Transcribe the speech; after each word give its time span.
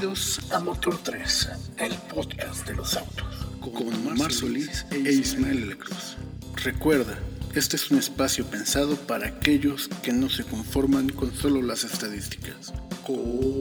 Bienvenidos 0.00 0.40
a 0.50 0.60
Motor 0.60 0.96
3, 1.02 1.48
el 1.76 1.92
podcast 2.14 2.66
de 2.66 2.74
los 2.74 2.96
autos, 2.96 3.46
con 3.60 4.16
Mar 4.16 4.32
Solís 4.32 4.86
e 4.90 5.12
Ismael 5.12 5.76
Cruz. 5.76 6.16
Recuerda, 6.64 7.18
este 7.54 7.76
es 7.76 7.90
un 7.90 7.98
espacio 7.98 8.46
pensado 8.46 8.96
para 8.96 9.26
aquellos 9.26 9.90
que 10.02 10.14
no 10.14 10.30
se 10.30 10.44
conforman 10.44 11.10
con 11.10 11.34
solo 11.34 11.60
las 11.60 11.84
estadísticas. 11.84 12.72
Comenzamos. 13.06 13.52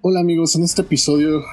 Hola 0.00 0.20
amigos, 0.20 0.56
en 0.56 0.64
este 0.64 0.80
episodio 0.80 1.44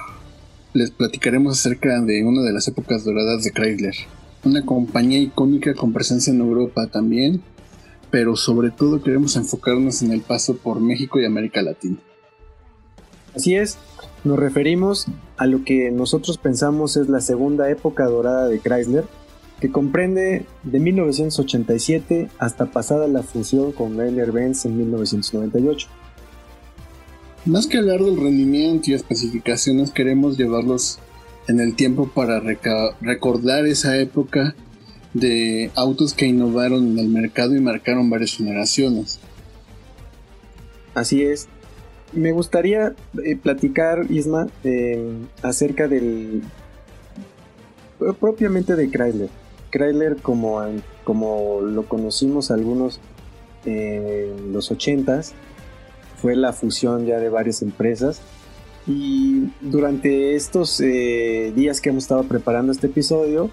les 0.72 0.90
platicaremos 0.90 1.58
acerca 1.58 2.00
de 2.00 2.24
una 2.24 2.40
de 2.40 2.54
las 2.54 2.66
épocas 2.66 3.04
doradas 3.04 3.44
de 3.44 3.52
Chrysler, 3.52 3.96
una 4.42 4.64
compañía 4.64 5.18
icónica 5.18 5.74
con 5.74 5.92
presencia 5.92 6.32
en 6.32 6.40
Europa 6.40 6.86
también 6.86 7.42
pero 8.12 8.36
sobre 8.36 8.70
todo 8.70 9.02
queremos 9.02 9.36
enfocarnos 9.36 10.02
en 10.02 10.12
el 10.12 10.20
paso 10.20 10.54
por 10.54 10.80
México 10.80 11.18
y 11.18 11.24
América 11.24 11.62
Latina. 11.62 11.96
Así 13.34 13.56
es, 13.56 13.78
nos 14.22 14.38
referimos 14.38 15.06
a 15.38 15.46
lo 15.46 15.64
que 15.64 15.90
nosotros 15.90 16.36
pensamos 16.36 16.98
es 16.98 17.08
la 17.08 17.22
segunda 17.22 17.70
época 17.70 18.04
dorada 18.04 18.48
de 18.48 18.60
Chrysler, 18.60 19.06
que 19.60 19.72
comprende 19.72 20.44
de 20.62 20.78
1987 20.78 22.28
hasta 22.38 22.66
pasada 22.66 23.08
la 23.08 23.22
fusión 23.22 23.72
con 23.72 23.96
Daimler-Benz 23.96 24.66
en 24.66 24.76
1998. 24.76 25.88
Más 27.46 27.66
que 27.66 27.78
hablar 27.78 28.00
del 28.00 28.20
rendimiento 28.20 28.90
y 28.90 28.94
especificaciones, 28.94 29.90
queremos 29.90 30.36
llevarlos 30.36 30.98
en 31.48 31.60
el 31.60 31.74
tiempo 31.74 32.10
para 32.14 32.40
recordar 33.00 33.66
esa 33.66 33.96
época 33.96 34.54
de 35.14 35.70
autos 35.74 36.14
que 36.14 36.26
innovaron 36.26 36.92
en 36.92 36.98
el 36.98 37.08
mercado 37.08 37.54
y 37.54 37.60
marcaron 37.60 38.10
varias 38.10 38.34
generaciones. 38.34 39.18
Así 40.94 41.22
es. 41.22 41.48
Me 42.12 42.32
gustaría 42.32 42.94
eh, 43.24 43.36
platicar, 43.36 44.06
Isma, 44.10 44.48
eh, 44.64 45.12
acerca 45.42 45.88
del... 45.88 46.42
propiamente 48.20 48.76
de 48.76 48.90
Chrysler. 48.90 49.30
Chrysler 49.70 50.16
como, 50.16 50.62
como 51.04 51.60
lo 51.62 51.88
conocimos 51.88 52.50
algunos 52.50 53.00
en 53.64 54.52
los 54.52 54.70
80s, 54.70 55.32
fue 56.20 56.36
la 56.36 56.52
fusión 56.52 57.06
ya 57.06 57.18
de 57.18 57.30
varias 57.30 57.62
empresas. 57.62 58.20
Y 58.86 59.50
durante 59.60 60.34
estos 60.34 60.80
eh, 60.80 61.52
días 61.54 61.80
que 61.80 61.90
hemos 61.90 62.04
estado 62.04 62.24
preparando 62.24 62.72
este 62.72 62.88
episodio, 62.88 63.50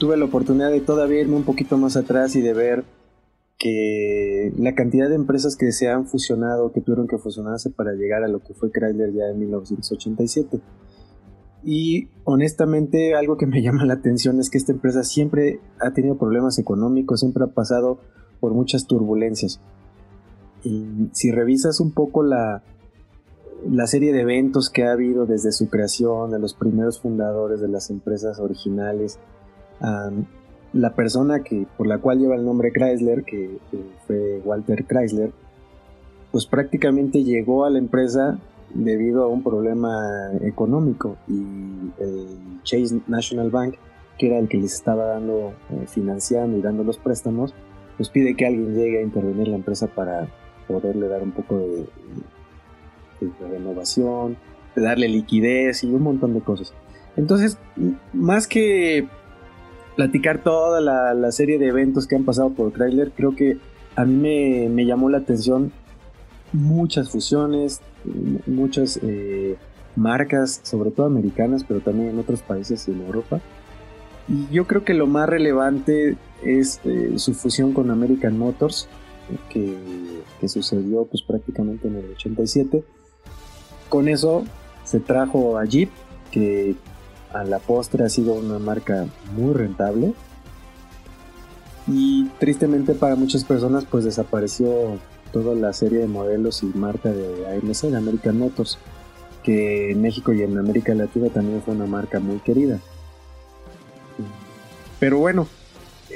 tuve 0.00 0.16
la 0.16 0.24
oportunidad 0.24 0.72
de 0.72 0.80
todavía 0.80 1.20
irme 1.20 1.36
un 1.36 1.44
poquito 1.44 1.78
más 1.78 1.96
atrás 1.96 2.34
y 2.34 2.40
de 2.40 2.54
ver 2.54 2.84
que 3.58 4.52
la 4.56 4.74
cantidad 4.74 5.10
de 5.10 5.14
empresas 5.14 5.54
que 5.54 5.70
se 5.70 5.88
han 5.88 6.06
fusionado, 6.06 6.72
que 6.72 6.80
tuvieron 6.80 7.06
que 7.06 7.18
fusionarse 7.18 7.68
para 7.68 7.92
llegar 7.92 8.24
a 8.24 8.28
lo 8.28 8.40
que 8.40 8.54
fue 8.54 8.72
Chrysler 8.72 9.12
ya 9.12 9.26
en 9.26 9.38
1987. 9.38 10.58
Y 11.62 12.08
honestamente 12.24 13.14
algo 13.14 13.36
que 13.36 13.46
me 13.46 13.62
llama 13.62 13.84
la 13.84 13.94
atención 13.94 14.40
es 14.40 14.48
que 14.48 14.56
esta 14.56 14.72
empresa 14.72 15.04
siempre 15.04 15.60
ha 15.78 15.92
tenido 15.92 16.16
problemas 16.16 16.58
económicos, 16.58 17.20
siempre 17.20 17.44
ha 17.44 17.48
pasado 17.48 18.00
por 18.40 18.54
muchas 18.54 18.86
turbulencias. 18.86 19.60
Y 20.64 21.10
si 21.12 21.30
revisas 21.30 21.78
un 21.78 21.92
poco 21.92 22.22
la, 22.22 22.62
la 23.70 23.86
serie 23.86 24.14
de 24.14 24.22
eventos 24.22 24.70
que 24.70 24.84
ha 24.84 24.92
habido 24.92 25.26
desde 25.26 25.52
su 25.52 25.68
creación, 25.68 26.30
de 26.30 26.38
los 26.38 26.54
primeros 26.54 27.00
fundadores 27.00 27.60
de 27.60 27.68
las 27.68 27.90
empresas 27.90 28.38
originales, 28.38 29.18
la 30.72 30.94
persona 30.94 31.42
que, 31.42 31.66
por 31.76 31.86
la 31.86 31.98
cual 31.98 32.18
lleva 32.18 32.36
el 32.36 32.44
nombre 32.44 32.72
Chrysler, 32.72 33.24
que, 33.24 33.58
fue 34.06 34.40
Walter 34.44 34.84
Chrysler, 34.86 35.32
pues 36.30 36.46
prácticamente 36.46 37.24
llegó 37.24 37.64
a 37.64 37.70
la 37.70 37.78
empresa 37.78 38.38
debido 38.72 39.24
a 39.24 39.28
un 39.28 39.42
problema 39.42 40.30
económico 40.42 41.16
y 41.26 41.42
el 41.98 42.62
Chase 42.62 43.00
National 43.08 43.50
Bank, 43.50 43.74
que 44.16 44.28
era 44.28 44.38
el 44.38 44.48
que 44.48 44.58
les 44.58 44.74
estaba 44.74 45.06
dando, 45.06 45.54
eh, 45.70 45.86
financiando 45.88 46.56
y 46.56 46.62
dando 46.62 46.84
los 46.84 46.98
préstamos, 46.98 47.54
pues 47.96 48.10
pide 48.10 48.36
que 48.36 48.46
alguien 48.46 48.74
llegue 48.74 48.98
a 49.00 49.02
intervenir 49.02 49.46
en 49.46 49.50
la 49.52 49.56
empresa 49.56 49.88
para 49.88 50.28
poderle 50.68 51.08
dar 51.08 51.22
un 51.22 51.32
poco 51.32 51.58
de, 51.58 51.86
de 53.20 53.48
renovación, 53.48 54.36
de 54.76 54.82
darle 54.82 55.08
liquidez 55.08 55.82
y 55.82 55.88
un 55.88 56.02
montón 56.02 56.34
de 56.34 56.40
cosas. 56.40 56.72
Entonces, 57.16 57.58
más 58.12 58.46
que 58.46 59.08
platicar 59.96 60.42
toda 60.42 60.80
la, 60.80 61.32
serie 61.32 61.58
de 61.58 61.68
eventos 61.68 62.06
que 62.06 62.16
han 62.16 62.24
pasado 62.24 62.50
por 62.50 62.72
Chrysler, 62.72 63.12
creo 63.12 63.34
que 63.34 63.58
a 63.96 64.04
mí 64.04 64.68
me, 64.68 64.84
llamó 64.86 65.10
la 65.10 65.18
atención 65.18 65.72
muchas 66.52 67.10
fusiones, 67.10 67.80
muchas 68.46 68.98
eh, 69.02 69.56
marcas, 69.96 70.60
sobre 70.62 70.90
todo 70.90 71.06
americanas, 71.06 71.64
pero 71.66 71.80
también 71.80 72.10
en 72.10 72.18
otros 72.18 72.42
países 72.42 72.88
en 72.88 73.00
Europa. 73.00 73.40
Y 74.28 74.46
yo 74.52 74.66
creo 74.66 74.84
que 74.84 74.94
lo 74.94 75.06
más 75.06 75.28
relevante 75.28 76.16
es 76.44 76.80
eh, 76.84 77.14
su 77.16 77.34
fusión 77.34 77.72
con 77.72 77.90
American 77.90 78.38
Motors, 78.38 78.88
que, 79.48 79.76
que, 80.40 80.48
sucedió 80.48 81.04
pues 81.04 81.22
prácticamente 81.22 81.86
en 81.86 81.96
el 81.96 82.10
87. 82.12 82.84
Con 83.88 84.08
eso 84.08 84.44
se 84.84 84.98
trajo 84.98 85.56
a 85.58 85.64
Jeep, 85.64 85.90
que 86.32 86.74
a 87.32 87.44
la 87.44 87.58
postre 87.58 88.04
ha 88.04 88.08
sido 88.08 88.34
una 88.34 88.58
marca 88.58 89.06
muy 89.36 89.54
rentable 89.54 90.14
y 91.86 92.26
tristemente 92.38 92.94
para 92.94 93.16
muchas 93.16 93.44
personas 93.44 93.84
pues 93.84 94.04
desapareció 94.04 94.98
toda 95.32 95.54
la 95.54 95.72
serie 95.72 96.00
de 96.00 96.06
modelos 96.06 96.62
y 96.62 96.66
marca 96.66 97.10
de 97.10 97.46
AMC, 97.46 97.90
de 97.90 97.96
American 97.96 98.38
Motors, 98.38 98.78
que 99.42 99.92
en 99.92 100.02
México 100.02 100.32
y 100.32 100.42
en 100.42 100.58
América 100.58 100.94
Latina 100.94 101.28
también 101.28 101.62
fue 101.62 101.74
una 101.74 101.86
marca 101.86 102.20
muy 102.20 102.38
querida. 102.38 102.78
Pero 104.98 105.18
bueno, 105.18 105.48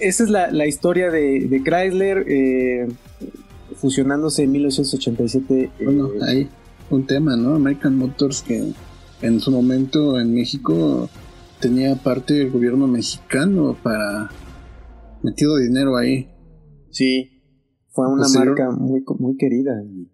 esa 0.00 0.25
es 0.25 0.31
la, 0.31 0.66
historia 0.66 1.10
de, 1.10 1.62
Chrysler 1.64 2.25
eh, 2.28 2.88
fusionándose 3.76 4.42
en 4.42 4.52
1987. 4.52 5.70
Bueno, 5.82 6.08
eh, 6.08 6.19
hay 6.22 6.48
un 6.91 7.06
tema, 7.06 7.36
¿no? 7.36 7.54
American 7.54 7.96
Motors 7.96 8.42
que 8.42 8.72
en 9.25 9.41
su 9.41 9.51
momento 9.51 10.21
en 10.21 10.35
México 10.35 11.09
tenía 11.59 11.97
parte 11.97 12.35
del 12.35 12.51
gobierno 12.51 12.87
mexicano 12.87 13.75
para 13.83 14.31
metido 15.23 15.57
dinero 15.57 15.97
ahí. 15.97 16.29
Sí, 16.91 17.43
fue 17.89 18.07
una 18.07 18.25
pues 18.25 18.35
marca 18.35 18.71
muy, 18.71 19.03
muy 19.19 19.37
querida 19.39 19.83
y, 19.83 20.11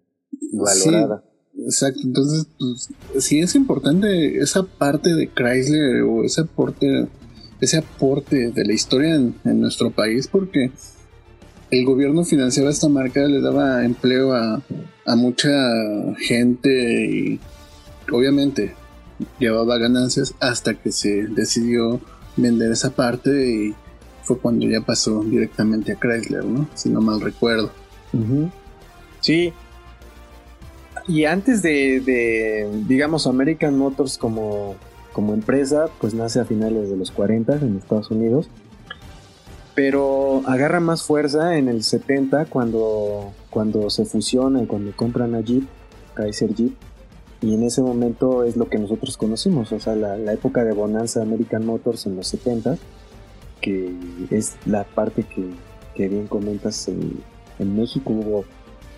valorada. 0.57 1.25
exacto, 1.57 1.99
entonces 2.05 2.47
pues, 2.57 2.89
sí 3.19 3.41
es 3.41 3.53
importante 3.55 4.37
esa 4.37 4.63
parte 4.63 5.13
de 5.13 5.27
Chrysler 5.27 6.03
o 6.03 6.23
ese 6.23 6.41
aporte, 6.41 7.09
ese 7.59 7.79
aporte 7.79 8.51
de 8.51 8.65
la 8.65 8.71
historia 8.71 9.15
en, 9.15 9.35
en 9.43 9.59
nuestro 9.59 9.91
país 9.91 10.29
porque 10.29 10.71
el 11.69 11.85
gobierno 11.85 12.23
financiaba 12.23 12.69
esta 12.69 12.87
marca, 12.87 13.25
le 13.27 13.41
daba 13.41 13.83
empleo 13.83 14.33
a, 14.33 14.63
a 15.05 15.15
mucha 15.17 15.49
gente 16.17 17.05
y 17.09 17.39
obviamente 18.09 18.73
llevaba 19.39 19.77
ganancias 19.77 20.33
hasta 20.39 20.73
que 20.73 20.91
se 20.91 21.27
decidió 21.27 21.99
vender 22.37 22.71
esa 22.71 22.91
parte 22.91 23.29
y 23.49 23.75
fue 24.23 24.37
cuando 24.37 24.65
ya 24.67 24.81
pasó 24.81 25.23
directamente 25.23 25.91
a 25.91 25.95
Chrysler, 25.95 26.45
¿no? 26.45 26.67
Si 26.75 26.89
no 26.89 27.01
mal 27.01 27.21
recuerdo. 27.21 27.71
Sí. 29.19 29.53
Y 31.07 31.25
antes 31.25 31.61
de, 31.61 32.69
digamos, 32.87 33.27
American 33.27 33.77
Motors 33.77 34.17
como, 34.17 34.75
como 35.13 35.33
empresa, 35.33 35.87
pues 35.99 36.13
nace 36.13 36.39
a 36.39 36.45
finales 36.45 36.89
de 36.89 36.97
los 36.97 37.11
40 37.11 37.55
en 37.55 37.77
Estados 37.77 38.11
Unidos. 38.11 38.49
Pero 39.73 40.43
agarra 40.45 40.79
más 40.79 41.03
fuerza 41.03 41.57
en 41.57 41.69
el 41.69 41.83
70 41.83 42.45
cuando, 42.45 43.33
cuando 43.49 43.89
se 43.89 44.05
fusiona 44.05 44.61
y 44.61 44.65
cuando 44.67 44.95
compran 44.95 45.33
a 45.33 45.41
Jeep, 45.41 45.63
Chrysler 46.15 46.53
Jeep 46.53 46.90
y 47.41 47.55
en 47.55 47.63
ese 47.63 47.81
momento 47.81 48.43
es 48.43 48.55
lo 48.55 48.69
que 48.69 48.77
nosotros 48.77 49.17
conocimos, 49.17 49.71
o 49.71 49.79
sea, 49.79 49.95
la, 49.95 50.31
época 50.31 50.63
de 50.63 50.73
bonanza 50.73 51.23
American 51.23 51.65
Motors 51.65 52.05
en 52.05 52.15
los 52.15 52.27
70, 52.27 52.77
que 53.61 53.95
es 54.29 54.57
la 54.65 54.83
parte 54.83 55.23
que, 55.23 55.49
que 55.95 56.07
bien 56.07 56.27
comentas 56.27 56.87
en, 56.87 57.19
México 57.59 58.11
hubo, 58.11 58.45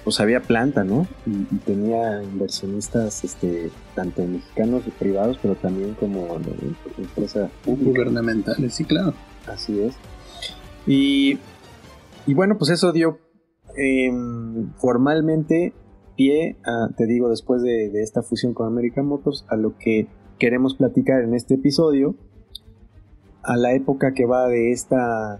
pues 0.06 0.22
había 0.22 0.42
planta, 0.42 0.84
¿no? 0.86 1.08
Y, 1.26 1.58
tenía 1.66 2.22
inversionistas, 2.24 3.24
este, 3.24 3.72
tanto 3.96 4.26
mexicanos 4.26 4.84
y 4.88 4.92
privados, 4.92 5.38
pero 5.42 5.56
también 5.56 5.96
como 5.96 6.38
empresa 6.98 7.50
Gubernamentales, 7.66 8.74
sí, 8.74 8.84
claro. 8.84 9.14
Así 9.48 9.82
es. 9.82 9.96
Y, 10.86 11.40
y 12.26 12.34
bueno, 12.34 12.58
pues 12.58 12.72
eso 12.72 12.92
dio 12.92 13.20
em, 13.78 14.74
formalmente 14.76 15.74
pie, 16.16 16.58
te 16.98 17.06
digo, 17.06 17.30
después 17.30 17.62
de, 17.62 18.02
esta 18.02 18.22
fusión 18.22 18.54
con 18.54 18.68
American 18.68 19.06
Motors, 19.06 19.46
a 19.50 19.56
lo 19.56 19.78
que 19.78 20.08
queremos 20.40 20.76
platicar 20.76 21.24
en 21.24 21.34
este 21.34 21.56
episodio, 21.56 22.16
a 23.44 23.58
la 23.58 23.74
época 23.74 24.14
que 24.14 24.26
va 24.26 24.48
de 24.48 24.72
esta, 24.72 25.40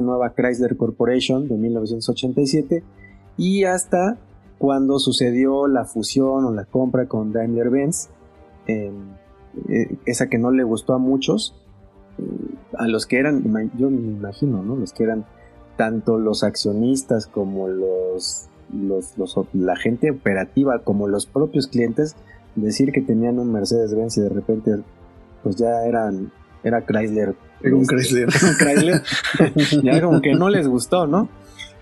nueva 0.00 0.34
Chrysler 0.34 0.76
Corporation 0.76 1.48
de 1.48 1.56
1987 1.56 2.82
y 3.36 3.64
hasta 3.64 4.18
cuando 4.58 4.98
sucedió 4.98 5.66
la 5.66 5.84
fusión 5.84 6.44
o 6.44 6.52
la 6.52 6.64
compra 6.64 7.06
con 7.06 7.32
Daimler-Benz, 7.32 8.08
eh, 8.66 8.92
esa 10.06 10.28
que 10.28 10.38
no 10.38 10.50
le 10.50 10.64
gustó 10.64 10.94
a 10.94 10.98
muchos, 10.98 11.54
eh, 12.18 12.22
a 12.78 12.88
los 12.88 13.06
que 13.06 13.18
eran, 13.18 13.42
yo 13.76 13.90
me 13.90 14.00
imagino, 14.00 14.62
¿no? 14.62 14.76
Los 14.76 14.92
que 14.92 15.04
eran 15.04 15.26
tanto 15.76 16.18
los 16.18 16.44
accionistas 16.44 17.26
como 17.26 17.68
los, 17.68 18.48
los, 18.74 19.14
la 19.52 19.76
gente 19.76 20.10
operativa 20.10 20.80
como 20.80 21.08
los 21.08 21.26
propios 21.26 21.66
clientes, 21.66 22.16
decir 22.54 22.92
que 22.92 23.00
tenían 23.00 23.38
un 23.38 23.52
Mercedes-Benz 23.52 24.18
y 24.18 24.20
de 24.22 24.28
repente 24.28 24.70
pues 25.42 25.56
ya 25.56 25.84
eran 25.86 26.32
era 26.62 26.84
Chrysler. 26.84 27.34
Era 27.62 27.76
un 27.76 27.82
este, 27.82 27.96
Chrysler. 27.96 28.28
Chrysler. 28.58 29.02
ya 29.82 30.00
como 30.02 30.20
que 30.20 30.32
no 30.32 30.48
les 30.48 30.66
gustó, 30.66 31.06
¿no? 31.06 31.28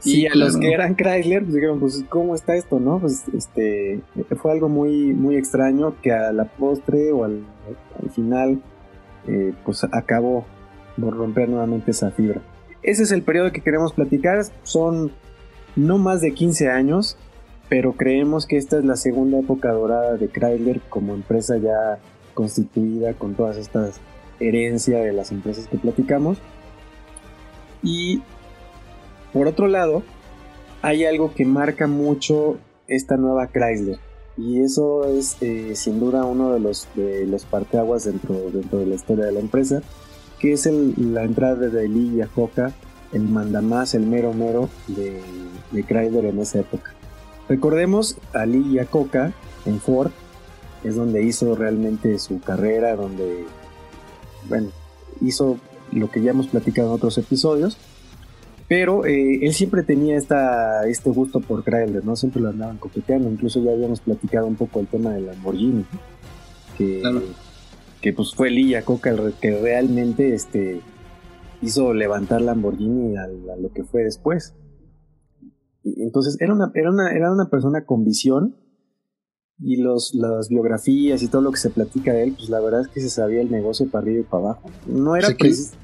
y 0.04 0.26
a 0.26 0.34
los 0.34 0.56
que 0.56 0.72
eran 0.72 0.96
Chrysler, 0.96 1.42
pues 1.42 1.54
dijeron, 1.54 1.78
pues, 1.78 2.04
¿cómo 2.08 2.34
está 2.34 2.56
esto, 2.56 2.80
no? 2.80 2.98
Pues, 2.98 3.22
este, 3.36 4.00
fue 4.40 4.50
algo 4.50 4.68
muy, 4.68 5.12
muy 5.12 5.36
extraño 5.36 5.94
que 6.02 6.12
a 6.12 6.32
la 6.32 6.44
postre 6.46 7.12
o 7.12 7.24
al, 7.24 7.44
final, 8.12 8.60
eh, 9.28 9.52
pues, 9.64 9.84
acabó 9.84 10.44
por 11.00 11.16
romper 11.16 11.48
nuevamente 11.48 11.92
esa 11.92 12.10
fibra. 12.10 12.42
Ese 12.82 13.04
es 13.04 13.12
el 13.12 13.22
periodo 13.22 13.52
que 13.52 13.60
queremos 13.60 13.92
platicar. 13.92 14.44
Son 14.64 15.12
no 15.76 15.98
más 15.98 16.20
de 16.20 16.32
15 16.32 16.70
años, 16.70 17.16
pero 17.69 17.92
creemos 17.94 18.46
que 18.46 18.56
esta 18.56 18.78
es 18.78 18.84
la 18.84 18.96
segunda 18.96 19.38
época 19.38 19.72
dorada 19.72 20.16
de 20.16 20.28
Chrysler 20.28 20.80
como 20.88 21.14
empresa 21.14 21.56
ya 21.56 21.98
constituida 22.34 23.14
con 23.14 23.34
todas 23.34 23.56
estas 23.56 24.00
herencias 24.40 25.04
de 25.04 25.12
las 25.12 25.32
empresas 25.32 25.69
que 25.69 25.78
platicamos. 25.78 26.38
Y 27.82 28.22
por 29.32 29.46
otro 29.46 29.69
lado, 29.69 30.02
hay 30.82 31.04
algo 31.04 31.32
que 31.32 31.44
marca 31.44 31.86
mucho 31.86 32.58
esta 32.88 33.16
nueva 33.16 33.48
Chrysler. 33.48 33.98
Y 34.36 34.60
eso 34.60 35.04
es 35.04 35.36
eh, 35.40 35.75
sin 35.75 36.00
duda 36.00 36.25
uno 36.25 36.52
de 36.52 36.60
los, 36.60 36.88
los 36.96 37.44
parteaguas 37.44 38.04
dentro, 38.04 38.34
dentro 38.50 38.78
de 38.78 38.86
la 38.86 38.94
historia 38.94 39.26
de 39.26 39.32
la 39.32 39.40
empresa, 39.40 39.82
que 40.38 40.52
es 40.52 40.66
la 40.66 41.25
entrada 41.25 41.68
de 41.68 41.88
Lee 41.88 42.16
Iacocca, 42.16 42.72
el 43.12 43.23
mandamás, 43.23 43.94
el 43.94 44.06
mero 44.06 44.32
mero 44.32 44.69
de, 44.88 45.20
de 45.70 45.82
Chrysler 45.85 46.26
en 46.26 46.38
esa 46.41 46.61
época. 46.61 46.94
Recordemos 47.49 48.17
a 48.32 48.47
Lee 48.47 48.75
Iacocca 48.75 49.32
en 49.67 49.81
Ford, 49.81 50.11
es 50.85 50.97
donde 50.97 51.23
hizo 51.23 51.55
realmente 51.55 52.19
su 52.19 52.41
carrera, 52.41 52.97
donde, 52.97 53.44
bueno, 54.49 54.69
hizo 55.20 55.59
lo 55.93 56.11
que 56.11 56.23
ya 56.23 56.31
hemos 56.31 56.49
platicado 56.49 56.88
en 56.88 56.94
otros 56.94 57.19
episodios, 57.19 57.76
pero 58.69 59.05
eh, 59.05 59.41
él 59.43 59.53
siempre 59.53 59.82
tenía 59.82 60.17
esta, 60.17 60.87
este 60.88 61.11
gusto 61.11 61.41
por 61.41 61.62
Chrysler, 61.62 62.05
¿no? 62.05 62.17
Siempre 62.17 62.41
lo 62.41 62.49
andaban 62.49 62.79
coqueteando. 62.79 63.29
Incluso 63.29 63.62
ya 63.62 63.73
habíamos 63.73 64.00
platicado 64.00 64.47
un 64.47 64.56
poco 64.56 64.81
el 64.81 64.87
tema 64.87 65.11
de 65.11 65.20
Lamborghini, 65.20 65.85
que, 66.79 67.03
que 68.00 68.12
pues 68.14 68.35
fue 68.35 68.50
Lee 68.50 68.75
Coca 68.82 69.11
el 69.11 69.35
que 69.35 69.59
realmente 69.61 70.35
este, 70.35 70.81
hizo 71.62 71.94
levantar 71.94 72.43
Lamborghini 72.43 73.17
a, 73.17 73.26
lo 73.26 73.73
que 73.73 73.85
fue 73.85 74.03
después. 74.03 74.55
Y 75.82 76.03
entonces 76.03 76.37
era 76.41 76.53
una, 76.53 76.70
era, 76.75 76.91
una, 76.91 77.11
era 77.12 77.32
una 77.32 77.49
persona 77.49 77.85
con 77.85 78.05
visión 78.05 78.56
y 79.59 79.76
los, 79.76 80.14
las 80.14 80.49
biografías 80.49 81.23
y 81.23 81.29
todo 81.29 81.41
lo 81.41 81.53
que 81.53 81.59
se 81.59 81.70
platica 81.70 82.12
de 82.12 82.25
él, 82.25 82.35
pues 82.37 82.50
la 82.50 82.61
verdad 82.61 82.82
es 82.82 82.88
que 82.88 83.00
se 83.00 83.09
sabía 83.09 83.41
el 83.41 83.50
negocio 83.50 83.88
para 83.88 84.03
arriba 84.03 84.20
y 84.20 84.25
para 84.25 84.44
abajo. 84.44 84.70
No 84.87 85.17
era 85.17 85.29
preciso 85.37 85.76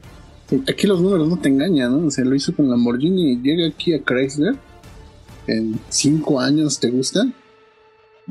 Aquí 0.67 0.87
los 0.87 1.03
números 1.03 1.29
no 1.29 1.37
te 1.37 1.51
engañan, 1.51 1.93
¿no? 1.93 2.07
O 2.07 2.11
sea, 2.11 2.25
lo 2.25 2.35
hizo 2.35 2.55
con 2.55 2.71
Lamborghini 2.71 3.41
llega 3.43 3.69
aquí 3.69 3.93
a 3.93 4.03
Chrysler. 4.03 4.57
En 5.47 5.79
5 5.89 6.41
años, 6.41 6.81
¿te 6.81 6.91
gusta? 6.91 7.31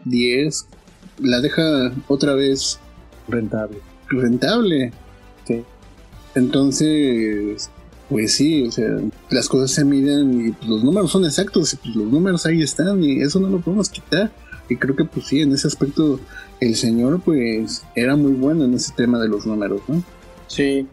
10. 0.06 0.68
La 1.20 1.42
deja 1.42 1.92
otra 2.08 2.34
vez 2.34 2.80
rentable. 3.28 3.78
Rentable. 4.10 4.92
Entonces, 6.38 7.72
pues 8.10 8.34
sí, 8.34 8.68
o 8.68 8.72
sea, 8.72 9.00
las 9.32 9.50
cosas 9.50 9.72
se 9.72 9.84
miden 9.84 10.48
y 10.48 10.68
los 10.68 10.84
números 10.84 11.12
son 11.12 11.26
exactos, 11.26 11.74
y 11.74 11.78
pues 11.78 11.96
los 11.96 12.06
números 12.06 12.46
ahí 12.46 12.62
están 12.62 13.04
y 13.04 13.22
eso 13.22 13.40
no 13.40 13.50
lo 13.50 13.60
podemos 13.60 13.90
quitar. 13.90 14.32
Y 14.70 14.76
creo 14.76 14.96
que 14.96 15.04
pues 15.04 15.26
sí, 15.26 15.42
en 15.42 15.52
ese 15.54 15.68
aspecto 15.68 16.20
el 16.60 16.76
señor 16.76 17.22
pues 17.22 17.84
era 17.96 18.16
muy 18.16 18.34
bueno 18.34 18.66
en 18.66 18.76
ese 18.76 18.94
tema 18.96 19.20
de 19.20 19.30
los 19.30 19.48
números, 19.48 19.82
¿no? 19.88 20.04
Sí. 20.48 20.88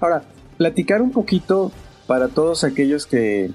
Ahora, 0.00 0.24
platicar 0.56 1.02
un 1.02 1.10
poquito 1.10 1.70
para 2.06 2.28
todos 2.28 2.64
aquellos 2.64 3.06
que 3.06 3.50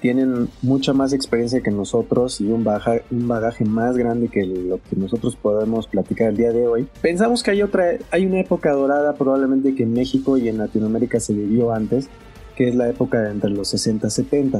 tienen 0.00 0.48
mucha 0.62 0.92
más 0.92 1.12
experiencia 1.12 1.60
que 1.60 1.70
nosotros 1.70 2.40
y 2.40 2.46
un, 2.46 2.66
un 3.10 3.28
bagaje 3.28 3.64
más 3.64 3.96
grande 3.96 4.28
que 4.28 4.44
lo 4.44 4.80
que 4.82 4.96
nosotros 4.96 5.36
podemos 5.36 5.86
platicar 5.86 6.28
el 6.28 6.36
día 6.36 6.52
de 6.52 6.66
hoy. 6.66 6.88
Pensamos 7.02 7.42
que 7.42 7.52
hay 7.52 7.62
otra, 7.62 7.92
hay 8.10 8.26
una 8.26 8.40
época 8.40 8.72
dorada 8.72 9.14
probablemente 9.14 9.74
que 9.74 9.82
en 9.82 9.92
México 9.92 10.38
y 10.38 10.48
en 10.48 10.58
Latinoamérica 10.58 11.20
se 11.20 11.34
vivió 11.34 11.72
antes, 11.72 12.08
que 12.56 12.68
es 12.68 12.74
la 12.74 12.88
época 12.88 13.20
de 13.20 13.30
entre 13.30 13.50
los 13.50 13.68
60 13.68 14.06
y 14.06 14.10
70. 14.10 14.58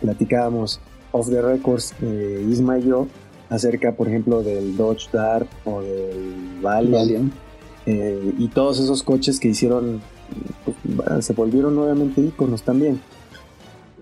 Platicábamos 0.00 0.80
off 1.12 1.30
the 1.30 1.40
records, 1.40 1.94
eh, 2.02 2.46
Isma 2.48 2.78
y 2.78 2.88
yo, 2.88 3.06
acerca, 3.48 3.92
por 3.92 4.08
ejemplo, 4.08 4.42
del 4.42 4.76
Dodge 4.76 5.08
Dart 5.12 5.48
o 5.64 5.80
del 5.80 6.60
Valiant. 6.62 7.32
Eh, 7.86 8.34
y 8.36 8.48
todos 8.48 8.80
esos 8.80 9.04
coches 9.04 9.38
que 9.38 9.48
hicieron 9.48 10.00
pues, 10.64 11.24
se 11.24 11.32
volvieron 11.32 11.74
nuevamente 11.74 12.20
iconos 12.20 12.62
también. 12.62 13.00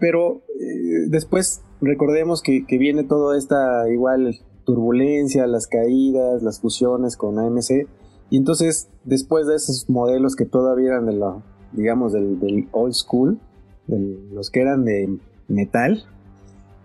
Pero 0.00 0.42
eh, 0.60 1.06
después 1.08 1.62
recordemos 1.80 2.42
que, 2.42 2.64
viene 2.68 3.04
toda 3.04 3.38
esta 3.38 3.88
igual 3.90 4.38
turbulencia, 4.64 5.46
las 5.46 5.66
caídas, 5.66 6.42
las 6.42 6.60
fusiones 6.60 7.16
con 7.16 7.38
AMC. 7.38 7.86
Y 8.30 8.36
entonces, 8.36 8.88
después 9.04 9.46
de 9.46 9.56
esos 9.56 9.88
modelos 9.88 10.36
que 10.36 10.46
todavía 10.46 10.88
eran 10.88 11.06
de 11.06 11.12
la, 11.12 11.42
digamos, 11.72 12.12
del, 12.12 12.68
old 12.72 12.94
school, 12.94 13.38
los 13.86 14.50
que 14.50 14.60
eran 14.60 14.84
de 14.84 15.18
metal, 15.48 16.04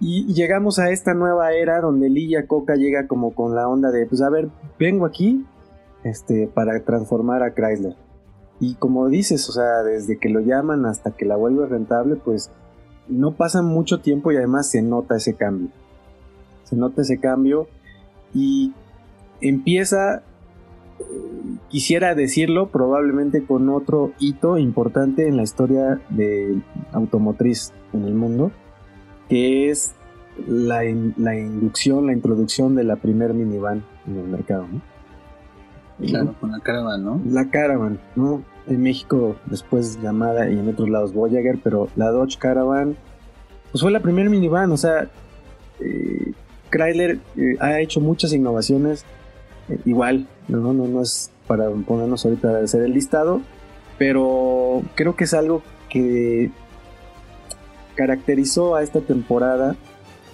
y 0.01 0.33
llegamos 0.33 0.79
a 0.79 0.91
esta 0.91 1.13
nueva 1.13 1.51
era 1.51 1.81
donde 1.81 2.09
Lilla 2.09 2.47
Coca 2.47 2.75
llega 2.75 3.07
como 3.07 3.33
con 3.35 3.53
la 3.53 3.67
onda 3.67 3.91
de, 3.91 4.06
pues 4.06 4.21
a 4.21 4.29
ver, 4.29 4.50
vengo 4.79 5.06
aquí 5.06 5.45
este, 6.06 6.47
para 6.47 6.79
transformar 6.85 7.44
a 7.44 7.53
Chrysler. 7.53 7.95
Y 8.61 8.75
como 8.75 9.09
dices, 9.09 9.47
o 9.50 9.51
sea, 9.51 9.83
desde 9.83 10.17
que 10.17 10.29
lo 10.29 10.39
llaman 10.39 10.85
hasta 10.85 11.11
que 11.11 11.25
la 11.25 11.35
vuelve 11.35 11.65
rentable, 11.65 12.15
pues 12.15 12.50
no 13.09 13.31
pasa 13.31 13.61
mucho 13.61 14.00
tiempo 14.00 14.31
y 14.31 14.38
además 14.38 14.69
se 14.69 14.81
nota 14.81 15.18
ese 15.18 15.35
cambio. 15.35 15.69
Se 16.63 16.75
nota 16.75 17.01
ese 17.01 17.19
cambio 17.19 17.68
y 18.33 18.73
empieza, 19.42 20.18
eh, 20.99 21.04
quisiera 21.69 22.16
decirlo, 22.16 22.69
probablemente 22.69 23.44
con 23.44 23.69
otro 23.69 24.13
hito 24.19 24.57
importante 24.57 25.28
en 25.28 25.37
la 25.37 25.44
historia 25.44 25.99
de 26.09 26.61
automotriz 26.92 27.73
en 27.94 28.06
el 28.06 28.13
mundo, 28.13 28.51
que 29.28 29.69
es 29.69 29.94
la, 30.47 30.81
la 31.18 31.37
inducción, 31.37 32.06
la 32.06 32.13
introducción 32.13 32.75
de 32.75 32.83
la 32.83 32.97
primer 32.97 33.33
minivan 33.33 33.83
en 34.07 34.18
el 34.18 34.28
mercado. 34.28 34.68
¿no? 34.71 34.81
Claro, 36.07 36.35
con 36.39 36.51
la 36.51 36.59
Caravan, 36.59 37.04
¿no? 37.04 37.21
La 37.25 37.49
Caravan, 37.49 37.99
¿no? 38.16 38.44
En 38.69 38.81
México 38.83 39.35
después 39.45 39.99
llamada 40.02 40.49
y 40.49 40.54
en 40.54 40.69
otros 40.69 40.90
lados 40.90 41.14
Voyager, 41.14 41.59
pero 41.64 41.90
la 41.95 42.09
Dodge 42.11 42.38
Caravan, 42.38 42.95
pues 43.71 43.81
fue 43.81 43.92
la 43.92 43.99
primera 43.99 44.30
minivan, 44.30 44.71
o 44.71 44.78
sea, 44.78 45.09
eh, 45.80 46.33
Chrysler 46.69 47.19
eh, 47.35 47.56
ha 47.59 47.80
hecho 47.80 47.99
muchas 47.99 48.31
innovaciones, 48.31 49.06
eh, 49.69 49.80
igual, 49.85 50.28
¿no? 50.47 50.73
¿no? 50.73 51.02
Es 51.02 51.31
para 51.47 51.69
ponernos 51.69 52.23
ahorita 52.26 52.59
a 52.59 52.64
hacer 52.64 52.83
el 52.83 52.94
listado, 52.94 53.42
pero 53.97 54.83
creo 54.95 55.16
que 55.16 55.23
es 55.23 55.33
algo 55.33 55.64
que 55.90 56.52
caracterizó 57.95 58.76
a 58.76 58.83
esta 58.83 59.02
temporada 59.02 59.76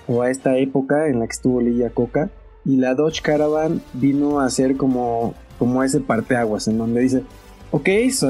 o 0.08 0.22
a 0.22 0.30
esta 0.30 0.58
época 0.58 1.08
en 1.08 1.20
la 1.20 1.26
que 1.26 1.32
estuvo 1.32 1.62
Lilla 1.62 1.90
Coca 1.90 2.30
y 2.66 2.78
la 2.78 2.96
Dodge 2.96 3.22
Caravan 3.22 3.82
vino 3.94 4.40
a 4.42 4.50
ser 4.50 4.76
como 4.76 5.34
como 5.58 5.84
ese 5.84 6.00
parteaguas 6.00 6.68
en 6.68 6.78
donde 6.78 7.02
dice, 7.02 7.24
ok, 7.72 7.90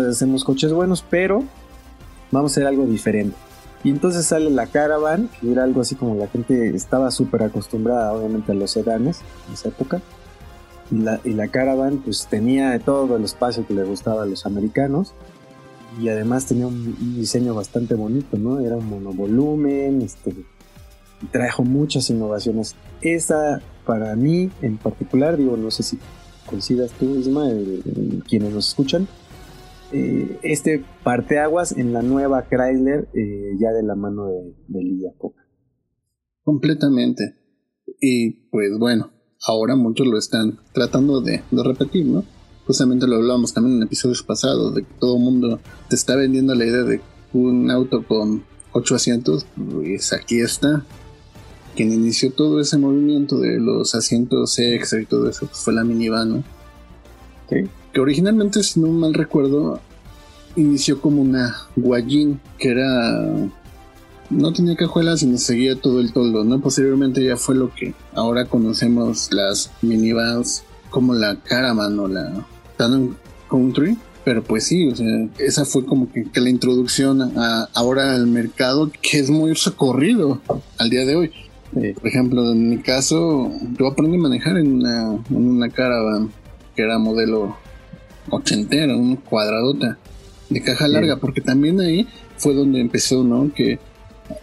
hacemos 0.10 0.44
coches 0.44 0.74
buenos, 0.74 1.04
pero 1.10 1.44
vamos 2.32 2.51
a 2.51 2.54
hacer 2.54 2.68
algo 2.68 2.86
diferente. 2.86 3.36
Y 3.86 3.92
entonces 3.92 4.25
sale 4.25 4.50
la 4.50 4.65
Caravan, 4.65 5.30
que 5.39 5.51
era 5.51 5.63
algo 5.63 5.82
así 5.82 5.94
como 5.94 6.15
la 6.15 6.27
gente 6.27 6.75
estaba 6.75 7.12
súper 7.12 7.44
acostumbrada 7.44 8.13
obviamente 8.13 8.51
a 8.51 8.56
los 8.56 8.72
sedanes 8.72 9.20
en 9.48 9.54
esa 9.54 9.70
época. 9.70 10.01
Y 10.89 10.98
la, 10.98 11.20
y 11.24 11.34
la 11.34 11.50
Caravan 11.50 12.00
pues 12.00 12.27
tenía 12.27 12.80
todo 12.80 13.15
el 13.15 13.24
espacio 13.24 13.68
que 13.68 13.75
le 13.75 13.84
gustaba 13.84 14.24
a 14.24 14.25
los 14.25 14.48
americanos. 14.48 15.13
Y 16.01 16.10
además 16.10 16.48
tenía 16.48 16.65
un, 16.65 16.96
diseño 17.15 17.54
bastante 17.54 17.94
bonito, 17.94 18.38
¿no? 18.38 18.60
Era 18.60 18.75
un 18.75 18.89
monovolumen, 18.89 20.01
este, 20.01 20.34
trajo 21.32 21.63
muchas 21.63 22.10
innovaciones. 22.10 22.75
Esa, 23.01 23.62
para 23.86 24.15
mí 24.15 24.50
en 24.63 24.77
particular, 24.77 25.38
digo, 25.38 25.58
no 25.58 25.70
sé 25.70 25.84
si 25.84 26.00
coincidas 26.48 26.89
tú 26.92 27.06
misma, 27.06 27.50
quienes 28.27 28.51
nos 28.51 28.70
escuchan, 28.70 29.08
eh, 29.92 30.39
este 30.44 30.84
parteaguas 31.04 31.72
en 31.72 31.94
la 31.94 32.01
nueva 32.01 32.48
Chrysler 32.48 33.08
eh, 33.13 33.51
ya 33.60 33.72
de 33.72 33.84
la 33.84 33.96
mano 33.96 34.27
de, 34.27 34.54
de 34.68 35.13
Coca. 35.18 35.46
Completamente. 36.44 37.36
Y 38.00 38.50
pues 38.50 38.77
bueno, 38.77 39.12
ahora 39.46 39.75
muchos 39.75 40.08
lo 40.08 40.18
están 40.18 40.60
tratando 40.74 41.22
de, 41.22 41.44
repetir, 41.51 42.06
¿no? 42.06 42.24
Justamente 42.65 43.08
lo 43.08 43.18
hablábamos 43.18 43.54
también 43.54 43.77
en 43.77 43.84
episodios 43.84 44.24
pasados, 44.24 44.74
de 44.74 44.84
que 44.84 44.94
todo 45.00 45.18
el 45.18 45.24
mundo 45.24 45.60
te 45.88 45.96
está 45.96 46.15
vendiendo 46.15 46.56
la 46.56 46.65
idea 46.65 46.84
de 46.84 47.01
un 47.34 47.70
auto 47.70 48.06
con 48.08 48.44
ocho 48.72 48.96
asientos, 48.96 49.46
pues 49.56 50.13
aquí 50.13 50.39
está. 50.39 50.84
Quien 51.75 51.92
inició 51.92 52.32
todo 52.32 52.60
ese 52.60 52.77
movimiento 52.77 53.38
de 53.39 53.60
los 53.60 53.94
asientos 53.96 54.58
extra 54.60 55.01
y 55.01 55.06
todo 55.06 55.30
eso, 55.30 55.46
pues 55.46 55.60
fue 55.60 55.74
la 55.74 55.84
minivan, 55.84 56.30
¿no? 56.30 56.44
Que 57.96 58.02
originalmente, 58.02 58.62
si 58.62 58.82
no 58.82 58.90
mal 58.90 59.14
recuerdo, 59.14 59.80
inició 60.58 61.00
como 61.00 61.22
una 61.22 61.56
Guayín, 61.78 62.42
que 62.60 62.72
era. 62.72 63.50
No 64.30 64.52
tenía 64.52 64.75
cajuelas 64.75 65.24
y 65.24 65.28
nos 65.28 65.44
seguía 65.44 65.80
todo 65.80 66.02
el 66.02 66.12
toldo, 66.12 66.44
¿no? 66.44 66.60
Posteriormente 66.60 67.24
ya 67.24 67.38
fue 67.38 67.56
lo 67.56 67.74
que 67.74 67.94
ahora 68.14 68.48
conocemos 68.48 69.32
las 69.32 69.72
minivans 69.82 70.66
como 70.90 71.14
la 71.14 71.38
Caravan 71.38 71.98
o 71.98 72.10
la 72.10 72.46
Town 72.75 73.16
Country. 73.50 73.98
Pero 74.25 74.44
pues 74.44 74.66
sí, 74.66 74.90
o 74.90 74.96
sea, 74.98 75.30
esa 75.38 75.64
fue 75.64 75.86
como 75.86 76.12
que, 76.12 76.25
la 76.42 76.50
introducción 76.50 77.22
a, 77.22 77.70
ahora 77.74 78.14
al 78.14 78.28
mercado 78.28 78.92
que 79.02 79.20
es 79.20 79.30
muy 79.30 79.56
socorrido 79.56 80.42
al 80.80 80.90
día 80.90 81.06
de 81.06 81.16
hoy. 81.16 81.32
por 81.72 82.08
ejemplo, 82.08 82.52
en 82.52 82.72
mi 82.72 82.80
caso, 82.80 83.50
yo 83.80 83.88
aprendí 83.88 84.18
a 84.18 84.20
manejar 84.20 84.58
en 84.58 84.74
una, 84.74 85.14
en 85.30 85.50
una 85.50 85.70
Caravan 85.70 86.30
que 86.75 86.82
era 86.82 87.00
modelo 87.00 87.56
ochentera, 88.29 88.96
un 88.96 89.17
cuadradota 89.17 89.98
de 90.50 90.62
caja 90.62 90.88
larga, 90.88 91.17
porque 91.17 91.41
también 91.41 91.79
ahí 91.79 92.08
fue 92.38 92.53
donde 92.53 92.82
empezó, 92.82 93.24
¿no? 93.24 93.53
Que 93.53 93.79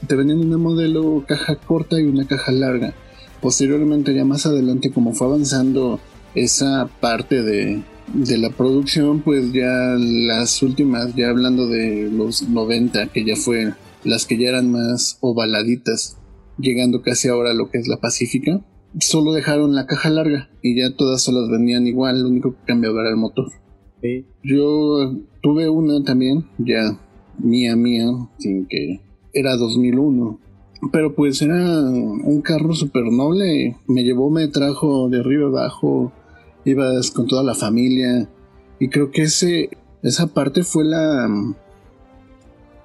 te 0.06 0.16
vendían 0.16 0.40
una 0.40 0.58
modelo 0.58 1.24
caja 1.26 1.56
corta 1.56 2.00
y 2.00 2.04
una 2.04 2.26
caja 2.26 2.52
larga. 2.52 2.94
Posteriormente, 3.40 4.14
ya 4.14 4.24
más 4.24 4.46
adelante, 4.46 4.92
como 4.92 5.12
fue 5.12 5.26
avanzando 5.26 6.00
esa 6.34 6.88
parte 7.00 7.42
de, 7.42 7.82
de 8.14 8.38
la 8.38 8.50
producción, 8.50 9.20
pues 9.20 9.52
ya 9.52 9.96
las 9.98 10.62
últimas, 10.62 11.14
ya 11.14 11.28
hablando 11.28 11.66
de 11.66 12.10
los 12.10 12.48
90, 12.48 13.08
que 13.08 13.24
ya 13.24 13.36
fue 13.36 13.74
las 14.04 14.26
que 14.26 14.38
ya 14.38 14.48
eran 14.48 14.70
más 14.70 15.18
ovaladitas, 15.20 16.18
llegando 16.58 17.02
casi 17.02 17.28
ahora 17.28 17.50
a 17.50 17.54
lo 17.54 17.70
que 17.70 17.78
es 17.78 17.88
la 17.88 17.98
Pacífica, 17.98 18.60
solo 19.00 19.32
dejaron 19.32 19.74
la 19.74 19.86
caja 19.86 20.10
larga 20.10 20.50
y 20.62 20.76
ya 20.78 20.94
todas 20.94 21.22
se 21.22 21.32
las 21.32 21.48
vendían 21.48 21.86
igual, 21.86 22.22
lo 22.22 22.28
único 22.28 22.52
que 22.52 22.66
cambiaba 22.66 23.00
era 23.00 23.10
el 23.10 23.16
motor. 23.16 23.50
Yo 24.42 25.14
tuve 25.42 25.68
una 25.68 26.02
también, 26.02 26.44
ya 26.59 26.99
mía, 27.38 27.76
mía, 27.76 28.06
sin 28.38 28.66
que 28.66 29.00
era 29.32 29.56
2001. 29.56 30.38
Pero 30.90 31.14
pues 31.14 31.40
era 31.42 31.54
un 31.54 32.40
carro 32.42 32.75
súper 32.75 33.04
noble. 33.04 33.76
Me 33.87 34.02
llevó, 34.02 34.30
me 34.30 34.49
trajo 34.49 35.09
de 35.09 35.21
arriba 35.21 35.49
abajo. 35.49 36.12
Ibas 36.64 37.11
con 37.12 37.26
toda 37.26 37.42
la 37.42 37.54
familia. 37.54 38.28
Y 38.80 38.88
creo 38.88 39.11
que 39.12 39.23
ese, 39.23 39.71
esa 40.02 40.26
parte 40.28 40.64
fue 40.64 40.85
la, 40.85 41.28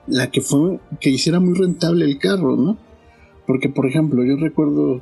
la 0.06 0.30
que 0.30 0.42
fue 0.42 0.80
que 1.00 1.10
hiciera 1.10 1.40
muy 1.40 1.56
rentable 1.56 2.06
el 2.06 2.20
carro, 2.20 2.56
¿no? 2.56 2.78
Porque, 3.48 3.70
por 3.70 3.88
ejemplo, 3.88 4.24
yo 4.24 4.36
recuerdo 4.36 5.02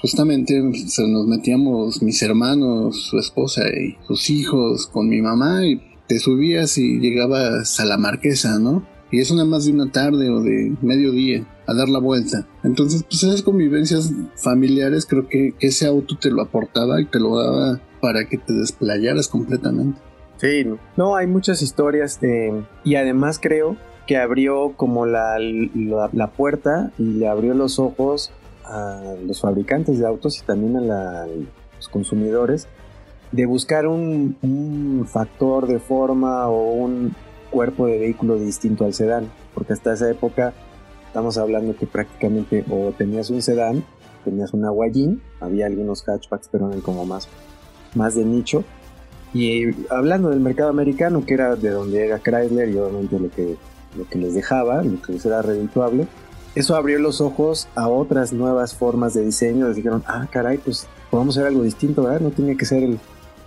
justamente 0.00 0.60
nos 0.60 1.26
metíamos 1.26 2.02
mis 2.02 2.22
hermanos, 2.22 3.06
su 3.10 3.18
esposa 3.18 3.62
y 3.68 3.96
sus 4.06 4.30
hijos 4.30 4.86
con 4.86 5.08
mi 5.08 5.20
mamá 5.20 5.64
y 5.66 5.80
te 6.06 6.18
subías 6.18 6.78
y 6.78 6.98
llegabas 6.98 7.78
a 7.80 7.84
la 7.84 7.96
marquesa, 7.96 8.58
¿no? 8.58 8.86
Y 9.10 9.20
eso 9.20 9.34
nada 9.34 9.46
más 9.46 9.66
de 9.66 9.72
una 9.72 9.92
tarde 9.92 10.30
o 10.30 10.40
de 10.40 10.74
mediodía 10.80 11.46
a 11.66 11.74
dar 11.74 11.88
la 11.88 11.98
vuelta. 11.98 12.46
Entonces, 12.64 13.04
pues 13.04 13.22
esas 13.22 13.42
convivencias 13.42 14.10
familiares 14.36 15.06
creo 15.06 15.28
que 15.28 15.54
ese 15.60 15.86
auto 15.86 16.16
te 16.18 16.30
lo 16.30 16.42
aportaba 16.42 17.00
y 17.00 17.06
te 17.06 17.20
lo 17.20 17.36
daba 17.36 17.80
para 18.00 18.26
que 18.26 18.38
te 18.38 18.52
desplayaras 18.52 19.28
completamente. 19.28 20.00
Sí, 20.38 20.66
no, 20.96 21.14
hay 21.14 21.26
muchas 21.26 21.62
historias 21.62 22.18
y 22.84 22.94
además 22.96 23.38
creo 23.40 23.76
que 24.06 24.16
abrió 24.16 24.72
como 24.76 25.06
la, 25.06 25.38
la 25.38 26.30
puerta 26.32 26.90
y 26.98 27.04
le 27.04 27.28
abrió 27.28 27.54
los 27.54 27.78
ojos 27.78 28.32
a 28.64 29.14
los 29.26 29.40
fabricantes 29.40 29.98
de 29.98 30.06
autos 30.06 30.38
y 30.40 30.44
también 30.44 30.90
a, 30.90 31.26
los 31.76 31.88
consumidores 31.88 32.68
de 33.32 33.46
buscar 33.46 33.86
un, 33.86 35.06
factor 35.10 35.66
de 35.66 35.78
forma 35.78 36.48
o 36.48 36.72
un 36.72 37.14
cuerpo 37.50 37.86
de 37.86 37.98
vehículo 37.98 38.36
distinto 38.36 38.84
al 38.84 38.94
sedán, 38.94 39.30
porque 39.54 39.72
hasta 39.72 39.94
esa 39.94 40.10
época 40.10 40.52
estamos 41.06 41.36
hablando 41.38 41.76
que 41.76 41.86
prácticamente 41.86 42.64
o 42.70 42.92
tenías 42.96 43.30
un 43.30 43.42
sedán, 43.42 43.84
tenías 44.24 44.52
una 44.52 44.70
Guayín, 44.70 45.22
había 45.40 45.66
algunos 45.66 46.02
hatchbacks, 46.08 46.48
pero 46.50 46.68
eran 46.68 46.80
como 46.80 47.04
más, 47.04 47.28
más 47.94 48.14
de 48.14 48.24
nicho. 48.24 48.64
Y 49.34 49.64
hablando 49.90 50.28
del 50.28 50.40
mercado 50.40 50.70
americano, 50.70 51.24
que 51.24 51.34
era 51.34 51.56
de 51.56 51.70
donde 51.70 52.06
era 52.06 52.18
Chrysler 52.18 52.68
y 52.68 52.76
obviamente 52.76 53.18
lo 53.18 53.30
que, 53.30 53.56
lo 53.96 54.08
que 54.08 54.18
les 54.18 54.34
dejaba, 54.34 54.82
lo 54.82 55.00
que 55.00 55.12
les 55.12 55.24
era 55.24 55.40
redituable, 55.42 56.06
eso 56.54 56.76
abrió 56.76 56.98
los 56.98 57.20
ojos 57.20 57.68
a 57.74 57.88
otras 57.88 58.32
nuevas 58.32 58.74
formas 58.74 59.14
de 59.14 59.24
diseño. 59.24 59.68
Les 59.68 59.76
dijeron, 59.76 60.02
ah, 60.06 60.28
caray, 60.30 60.58
pues 60.58 60.86
podemos 61.10 61.36
hacer 61.36 61.48
algo 61.48 61.62
distinto, 61.62 62.02
¿verdad? 62.02 62.20
No 62.20 62.30
tiene 62.30 62.56
que 62.56 62.66
ser 62.66 62.82
el, 62.82 62.98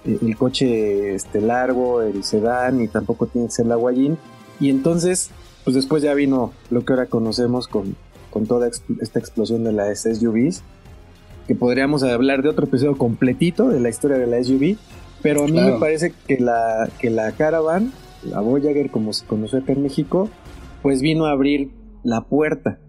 el 0.05 0.35
coche 0.37 1.13
este, 1.13 1.41
largo, 1.41 2.01
el 2.01 2.23
sedán, 2.23 2.81
y 2.81 2.87
tampoco 2.87 3.27
tiene 3.27 3.47
que 3.47 3.53
ser 3.53 3.67
la 3.67 3.75
Guayín. 3.75 4.17
Y 4.59 4.69
entonces, 4.69 5.29
pues 5.63 5.75
después 5.75 6.01
ya 6.01 6.13
vino 6.13 6.53
lo 6.71 6.83
que 6.83 6.93
ahora 6.93 7.05
conocemos 7.05 7.67
con, 7.67 7.95
con 8.31 8.47
toda 8.47 8.67
esta 8.67 9.19
explosión 9.19 9.63
de 9.63 9.73
las 9.73 10.03
SUVs, 10.03 10.63
que 11.47 11.55
podríamos 11.55 12.01
hablar 12.03 12.41
de 12.41 12.49
otro 12.49 12.65
episodio 12.65 12.97
completito 12.97 13.69
de 13.69 13.79
la 13.79 13.89
historia 13.89 14.17
de 14.17 14.25
la 14.25 14.43
SUV, 14.43 14.77
pero 15.21 15.43
a 15.43 15.47
mí 15.47 15.59
me 15.59 15.79
parece 15.79 16.13
que 16.27 16.39
la, 16.39 16.89
que 16.99 17.09
la 17.09 17.31
Caravan, 17.33 17.91
la 18.23 18.39
Voyager 18.39 18.89
como 18.89 19.13
se 19.13 19.25
conoció 19.25 19.59
acá 19.59 19.73
en 19.73 19.83
México, 19.83 20.29
pues 20.81 21.01
vino 21.01 21.25
a 21.25 21.31
abrir 21.31 21.71
la 22.03 22.21
puerta 22.21 22.79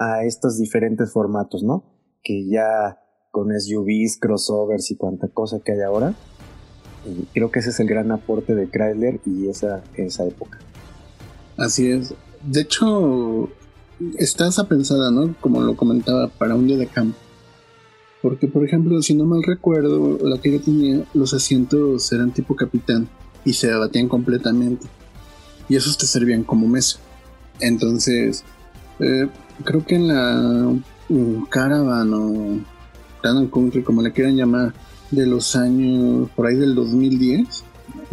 a 0.00 0.24
estos 0.24 0.58
diferentes 0.58 1.12
formatos, 1.12 1.62
¿no? 1.62 1.84
Que 2.24 2.48
ya 2.48 2.98
con 3.30 3.48
SUVs, 3.52 4.18
crossovers 4.18 4.90
y 4.90 4.96
cuanta 4.96 5.28
cosa 5.28 5.60
que 5.60 5.72
hay 5.72 5.82
ahora. 5.82 6.14
Y 7.06 7.26
creo 7.34 7.50
que 7.50 7.60
ese 7.60 7.70
es 7.70 7.80
el 7.80 7.86
gran 7.86 8.10
aporte 8.10 8.54
de 8.54 8.68
Chrysler 8.68 9.20
y 9.26 9.48
esa, 9.48 9.84
esa 9.94 10.24
época. 10.24 10.58
Así 11.58 11.90
es. 11.90 12.14
De 12.42 12.62
hecho, 12.62 13.50
está 14.18 14.48
esa 14.48 14.66
pensada, 14.66 15.10
¿no? 15.10 15.34
Como 15.40 15.60
lo 15.60 15.76
comentaba, 15.76 16.28
para 16.28 16.54
un 16.54 16.66
día 16.66 16.78
de 16.78 16.86
campo. 16.86 17.18
Porque, 18.22 18.48
por 18.48 18.64
ejemplo, 18.64 19.00
si 19.02 19.14
no 19.14 19.26
mal 19.26 19.42
recuerdo, 19.42 20.18
la 20.22 20.40
que 20.40 20.52
yo 20.52 20.60
tenía, 20.62 21.04
los 21.12 21.34
asientos 21.34 22.10
eran 22.12 22.32
tipo 22.32 22.56
capitán 22.56 23.08
y 23.44 23.52
se 23.52 23.70
abatían 23.70 24.08
completamente. 24.08 24.86
Y 25.68 25.76
esos 25.76 25.98
te 25.98 26.06
servían 26.06 26.42
como 26.42 26.66
mesa. 26.66 26.98
Entonces, 27.60 28.44
eh, 29.00 29.28
creo 29.64 29.84
que 29.84 29.96
en 29.96 30.08
la 30.08 30.74
Caravan 31.50 32.14
o 32.14 32.60
Town 33.22 33.48
Country, 33.48 33.82
como 33.82 34.02
le 34.02 34.12
quieran 34.12 34.36
llamar, 34.36 34.72
de 35.10 35.26
los 35.26 35.56
años 35.56 36.28
por 36.36 36.46
ahí 36.46 36.56
del 36.56 36.74
2010, 36.74 37.64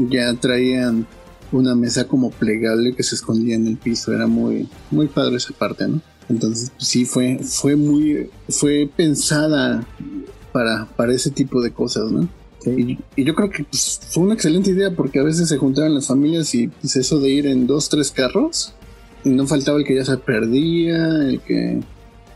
ya 0.10 0.34
traían 0.34 1.06
una 1.52 1.76
mesa 1.76 2.08
como 2.08 2.32
plegable 2.32 2.94
que 2.96 3.04
se 3.04 3.16
escondía 3.16 3.56
en 3.56 3.68
el 3.68 3.78
piso. 3.78 4.14
Era 4.14 4.28
muy, 4.28 4.68
muy 4.92 5.08
padre 5.08 5.38
esa 5.38 5.54
parte, 5.54 5.88
¿no? 5.88 6.02
Entonces, 6.30 6.72
pues 6.72 6.88
sí, 6.88 7.06
fue, 7.06 7.40
fue 7.42 7.76
muy, 7.76 8.30
fue 8.50 8.90
pensada 8.96 9.86
para, 10.52 10.86
para 10.98 11.14
ese 11.14 11.32
tipo 11.32 11.62
de 11.62 11.72
cosas, 11.72 12.12
¿no? 12.12 12.28
Y, 12.66 12.98
yo 13.24 13.34
creo 13.34 13.50
que 13.50 13.64
pues, 13.64 14.02
fue 14.10 14.24
una 14.24 14.34
excelente 14.34 14.72
idea 14.72 14.92
porque 14.92 15.20
a 15.20 15.24
veces 15.24 15.48
se 15.48 15.58
juntaban 15.58 15.94
las 15.94 16.08
familias 16.08 16.54
y 16.54 16.68
pues 16.68 16.98
eso 16.98 17.20
de 17.20 17.30
ir 17.30 17.48
en 17.48 17.66
dos, 17.66 17.88
tres 17.88 18.12
carros, 18.12 18.74
no 19.28 19.48
faltaba 19.48 19.78
el 19.78 19.86
que 19.86 19.96
ya 19.96 20.06
se 20.06 20.18
perdía, 20.18 21.06
el 21.28 21.42
que 21.42 21.82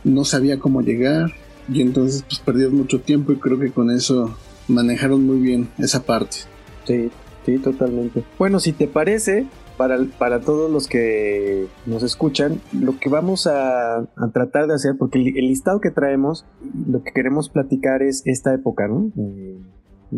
no 0.04 0.24
sabía 0.24 0.58
cómo 0.58 0.82
llegar 0.82 1.32
y 1.68 1.80
entonces 1.80 2.24
pues 2.28 2.40
perdías 2.40 2.70
mucho 2.70 3.00
tiempo 3.00 3.32
y 3.32 3.36
creo 3.36 3.58
que 3.58 3.70
con 3.70 3.90
eso 3.90 4.36
manejaron 4.68 5.24
muy 5.24 5.38
bien 5.38 5.68
esa 5.78 6.02
parte. 6.04 6.38
Sí, 6.84 7.10
sí, 7.46 7.58
totalmente. 7.58 8.24
Bueno, 8.38 8.58
si 8.58 8.72
te 8.72 8.88
parece, 8.88 9.46
para, 9.76 9.98
para 10.18 10.40
todos 10.40 10.70
los 10.70 10.88
que 10.88 11.66
nos 11.86 12.02
escuchan, 12.02 12.60
lo 12.72 12.98
que 12.98 13.08
vamos 13.08 13.46
a, 13.46 14.06
tratar 14.32 14.66
de 14.66 14.74
hacer, 14.74 14.96
porque 14.98 15.18
el, 15.18 15.24
listado 15.34 15.80
que 15.80 15.90
traemos, 15.90 16.44
lo 16.88 17.02
que 17.02 17.12
queremos 17.12 17.48
platicar 17.48 18.02
es 18.02 18.22
esta 18.26 18.52
época, 18.54 18.88
¿no? 18.88 19.12
Eh, 19.16 19.58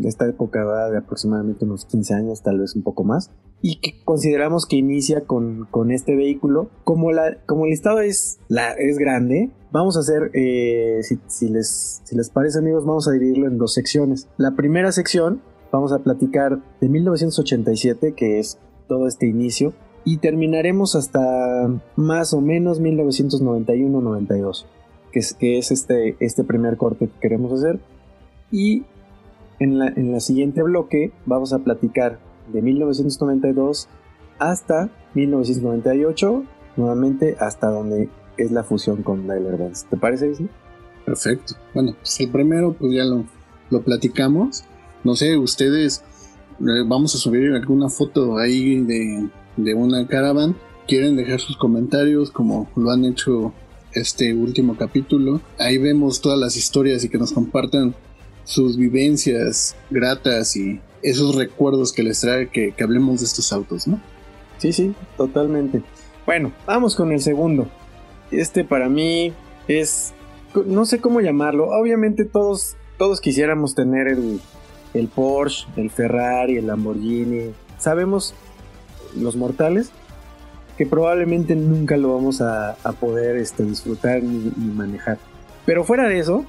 esta 0.03 0.27
época 0.27 0.65
va 0.65 0.91
de 0.91 0.99
aproximadamente 0.99 1.65
unos 1.65 1.85
15 1.85 2.15
años, 2.15 2.43
tal 2.43 2.59
vez 2.59 2.75
un 2.75 2.83
poco 2.83 3.05
más, 3.05 3.31
y 3.63 3.81
que 3.81 4.03
consideramos 4.05 4.67
que 4.67 4.77
inicia 4.77 5.23
con, 5.23 5.69
este 5.91 6.17
vehículo. 6.17 6.69
Como, 6.85 7.13
la, 7.13 7.39
como 7.47 7.65
el 7.65 7.71
listado 7.71 8.01
es, 8.01 8.39
la, 8.49 8.73
es 8.73 8.99
grande, 8.99 9.51
vamos 9.73 9.97
a 9.97 10.01
hacer, 10.01 10.31
eh, 10.35 11.01
si, 11.03 11.49
les, 11.49 12.03
si 12.05 12.17
les 12.17 12.31
parece 12.31 12.59
amigos, 12.59 12.85
vamos 12.85 13.09
a 13.09 13.13
dividirlo 13.13 13.47
en 13.47 13.59
dos 13.59 13.75
secciones. 13.75 14.29
La 14.37 14.57
primera 14.57 14.93
sección, 14.93 15.41
vamos 15.73 15.93
a 15.93 16.01
platicar 16.01 16.61
de 16.81 16.89
1987, 16.89 18.15
que 18.15 18.39
es 18.39 18.59
todo 18.89 19.07
este 19.07 19.27
inicio, 19.27 19.73
y 20.05 20.19
terminaremos 20.19 20.95
hasta 20.97 21.71
más 21.97 22.35
o 22.35 22.41
menos 22.41 22.83
1991-92 22.83 24.67
que 25.15 25.21
es, 25.21 25.33
que 25.33 25.59
es 25.59 25.71
este, 25.71 26.17
este 26.19 26.43
primer 26.43 26.77
corte 26.77 27.07
que 27.07 27.21
queremos 27.21 27.53
hacer. 27.53 27.79
Y 28.51 28.83
en 29.59 29.79
la, 29.79 29.89
en 29.89 30.13
la 30.13 30.21
siguiente 30.21 30.63
bloque 30.63 31.13
vamos 31.27 31.53
a 31.53 31.61
platicar 31.61 32.19
de 32.53 32.63
1992 32.63 33.89
hasta 34.39 34.91
1998, 35.15 36.45
nuevamente 36.77 37.37
hasta 37.39 37.69
donde 37.69 38.09
es 38.37 38.51
la 38.51 38.65
fusión 38.65 39.03
con 39.03 39.27
Tyler 39.27 39.59
Dance. 39.59 39.87
¿Te 39.89 39.97
parece, 39.97 40.29
Disney? 40.29 40.51
Perfecto. 41.05 41.55
Bueno, 41.73 41.95
pues 41.99 42.19
el 42.21 42.31
primero 42.31 42.73
pues 42.73 42.93
ya 42.93 43.05
lo, 43.05 43.25
lo 43.71 43.83
platicamos. 43.83 44.65
No 45.05 45.15
sé, 45.15 45.37
ustedes 45.37 46.03
eh, 46.61 46.85
vamos 46.87 47.15
a 47.15 47.19
subir 47.19 47.53
alguna 47.53 47.89
foto 47.89 48.39
ahí 48.39 48.81
de, 48.81 49.29
de 49.57 49.75
una 49.75 50.07
caravan. 50.07 50.57
Quieren 50.87 51.17
dejar 51.17 51.41
sus 51.41 51.57
comentarios 51.57 52.31
como 52.31 52.69
lo 52.77 52.91
han 52.91 53.05
hecho 53.05 53.53
este 53.93 54.35
último 54.35 54.77
capítulo. 54.77 55.41
Ahí 55.59 55.79
vemos 55.79 56.21
todas 56.21 56.39
las 56.39 56.57
historias 56.57 57.05
y 57.05 57.09
que 57.09 57.19
nos 57.19 57.33
compartan 57.33 57.95
sus 58.45 58.77
vivencias 58.77 59.77
gratas 59.91 60.57
y 60.57 60.81
esos 61.03 61.35
recuerdos 61.35 61.93
que 61.93 62.03
les 62.03 62.21
trae 62.21 62.49
que, 62.49 62.73
que 62.73 62.85
hablemos 62.85 63.21
de 63.21 63.27
estos 63.27 63.53
autos, 63.53 63.87
¿no? 63.87 64.01
Sí, 64.59 64.73
sí, 64.73 64.95
totalmente. 65.17 65.83
Bueno, 66.27 66.53
vamos 66.67 66.97
con 66.97 67.13
el 67.13 67.21
segundo. 67.21 67.69
Este 68.31 68.65
para 68.65 68.89
mí 68.89 69.33
es, 69.69 70.13
no 70.67 70.87
sé 70.87 71.01
cómo 71.01 71.21
llamarlo. 71.21 71.69
Obviamente 71.69 72.25
todos, 72.25 72.77
todos 72.99 73.21
quisiéramos 73.21 73.75
tener 73.75 74.09
el, 74.09 74.41
el 74.95 75.09
Porsche, 75.09 75.67
el 75.77 75.91
Ferrari, 75.91 76.57
el 76.57 76.69
Lamborghini. 76.69 77.51
Sabemos 77.79 78.35
los 79.17 79.37
mortales 79.37 79.91
que 80.77 80.87
probablemente 80.87 81.55
nunca 81.55 81.97
lo 81.97 82.15
vamos 82.15 82.41
a, 82.41 82.77
poder 83.01 83.37
este, 83.37 83.65
disfrutar 83.65 84.23
ni, 84.23 84.51
manejar. 84.73 85.19
Pero 85.67 85.85
fuera 85.85 86.09
de 86.09 86.19
eso, 86.19 86.45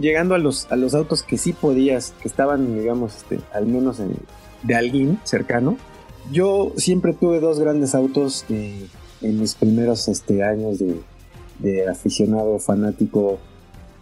llegando 0.00 0.34
a 0.34 0.38
los, 0.38 0.70
a 0.70 0.76
los 0.76 0.94
autos 0.94 1.22
que 1.22 1.38
sí 1.38 1.52
podías, 1.52 2.12
que 2.20 2.28
estaban, 2.28 2.78
digamos, 2.78 3.16
este, 3.16 3.40
al 3.52 3.66
menos 3.66 3.98
de 4.62 4.74
alguien 4.74 5.18
cercano, 5.24 5.76
yo 6.32 6.72
siempre 6.76 7.12
tuve 7.12 7.40
dos 7.40 7.58
grandes 7.58 7.94
autos 7.94 8.44
eh, 8.48 8.86
en 9.22 9.40
mis 9.40 9.54
primeros 9.54 10.08
este, 10.08 10.42
años 10.42 10.78
de, 10.78 11.00
de 11.58 11.88
aficionado 11.88 12.58
fanático 12.58 13.38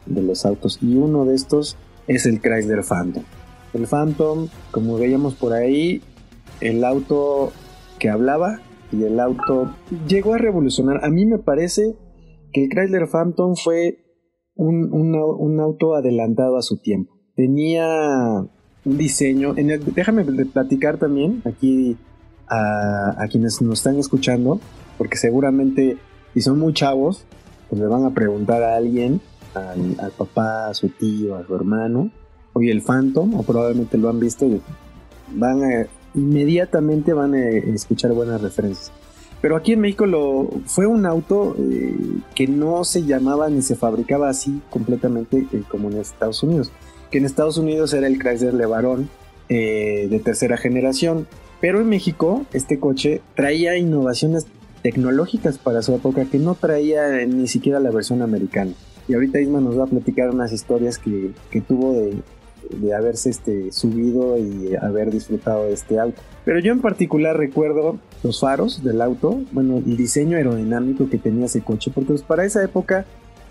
de 0.06 0.22
los 0.22 0.46
autos 0.46 0.78
y 0.82 0.96
uno 0.96 1.24
de 1.24 1.34
estos 1.34 1.76
es 2.06 2.26
el 2.26 2.40
Chrysler 2.40 2.82
Phantom. 2.84 3.22
El 3.72 3.86
Phantom, 3.86 4.48
como 4.70 4.98
veíamos 4.98 5.34
por 5.34 5.52
ahí, 5.52 6.02
el 6.60 6.84
auto 6.84 7.52
que 7.98 8.10
hablaba 8.10 8.60
y 8.90 9.04
el 9.04 9.18
auto 9.20 9.74
llegó 10.06 10.34
a 10.34 10.38
revolucionar. 10.38 11.04
A 11.04 11.08
mí 11.08 11.24
me 11.24 11.38
parece 11.38 11.96
que 12.52 12.64
el 12.64 12.70
Chrysler 12.70 13.08
Phantom 13.08 13.56
fue 13.56 14.01
un, 14.62 15.60
auto 15.60 15.94
adelantado 15.94 16.56
a 16.56 16.62
su 16.62 16.76
tiempo. 16.76 17.12
Tenía 17.34 18.46
un 18.84 18.98
diseño. 18.98 19.54
En 19.56 19.68
déjame 19.94 20.24
platicar 20.24 20.98
también 20.98 21.42
aquí 21.44 21.96
a, 22.48 23.26
quienes 23.30 23.60
nos 23.62 23.78
están 23.78 23.98
escuchando, 23.98 24.60
porque 24.98 25.16
seguramente, 25.16 25.96
si 26.34 26.40
son 26.40 26.58
muy 26.58 26.74
chavos, 26.74 27.24
pues 27.68 27.80
le 27.80 27.88
van 27.88 28.04
a 28.04 28.10
preguntar 28.10 28.62
a 28.62 28.76
alguien, 28.76 29.20
al, 29.54 30.12
papá, 30.16 30.68
a 30.68 30.74
su 30.74 30.88
tío, 30.88 31.36
a 31.36 31.46
su 31.46 31.54
hermano, 31.54 32.10
oye, 32.52 32.70
el 32.70 32.82
Phantom, 32.82 33.34
o 33.34 33.42
probablemente 33.42 33.96
lo 33.96 34.08
han 34.10 34.20
visto, 34.20 34.46
van 35.34 35.64
a, 35.64 35.86
inmediatamente 36.14 37.12
van 37.12 37.34
a 37.34 37.48
escuchar 37.48 38.12
buenas 38.12 38.40
referencias. 38.40 38.92
Pero 39.42 39.56
aquí 39.56 39.72
en 39.72 39.80
México 39.80 40.06
lo, 40.06 40.48
fue 40.66 40.86
un 40.86 41.04
auto 41.04 41.56
eh, 41.58 41.94
que 42.34 42.46
no 42.46 42.84
se 42.84 43.02
llamaba 43.02 43.50
ni 43.50 43.60
se 43.60 43.74
fabricaba 43.74 44.28
así 44.28 44.62
completamente 44.70 45.46
eh, 45.52 45.62
como 45.68 45.90
en 45.90 45.98
Estados 45.98 46.44
Unidos. 46.44 46.70
Que 47.10 47.18
en 47.18 47.26
Estados 47.26 47.58
Unidos 47.58 47.92
era 47.92 48.06
el 48.06 48.20
Chrysler 48.20 48.54
LeBaron 48.54 49.10
eh, 49.48 50.06
de 50.08 50.18
tercera 50.20 50.56
generación. 50.56 51.26
Pero 51.60 51.80
en 51.80 51.88
México 51.88 52.46
este 52.52 52.78
coche 52.78 53.20
traía 53.34 53.76
innovaciones 53.76 54.46
tecnológicas 54.82 55.58
para 55.58 55.82
su 55.82 55.92
época 55.94 56.24
que 56.24 56.38
no 56.38 56.54
traía 56.54 57.26
ni 57.26 57.48
siquiera 57.48 57.80
la 57.80 57.90
versión 57.90 58.22
americana. 58.22 58.72
Y 59.08 59.14
ahorita 59.14 59.40
Isma 59.40 59.60
nos 59.60 59.76
va 59.76 59.84
a 59.84 59.88
platicar 59.88 60.30
unas 60.30 60.52
historias 60.52 60.98
que, 60.98 61.32
que 61.50 61.60
tuvo 61.60 61.94
de, 61.94 62.14
de 62.70 62.94
haberse 62.94 63.30
este, 63.30 63.72
subido 63.72 64.36
y 64.38 64.74
haber 64.80 65.10
disfrutado 65.10 65.64
de 65.64 65.72
este 65.72 65.98
auto. 65.98 66.20
Pero 66.44 66.58
yo 66.58 66.72
en 66.72 66.80
particular 66.80 67.36
recuerdo 67.36 67.98
los 68.22 68.40
faros 68.40 68.82
del 68.82 69.00
auto, 69.00 69.40
bueno, 69.52 69.78
el 69.78 69.96
diseño 69.96 70.36
aerodinámico 70.36 71.08
que 71.08 71.18
tenía 71.18 71.46
ese 71.46 71.62
coche, 71.62 71.90
porque 71.94 72.08
pues, 72.08 72.22
para 72.22 72.44
esa 72.44 72.62
época, 72.62 73.04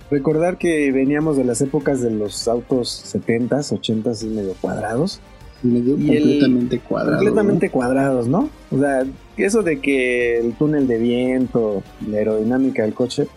recordar 0.10 0.58
que 0.58 0.92
veníamos 0.92 1.38
de 1.38 1.46
las 1.46 1.62
épocas 1.62 2.02
de 2.02 2.12
los 2.12 2.48
autos 2.48 3.14
70s, 3.14 3.72
80s 3.72 4.24
y 4.24 4.28
medio 4.28 4.54
cuadrados. 4.60 5.22
Medio 5.64 5.96
completamente 5.96 6.80
cuadrados. 6.80 7.18
Completamente 7.18 7.70
cuadrados, 7.70 8.28
¿no? 8.28 8.50
O 8.72 8.80
sea, 8.80 9.06
eso 9.38 9.62
de 9.62 9.80
que 9.80 10.40
el 10.40 10.54
túnel 10.54 10.88
de 10.88 10.98
viento, 10.98 11.84
la 12.08 12.18
aerodinámica 12.18 12.84
del 12.84 12.94
coche, 12.94 13.28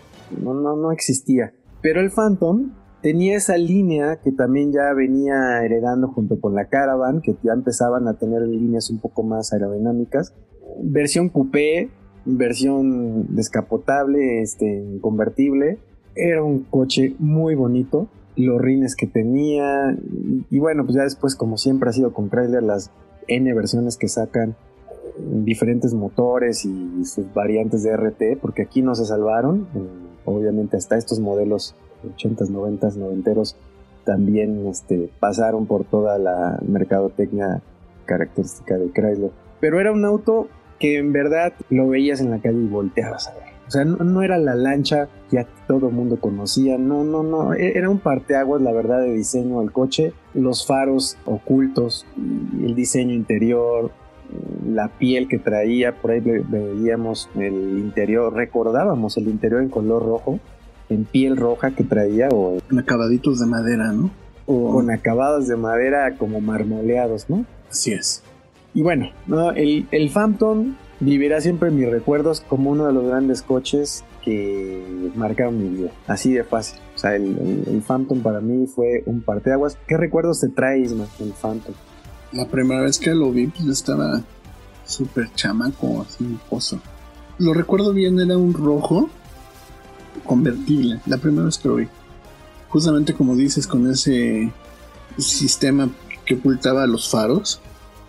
no, 0.41 0.53
no, 0.53 0.75
no 0.75 0.91
existía. 0.91 1.53
Pero 1.81 2.01
el 2.01 2.09
Phantom 2.09 2.71
tenía 3.05 3.37
esa 3.37 3.55
línea 3.55 4.15
que 4.15 4.31
también 4.31 4.73
ya 4.73 4.91
venía 4.93 5.63
heredando 5.63 6.07
junto 6.07 6.41
con 6.41 6.55
la 6.55 6.69
Caravan, 6.69 7.21
que 7.21 7.35
ya 7.43 7.53
empezaban 7.53 8.07
a 8.07 8.15
tener 8.15 8.41
líneas 8.41 8.89
un 8.89 8.97
poco 8.97 9.21
más 9.21 9.53
aerodinámicas. 9.53 10.33
Versión 10.81 11.29
coupé, 11.29 11.91
versión 12.25 13.35
descapotable, 13.35 14.41
este, 14.41 14.97
convertible. 15.01 15.77
Era 16.15 16.41
un 16.41 16.63
coche 16.63 17.15
muy 17.19 17.53
bonito. 17.53 18.07
Los 18.35 18.59
rines 18.59 18.95
que 18.95 19.05
tenía. 19.05 19.95
Y, 20.49 20.57
bueno, 20.57 20.83
pues 20.83 20.95
ya 20.95 21.03
después, 21.03 21.35
como 21.35 21.57
siempre 21.57 21.91
ha 21.91 21.93
sido 21.93 22.11
con 22.11 22.31
Chrysler, 22.31 22.63
las 22.63 22.89
N 23.27 23.53
versiones 23.53 23.97
que 23.97 24.07
sacan 24.07 24.55
diferentes 25.19 25.93
motores 25.93 26.65
y 26.65 27.05
sus 27.05 27.31
variantes 27.35 27.83
de 27.83 27.95
RT, 27.95 28.41
porque 28.41 28.63
aquí 28.63 28.81
no 28.81 28.95
se 28.95 29.05
salvaron. 29.05 29.67
Obviamente 30.25 30.75
hasta 30.75 30.97
estos 30.97 31.19
modelos 31.19 31.75
80s, 32.03 32.49
90s, 32.49 32.95
noventeros 32.95 33.55
también 34.03 34.67
este, 34.67 35.09
pasaron 35.19 35.65
por 35.65 35.83
toda 35.83 36.17
la 36.17 36.59
mercadotecnia 36.65 37.61
característica 38.05 38.77
de 38.77 38.91
Chrysler. 38.91 39.31
Pero 39.59 39.79
era 39.79 39.91
un 39.91 40.05
auto 40.05 40.47
que 40.79 40.97
en 40.97 41.11
verdad 41.11 41.53
lo 41.69 41.87
veías 41.89 42.21
en 42.21 42.29
la 42.29 42.39
calle 42.39 42.59
y 42.59 42.67
volteabas 42.67 43.27
a 43.27 43.33
ver. 43.33 43.55
O 43.67 43.71
sea, 43.71 43.83
no, 43.83 44.21
era 44.21 44.37
la 44.37 44.53
lancha 44.53 45.07
que 45.31 45.43
todo 45.67 45.87
el 45.87 45.95
mundo 45.95 46.19
conocía, 46.19 46.77
no, 46.77 47.03
no, 47.03 47.23
no, 47.23 47.55
e, 47.55 47.75
era 47.75 47.89
un 47.89 47.97
parteaguas, 47.97 48.61
la 48.61 48.71
verdad, 48.71 49.01
de 49.01 49.11
diseño 49.11 49.59
del 49.59 49.71
coche, 49.71 50.13
los 50.35 50.67
faros 50.67 51.17
ocultos, 51.25 52.05
el 52.15 52.75
diseño 52.75 53.15
interior, 53.15 53.89
la 54.67 54.89
piel 54.89 55.27
que 55.27 55.39
traía, 55.39 55.95
por 55.99 56.11
ahí 56.11 56.19
veíamos 56.19 57.27
el 57.35 57.79
interior, 57.79 58.33
recordábamos 58.33 59.17
el 59.17 59.29
interior 59.29 59.63
en 59.63 59.69
color 59.69 60.05
rojo, 60.05 60.39
en 60.89 61.05
piel 61.05 61.37
roja 61.37 61.71
que 61.71 61.83
traía 61.83 62.29
o 62.29 62.57
con 62.67 62.79
acabaditos 62.79 63.39
de 63.39 63.45
madera, 63.45 63.91
¿no? 63.91 64.11
O 64.45 64.73
con 64.73 64.91
acabados 64.91 65.47
de 65.47 65.55
madera 65.55 66.15
como 66.17 66.41
marmoleados, 66.41 67.29
¿no? 67.29 67.45
Así 67.69 67.91
es. 67.91 68.21
Y 68.73 68.81
bueno, 68.81 69.09
¿no? 69.25 69.51
el, 69.51 69.87
el 69.91 70.09
Phantom 70.09 70.75
vivirá 70.99 71.41
siempre 71.41 71.69
en 71.69 71.77
mis 71.77 71.89
recuerdos 71.89 72.41
como 72.41 72.71
uno 72.71 72.87
de 72.87 72.93
los 72.93 73.05
grandes 73.05 73.41
coches 73.41 74.03
que 74.23 75.11
marcaron 75.15 75.57
mi 75.57 75.77
vida. 75.77 75.91
Así 76.07 76.33
de 76.33 76.43
fácil. 76.43 76.79
O 76.95 76.97
sea, 76.97 77.15
el, 77.15 77.63
el, 77.67 77.81
Phantom 77.81 78.21
para 78.21 78.41
mí 78.41 78.67
fue 78.67 79.03
un 79.05 79.21
parteaguas. 79.21 79.77
¿Qué 79.87 79.97
recuerdos 79.97 80.41
te 80.41 80.49
traes, 80.49 80.91
Isma, 80.91 81.07
el 81.19 81.33
Phantom? 81.33 81.73
La 82.31 82.47
primera 82.47 82.81
vez 82.81 82.99
que 82.99 83.11
lo 83.11 83.31
vi, 83.31 83.47
pues 83.47 83.67
estaba 83.67 84.21
súper 84.85 85.31
chamaco, 85.33 86.01
así 86.01 86.23
un 86.23 86.39
pozo. 86.49 86.79
Lo 87.37 87.53
recuerdo 87.53 87.93
bien, 87.93 88.19
era 88.19 88.37
un 88.37 88.53
rojo 88.53 89.09
convertible, 90.23 90.99
la 91.05 91.17
primera 91.17 91.49
vi. 91.75 91.87
Justamente 92.69 93.13
como 93.13 93.35
dices, 93.35 93.67
con 93.67 93.89
ese 93.89 94.51
sistema 95.17 95.89
que 96.25 96.35
ocultaba 96.35 96.87
los 96.87 97.09
faros, 97.09 97.61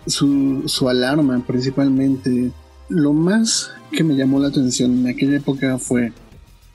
su, 0.05 0.63
su 0.65 0.89
alarma 0.89 1.41
principalmente. 1.45 2.51
Lo 2.89 3.13
más 3.13 3.71
que 3.91 4.03
me 4.03 4.15
llamó 4.15 4.39
la 4.39 4.47
atención 4.47 4.91
en 4.99 5.07
aquella 5.07 5.37
época 5.37 5.77
fue 5.77 6.13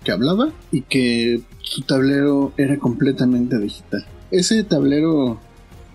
que 0.04 0.12
hablaba 0.12 0.50
y 0.70 0.82
que 0.82 1.42
su 1.60 1.82
tablero 1.82 2.52
era 2.56 2.78
completamente 2.78 3.58
digital. 3.58 4.04
Ese 4.30 4.62
tablero 4.64 5.38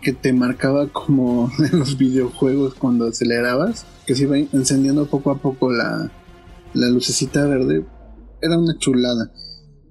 que 0.01 0.13
te 0.13 0.33
marcaba 0.33 0.87
como 0.87 1.51
en 1.59 1.79
los 1.79 1.97
videojuegos 1.97 2.75
cuando 2.75 3.07
acelerabas, 3.07 3.85
que 4.05 4.15
se 4.15 4.23
iba 4.23 4.37
encendiendo 4.37 5.05
poco 5.07 5.31
a 5.31 5.37
poco 5.37 5.71
la, 5.71 6.09
la 6.73 6.87
lucecita 6.87 7.45
verde, 7.45 7.83
era 8.41 8.57
una 8.57 8.77
chulada. 8.77 9.31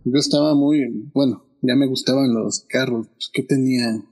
Yo 0.04 0.18
estaba 0.18 0.54
muy, 0.54 1.10
bueno, 1.12 1.44
ya 1.62 1.74
me 1.74 1.86
gustaban 1.86 2.32
los 2.32 2.64
carros 2.68 3.08
pues, 3.08 3.30
que 3.32 3.42
tenía 3.42 4.02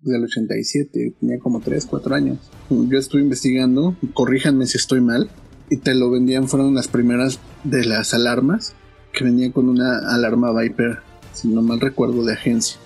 del 0.00 0.24
87, 0.24 1.16
tenía 1.20 1.38
como 1.38 1.60
3, 1.60 1.86
4 1.86 2.14
años. 2.14 2.38
Yo 2.70 2.98
estuve 2.98 3.22
investigando, 3.22 3.96
corríjanme 4.14 4.66
si 4.66 4.76
estoy 4.76 5.00
mal, 5.00 5.30
y 5.70 5.78
te 5.78 5.94
lo 5.94 6.10
vendían, 6.10 6.48
fueron 6.48 6.74
las 6.74 6.88
primeras 6.88 7.40
de 7.64 7.84
las 7.84 8.14
alarmas, 8.14 8.74
que 9.12 9.24
venía 9.24 9.52
con 9.52 9.68
una 9.68 9.98
alarma 10.14 10.52
Viper 10.58 11.08
si 11.38 11.48
no 11.48 11.62
mal 11.62 11.80
recuerdo, 11.80 12.24
de 12.24 12.32
agencia. 12.32 12.78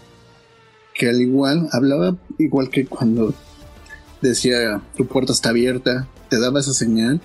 Que 0.95 1.09
al 1.09 1.21
igual, 1.21 1.69
hablaba 1.73 2.19
igual 2.39 2.69
que 2.69 2.87
cuando 2.87 3.35
decía 4.21 4.83
tu 4.97 5.07
puerta 5.07 5.33
está 5.33 5.51
abierta, 5.51 6.09
te 6.29 6.39
daba 6.39 6.61
esa 6.61 6.75
señal. 6.75 7.21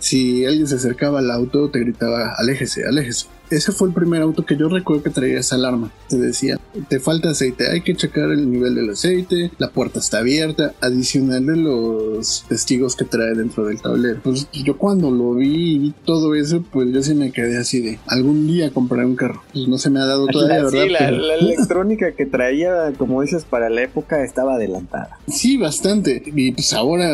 Si 0.00 0.44
alguien 0.44 0.66
se 0.66 0.74
acercaba 0.74 1.20
al 1.20 1.30
auto, 1.30 1.70
te 1.70 1.78
gritaba 1.78 2.34
aléjese, 2.36 2.84
aléjese 2.86 3.26
ese 3.50 3.72
fue 3.72 3.88
el 3.88 3.94
primer 3.94 4.22
auto 4.22 4.44
que 4.46 4.56
yo 4.56 4.68
recuerdo 4.68 5.02
que 5.02 5.10
traía 5.10 5.40
esa 5.40 5.56
alarma. 5.56 5.90
Te 6.08 6.16
decía, 6.16 6.58
te 6.88 7.00
falta 7.00 7.30
aceite, 7.30 7.68
hay 7.68 7.80
que 7.80 7.94
checar 7.94 8.30
el 8.30 8.50
nivel 8.50 8.76
del 8.76 8.90
aceite, 8.90 9.50
la 9.58 9.70
puerta 9.70 9.98
está 9.98 10.18
abierta, 10.18 10.72
adicional 10.80 11.46
de 11.46 11.56
los 11.56 12.44
testigos 12.48 12.94
que 12.94 13.04
trae 13.04 13.34
dentro 13.34 13.66
del 13.66 13.80
tablero. 13.80 14.20
Pues 14.22 14.48
yo 14.52 14.78
cuando 14.78 15.10
lo 15.10 15.34
vi 15.34 15.74
y 15.74 15.78
vi 15.78 15.94
todo 16.04 16.34
eso, 16.34 16.64
pues 16.70 16.92
yo 16.92 17.02
sí 17.02 17.14
me 17.14 17.32
quedé 17.32 17.58
así 17.58 17.80
de, 17.80 17.98
algún 18.06 18.46
día 18.46 18.70
compraré 18.70 19.04
un 19.04 19.16
carro. 19.16 19.42
Pues 19.52 19.66
no 19.66 19.78
se 19.78 19.90
me 19.90 20.00
ha 20.00 20.06
dado 20.06 20.26
todavía, 20.32 20.64
¿verdad? 20.64 20.84
Sí, 20.84 20.88
la, 20.88 21.10
la 21.10 21.34
electrónica 21.34 22.12
que 22.12 22.26
traía, 22.26 22.92
como 22.96 23.22
dices, 23.22 23.44
para 23.44 23.68
la 23.68 23.82
época 23.82 24.22
estaba 24.22 24.54
adelantada. 24.54 25.18
Sí, 25.26 25.56
bastante. 25.56 26.22
Y 26.24 26.52
pues 26.52 26.72
ahora 26.72 27.08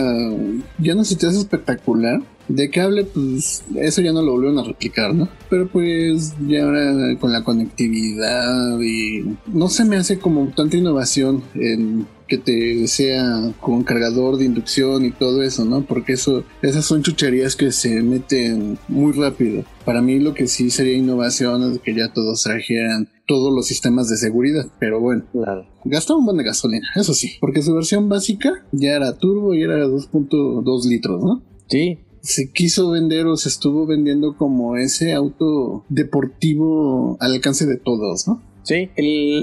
ya 0.78 0.94
no 0.94 1.04
se 1.04 1.16
te 1.16 1.26
hace 1.26 1.38
espectacular 1.38 2.20
de 2.48 2.70
cable, 2.70 3.04
pues 3.04 3.64
eso 3.76 4.00
ya 4.02 4.12
no 4.12 4.22
lo 4.22 4.32
volvieron 4.32 4.58
a 4.58 4.64
replicar, 4.64 5.14
¿no? 5.14 5.28
Pero 5.50 5.68
pues 5.68 6.34
ya 6.46 6.64
ahora 6.64 7.16
con 7.18 7.32
la 7.32 7.44
conectividad 7.44 8.80
y 8.80 9.36
no 9.46 9.68
se 9.68 9.84
me 9.84 9.96
hace 9.96 10.18
como 10.18 10.48
tanta 10.54 10.76
innovación 10.76 11.42
en 11.54 12.06
que 12.26 12.38
te 12.38 12.86
sea 12.88 13.52
con 13.60 13.84
cargador 13.84 14.36
de 14.36 14.46
inducción 14.46 15.04
y 15.04 15.12
todo 15.12 15.42
eso, 15.42 15.64
¿no? 15.64 15.82
Porque 15.84 16.14
eso, 16.14 16.44
esas 16.62 16.84
son 16.84 17.02
chucherías 17.02 17.54
que 17.54 17.70
se 17.70 18.02
meten 18.02 18.78
muy 18.88 19.12
rápido. 19.12 19.64
Para 19.84 20.02
mí 20.02 20.18
lo 20.18 20.34
que 20.34 20.48
sí 20.48 20.70
sería 20.70 20.96
innovación 20.96 21.72
es 21.72 21.78
que 21.78 21.94
ya 21.94 22.12
todos 22.12 22.42
trajeran 22.42 23.08
todos 23.26 23.52
los 23.52 23.66
sistemas 23.66 24.08
de 24.08 24.16
seguridad, 24.16 24.66
pero 24.78 25.00
bueno, 25.00 25.24
claro. 25.32 25.66
gastaba 25.84 26.18
un 26.18 26.26
buen 26.26 26.36
de 26.36 26.44
gasolina, 26.44 26.86
eso 26.94 27.12
sí, 27.12 27.32
porque 27.40 27.60
su 27.60 27.74
versión 27.74 28.08
básica 28.08 28.64
ya 28.70 28.92
era 28.92 29.18
turbo 29.18 29.52
y 29.52 29.62
era 29.62 29.84
2.2 29.84 30.88
litros, 30.88 31.24
¿no? 31.24 31.42
Sí, 31.68 31.98
se 32.26 32.50
quiso 32.50 32.90
vender 32.90 33.26
o 33.26 33.36
se 33.36 33.48
estuvo 33.48 33.86
vendiendo 33.86 34.36
como 34.36 34.76
ese 34.76 35.12
auto 35.12 35.84
deportivo 35.88 37.16
al 37.20 37.34
alcance 37.34 37.66
de 37.66 37.76
todos, 37.76 38.26
¿no? 38.26 38.42
Sí, 38.66 38.90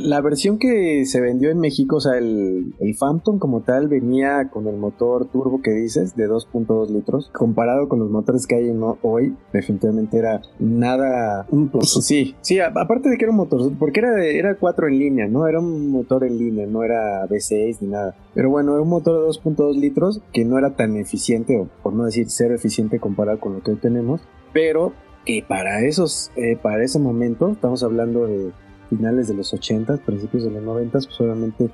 la 0.03 0.19
versión 0.19 0.59
que 0.59 1.05
se 1.05 1.21
vendió 1.21 1.49
en 1.49 1.57
México, 1.57 1.95
o 1.95 2.01
sea, 2.01 2.17
el, 2.17 2.73
el, 2.81 2.93
Phantom 2.93 3.39
como 3.39 3.62
tal 3.62 3.88
venía 3.88 4.49
con 4.49 4.67
el 4.67 4.75
motor 4.75 5.27
turbo 5.31 5.62
que 5.62 5.71
dices 5.71 6.17
de 6.17 6.27
2.2 6.27 6.89
litros. 6.89 7.29
Comparado 7.31 7.88
con 7.88 7.99
los 7.99 8.09
motores 8.09 8.45
que 8.45 8.55
hay 8.55 8.69
hoy, 9.01 9.33
definitivamente 9.53 10.17
era 10.17 10.41
nada... 10.59 11.47
Sí, 11.83 12.36
sí, 12.41 12.59
aparte 12.59 13.07
de 13.07 13.17
que 13.17 13.23
era 13.23 13.31
un 13.31 13.38
motor, 13.38 13.71
porque 13.79 14.01
era, 14.01 14.12
de, 14.12 14.38
era 14.38 14.55
4 14.55 14.89
en 14.89 14.99
línea, 14.99 15.27
¿no? 15.29 15.47
Era 15.47 15.59
un 15.59 15.89
motor 15.89 16.25
en 16.25 16.38
línea, 16.38 16.67
no 16.67 16.83
era 16.83 17.25
V6 17.25 17.77
ni 17.79 17.88
nada. 17.88 18.17
Pero 18.33 18.49
bueno, 18.49 18.73
era 18.73 18.81
un 18.81 18.89
motor 18.89 19.21
de 19.21 19.39
2.2 19.39 19.79
litros 19.79 20.19
que 20.33 20.43
no 20.43 20.57
era 20.57 20.75
tan 20.75 20.97
eficiente, 20.97 21.57
o 21.57 21.69
por 21.81 21.93
no 21.93 22.03
decir 22.03 22.25
cero 22.27 22.55
eficiente 22.55 22.99
comparado 22.99 23.39
con 23.39 23.53
lo 23.53 23.63
que 23.63 23.71
hoy 23.71 23.77
tenemos. 23.77 24.19
Pero 24.51 24.91
que 25.25 25.45
para 25.47 25.81
esos, 25.86 26.29
eh, 26.36 26.57
para 26.62 26.83
ese 26.83 26.99
momento, 26.99 27.51
estamos 27.53 27.83
hablando 27.83 28.27
de 28.27 28.51
finales 28.97 29.27
de 29.27 29.34
los 29.34 29.53
80, 29.53 29.97
principios 29.97 30.43
de 30.43 30.51
los 30.51 30.63
90, 30.63 30.91
pues 30.91 31.21
obviamente 31.21 31.69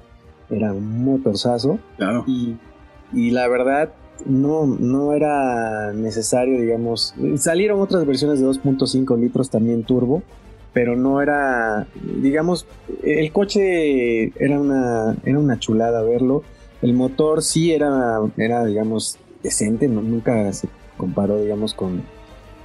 era 0.50 0.74
un 0.74 1.04
motorzazo. 1.04 1.80
Claro. 1.98 2.24
Y, 2.28 2.58
y 3.14 3.32
la 3.32 3.48
verdad, 3.48 3.94
no, 4.26 4.66
no 4.66 5.14
era 5.14 5.94
necesario, 5.94 6.60
digamos. 6.60 7.14
Salieron 7.38 7.80
otras 7.82 8.06
versiones 8.06 8.40
de 8.40 8.48
2.5 8.48 9.20
litros 9.20 9.50
también 9.50 9.84
turbo, 9.84 10.24
pero 10.74 10.96
no 10.96 11.22
era, 11.22 11.88
digamos, 12.22 12.66
el 13.04 13.32
coche 13.32 14.32
era 14.44 14.60
una, 14.60 15.16
era 15.26 15.40
una 15.40 15.60
chulada 15.60 16.04
verlo. 16.04 16.44
El 16.82 16.94
motor 16.94 17.42
sí 17.42 17.72
era, 17.72 18.20
era 18.38 18.66
digamos, 18.66 19.18
decente, 19.44 19.88
no, 19.88 20.02
nunca 20.02 20.52
se 20.54 20.70
comparó, 20.98 21.40
digamos, 21.42 21.74
con, 21.74 22.04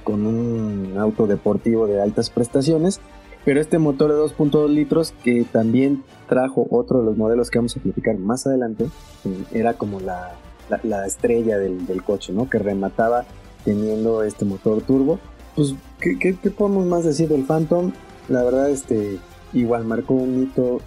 con 0.03 0.25
un 0.25 0.97
auto 0.97 1.27
deportivo 1.27 1.87
de 1.87 2.01
altas 2.01 2.29
prestaciones, 2.29 2.99
pero 3.45 3.61
este 3.61 3.77
motor 3.77 4.11
de 4.11 4.17
2.2 4.19 4.69
litros, 4.69 5.13
que 5.23 5.45
también 5.49 6.03
trajo 6.27 6.67
otro 6.71 6.99
de 6.99 7.05
los 7.05 7.15
modelos 7.15 7.51
que 7.51 7.59
vamos 7.59 7.77
a 7.77 7.79
platicar 7.79 8.17
más 8.17 8.47
adelante, 8.47 8.85
eh, 9.23 9.43
era 9.53 9.75
como 9.75 9.99
la, 9.99 10.35
la, 10.83 11.05
estrella 11.05 11.59
del, 11.59 12.03
coche, 12.03 12.33
¿no? 12.33 12.49
Que 12.49 12.57
remataba 12.57 13.25
teniendo 13.63 14.23
este 14.23 14.45
motor 14.45 14.81
turbo. 14.81 15.19
Pues, 15.55 15.75
¿qué, 16.01 16.17
qué, 16.17 16.33
podemos 16.49 16.87
más 16.87 17.03
decir 17.03 17.29
del 17.29 17.43
Phantom? 17.43 17.91
La 18.29 18.43
verdad, 18.43 18.71
este, 18.71 19.19
igual 19.53 19.85
marcó 19.85 20.15
un 20.15 20.43
hito 20.43 20.81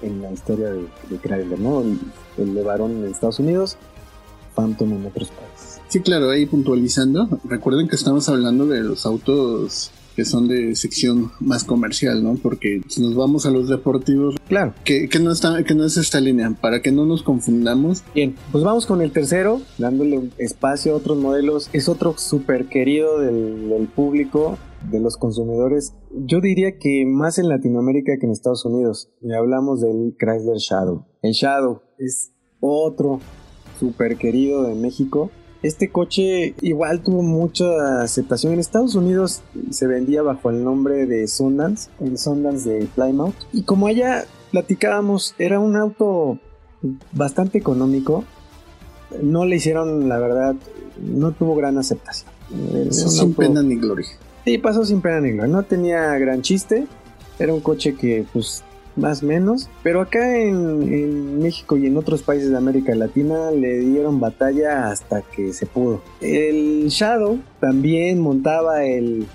en, 0.00 0.22
la 0.22 0.30
historia 0.30 0.68
de, 0.68 0.86
de 1.10 1.18
Chrysler, 1.18 1.58
¿no? 1.58 1.80
El, 1.80 1.98
el 2.38 2.54
de 2.54 2.62
varón 2.62 2.92
en 2.92 3.10
Estados 3.10 3.40
Unidos, 3.40 3.76
Phantom 4.54 4.92
en 4.92 5.06
otros 5.06 5.30
países. 5.30 5.80
Sí, 5.88 6.00
claro, 6.00 6.30
ahí 6.30 6.46
puntualizando, 6.46 7.28
recuerden 7.44 7.88
que 7.88 7.96
estamos 7.96 8.28
hablando 8.28 8.66
de 8.66 8.80
los 8.82 9.04
autos 9.04 9.90
que 10.14 10.24
son 10.24 10.48
de 10.48 10.74
sección 10.76 11.32
más 11.40 11.64
comercial, 11.64 12.22
¿no? 12.22 12.34
Porque 12.34 12.82
si 12.88 13.02
nos 13.02 13.14
vamos 13.14 13.46
a 13.46 13.50
los 13.50 13.68
deportivos, 13.68 14.36
claro, 14.48 14.74
que, 14.84 15.08
que, 15.08 15.18
no 15.18 15.32
está, 15.32 15.64
que 15.64 15.74
no 15.74 15.84
es 15.84 15.96
esta 15.96 16.20
línea, 16.20 16.50
para 16.60 16.82
que 16.82 16.92
no 16.92 17.06
nos 17.06 17.22
confundamos. 17.22 18.02
Bien, 18.14 18.36
pues 18.50 18.64
vamos 18.64 18.86
con 18.86 19.02
el 19.02 19.12
tercero, 19.12 19.60
dándole 19.78 20.30
espacio 20.38 20.92
a 20.92 20.96
otros 20.96 21.18
modelos. 21.18 21.70
Es 21.72 21.88
otro 21.88 22.14
súper 22.18 22.66
querido 22.66 23.20
del, 23.20 23.68
del 23.68 23.88
público, 23.88 24.58
de 24.90 25.00
los 25.00 25.16
consumidores. 25.16 25.94
Yo 26.10 26.40
diría 26.40 26.78
que 26.78 27.04
más 27.06 27.38
en 27.38 27.48
Latinoamérica 27.48 28.12
que 28.18 28.26
en 28.26 28.32
Estados 28.32 28.64
Unidos. 28.64 29.10
Y 29.20 29.32
hablamos 29.32 29.80
del 29.80 30.14
Chrysler 30.18 30.58
Shadow. 30.58 31.06
El 31.22 31.32
Shadow 31.32 31.82
es 31.98 32.32
otro 32.60 33.20
súper 33.78 34.16
querido 34.16 34.62
de 34.64 34.74
México 34.74 35.30
este 35.62 35.90
coche 35.90 36.54
igual 36.60 37.02
tuvo 37.02 37.22
mucha 37.22 38.02
aceptación. 38.02 38.52
En 38.52 38.60
Estados 38.60 38.94
Unidos 38.94 39.42
se 39.70 39.86
vendía 39.86 40.22
bajo 40.22 40.50
el 40.50 40.64
nombre 40.64 41.06
de 41.06 41.28
Sundance, 41.28 41.90
el 42.00 42.18
Sundance 42.18 42.68
de 42.68 42.86
Plymouth. 42.86 43.34
Y 43.52 43.62
como 43.62 43.86
allá 43.86 44.24
platicábamos, 44.50 45.34
era 45.38 45.60
un 45.60 45.76
auto 45.76 46.38
bastante 47.12 47.58
económico. 47.58 48.24
No 49.22 49.44
le 49.44 49.56
hicieron, 49.56 50.08
la 50.08 50.18
verdad, 50.18 50.56
no 51.00 51.32
tuvo 51.32 51.54
gran 51.54 51.78
aceptación. 51.78 52.30
sin 52.90 53.34
pena 53.34 53.62
ni 53.62 53.76
gloria. 53.76 54.08
Sí, 54.44 54.58
pasó 54.58 54.84
sin 54.84 55.00
pena 55.00 55.20
ni 55.20 55.30
gloria. 55.30 55.52
No 55.52 55.62
tenía 55.62 56.18
gran 56.18 56.42
chiste. 56.42 56.86
Era 57.38 57.54
un 57.54 57.60
coche 57.60 57.94
que 57.94 58.24
pues 58.32 58.64
más 58.96 59.22
o 59.22 59.26
menos. 59.26 59.68
Pero 59.82 60.00
acá 60.00 60.38
en, 60.38 61.40
México 61.40 61.76
y 61.76 61.86
en 61.86 61.96
otros 61.96 62.22
países 62.22 62.50
de 62.50 62.56
América 62.56 62.94
Latina 62.94 63.50
le 63.50 63.80
dieron 63.80 64.20
batalla 64.20 64.90
hasta 64.90 65.22
que 65.22 65.52
se 65.52 65.66
pudo. 65.66 66.02
El 66.20 66.88
Shadow 66.88 67.38
también 67.60 68.20
montaba 68.20 68.84
el, 68.84 69.26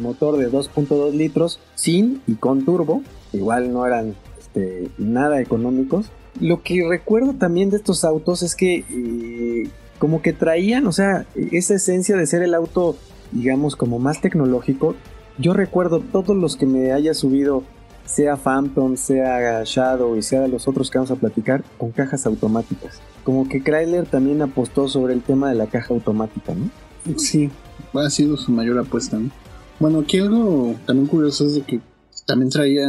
motor 0.00 0.36
de 0.36 0.50
2.2 0.50 1.12
litros 1.12 1.60
sin 1.74 2.22
y 2.26 2.34
con 2.34 2.64
turbo. 2.64 3.02
Igual 3.32 3.72
no 3.72 3.86
eran 3.86 4.14
este, 4.38 4.88
nada 4.98 5.40
económicos. 5.40 6.10
Lo 6.40 6.62
que 6.62 6.86
recuerdo 6.88 7.32
también 7.32 7.70
de 7.70 7.76
estos 7.76 8.04
autos 8.04 8.42
es 8.42 8.54
que 8.54 8.84
eh, 8.90 9.70
como 9.98 10.22
que 10.22 10.32
traían, 10.32 10.86
o 10.86 10.92
sea, 10.92 11.26
esa 11.34 11.74
esencia 11.74 12.16
de 12.16 12.26
ser 12.26 12.42
el 12.42 12.54
auto, 12.54 12.96
digamos, 13.32 13.76
como 13.76 13.98
más 13.98 14.20
tecnológico. 14.20 14.94
Yo 15.38 15.52
recuerdo 15.52 16.00
todos 16.00 16.36
los 16.36 16.56
que 16.56 16.66
me 16.66 16.92
haya 16.92 17.14
subido 17.14 17.62
sea 18.06 18.36
Phantom, 18.36 18.96
sea 18.96 19.62
Shadow 19.64 20.16
y 20.16 20.22
sea 20.22 20.42
de 20.42 20.48
los 20.48 20.66
otros 20.68 20.90
que 20.90 20.98
vamos 20.98 21.10
a 21.10 21.16
platicar, 21.16 21.64
con 21.78 21.90
cajas 21.90 22.26
automáticas. 22.26 23.00
Como 23.24 23.48
que 23.48 23.62
Chrysler 23.62 24.06
también 24.06 24.40
apostó 24.42 24.88
sobre 24.88 25.14
el 25.14 25.22
tema 25.22 25.50
de 25.50 25.56
la 25.56 25.66
caja 25.66 25.92
automática, 25.92 26.54
¿no? 26.54 26.70
Sí, 27.18 27.50
ha 27.92 28.10
sido 28.10 28.36
su 28.36 28.52
mayor 28.52 28.78
apuesta, 28.78 29.18
¿no? 29.18 29.30
Bueno, 29.78 30.00
aquí 30.00 30.18
algo 30.18 30.74
también 30.86 31.06
curioso 31.06 31.46
es 31.46 31.54
de 31.54 31.62
que 31.62 31.80
también 32.26 32.50
traía, 32.50 32.86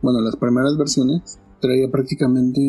bueno, 0.00 0.20
las 0.20 0.36
primeras 0.36 0.76
versiones 0.76 1.38
traía 1.60 1.90
prácticamente 1.90 2.60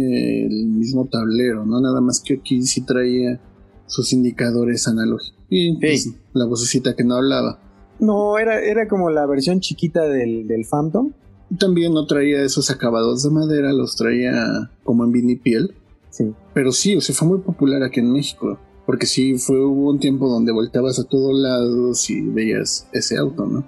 el 0.45 0.67
mismo 0.67 1.05
tablero, 1.05 1.65
¿no? 1.65 1.81
Nada 1.81 2.01
más 2.01 2.19
que 2.19 2.35
aquí 2.35 2.61
sí 2.63 2.81
traía 2.81 3.39
sus 3.85 4.13
indicadores 4.13 4.87
analógicos. 4.87 5.37
Y 5.49 5.77
pues, 5.79 6.09
la 6.33 6.45
vocecita 6.45 6.95
que 6.95 7.03
no 7.03 7.15
hablaba. 7.15 7.59
No, 7.99 8.37
era, 8.39 8.59
era 8.59 8.87
como 8.87 9.09
la 9.09 9.25
versión 9.25 9.59
chiquita 9.59 10.07
del, 10.07 10.47
del 10.47 10.65
Phantom, 10.65 11.11
también 11.57 11.93
no 11.93 12.05
traía 12.05 12.43
esos 12.43 12.69
acabados 12.69 13.23
de 13.23 13.29
madera, 13.29 13.73
los 13.73 13.95
traía 13.95 14.69
como 14.83 15.03
en 15.03 15.11
vinipiel. 15.11 15.73
Sí. 16.09 16.31
Pero 16.53 16.71
sí, 16.71 16.95
o 16.95 17.01
sea, 17.01 17.15
fue 17.15 17.27
muy 17.27 17.39
popular 17.39 17.83
aquí 17.83 17.99
en 17.99 18.11
México. 18.11 18.57
Porque 18.85 19.05
sí, 19.05 19.37
fue, 19.37 19.63
hubo 19.63 19.89
un 19.89 19.99
tiempo 19.99 20.29
donde 20.29 20.51
volteabas 20.51 20.99
a 20.99 21.05
todos 21.05 21.33
lados 21.33 22.09
y 22.09 22.21
veías 22.21 22.87
ese 22.91 23.17
auto, 23.17 23.45
¿no? 23.45 23.65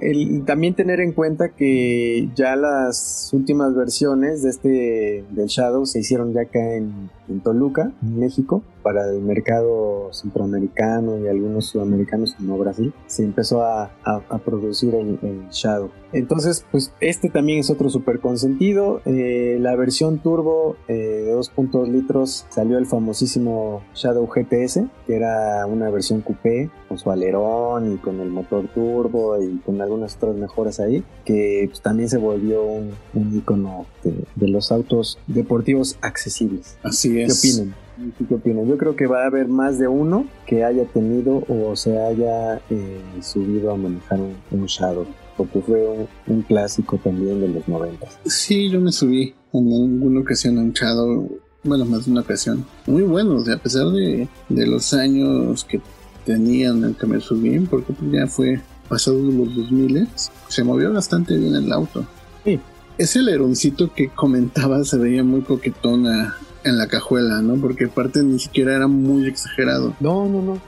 El, 0.00 0.44
también 0.44 0.74
tener 0.74 1.00
en 1.00 1.12
cuenta 1.12 1.48
que 1.48 2.28
ya 2.34 2.54
las 2.54 3.30
últimas 3.32 3.74
versiones 3.74 4.42
de 4.42 4.50
este 4.50 5.24
del 5.30 5.46
Shadow 5.46 5.86
se 5.86 6.00
hicieron 6.00 6.34
ya 6.34 6.42
acá 6.42 6.74
en, 6.74 7.10
en 7.28 7.40
Toluca, 7.40 7.92
México, 8.00 8.62
para 8.82 9.10
el 9.10 9.20
mercado 9.20 10.10
centroamericano 10.12 11.18
y 11.18 11.26
algunos 11.26 11.66
sudamericanos 11.66 12.34
como 12.34 12.56
Brasil, 12.56 12.92
se 13.06 13.24
empezó 13.24 13.62
a, 13.62 13.90
producir 14.44 14.94
el, 14.94 15.48
Shadow. 15.50 15.90
Entonces, 16.12 16.64
pues 16.70 16.92
este 17.00 17.28
también 17.28 17.58
es 17.58 17.68
otro 17.68 17.90
super 17.90 18.20
consentido. 18.20 19.00
Eh, 19.04 19.58
la 19.60 19.74
versión 19.74 20.18
turbo 20.18 20.76
eh, 20.86 20.94
de 20.94 21.34
2.2 21.34 21.88
litros 21.88 22.46
salió 22.48 22.78
el 22.78 22.86
famosísimo 22.86 23.82
Shadow 23.94 24.26
GTS, 24.28 24.84
que 25.06 25.16
era 25.16 25.66
una 25.66 25.90
versión 25.90 26.20
coupé 26.20 26.70
con 26.88 26.98
su 26.98 27.10
alerón 27.10 27.92
y 27.94 27.96
con 27.96 28.20
el 28.20 28.30
motor 28.30 28.68
turbo 28.68 29.40
y 29.42 29.58
con 29.58 29.80
algunas 29.80 30.16
otras 30.16 30.36
mejoras 30.36 30.80
ahí, 30.80 31.02
que 31.24 31.66
pues, 31.68 31.80
también 31.80 32.08
se 32.08 32.18
volvió 32.18 32.62
un, 32.62 32.94
icono 33.36 33.86
de, 34.04 34.48
los 34.48 34.70
autos 34.70 35.18
deportivos 35.26 35.98
accesibles. 36.00 36.78
Así 36.82 37.15
es. 37.24 37.42
¿Qué 37.42 37.48
opinan? 37.48 37.74
¿Qué 38.28 38.34
opinan? 38.34 38.68
Yo 38.68 38.76
creo 38.78 38.96
que 38.96 39.06
va 39.06 39.22
a 39.22 39.26
haber 39.26 39.48
más 39.48 39.78
de 39.78 39.88
uno 39.88 40.26
que 40.46 40.64
haya 40.64 40.84
tenido 40.86 41.44
o 41.48 41.74
se 41.76 41.98
haya 41.98 42.60
eh, 42.70 43.00
subido 43.22 43.72
a 43.72 43.76
manejar 43.76 44.20
un, 44.50 44.66
Shadow 44.66 45.06
porque 45.36 45.60
fue 45.60 46.08
un, 46.26 46.42
clásico 46.42 46.98
también 46.98 47.40
de 47.40 47.48
los 47.48 47.68
90. 47.68 48.06
Sí, 48.26 48.70
yo 48.70 48.80
me 48.80 48.92
subí 48.92 49.34
en 49.52 49.72
alguna 49.72 50.20
ocasión 50.20 50.58
a 50.58 50.62
un 50.62 50.72
Shadow, 50.72 51.38
bueno, 51.62 51.84
más 51.84 52.06
de 52.06 52.12
una 52.12 52.20
ocasión. 52.22 52.64
Muy 52.86 53.02
bueno, 53.02 53.42
a 53.42 53.56
pesar 53.58 53.86
de, 53.88 54.28
de 54.48 54.66
los 54.66 54.92
años 54.94 55.64
que 55.64 55.80
tenían 56.24 56.84
el 56.84 56.96
que 56.96 57.06
me 57.06 57.20
subí, 57.20 57.58
porque 57.60 57.92
pues 57.92 58.12
ya 58.12 58.26
fue 58.26 58.60
pasado 58.88 59.18
los 59.18 59.54
2000, 59.54 60.08
se 60.48 60.64
movió 60.64 60.92
bastante 60.92 61.36
bien 61.36 61.54
el 61.54 61.72
auto. 61.72 62.04
Sí. 62.44 62.60
Ese 62.98 63.18
aleroncito 63.18 63.92
que 63.92 64.08
comentaba 64.08 64.84
se 64.84 64.96
veía 64.96 65.22
muy 65.22 65.42
coquetona 65.42 66.36
en 66.66 66.78
la 66.78 66.88
cajuela, 66.88 67.40
¿no? 67.40 67.60
Porque 67.60 67.86
aparte 67.86 68.22
ni 68.22 68.38
siquiera 68.38 68.76
era 68.76 68.86
muy 68.86 69.26
exagerado. 69.26 69.94
No, 70.00 70.26
no, 70.28 70.42
no. 70.42 70.60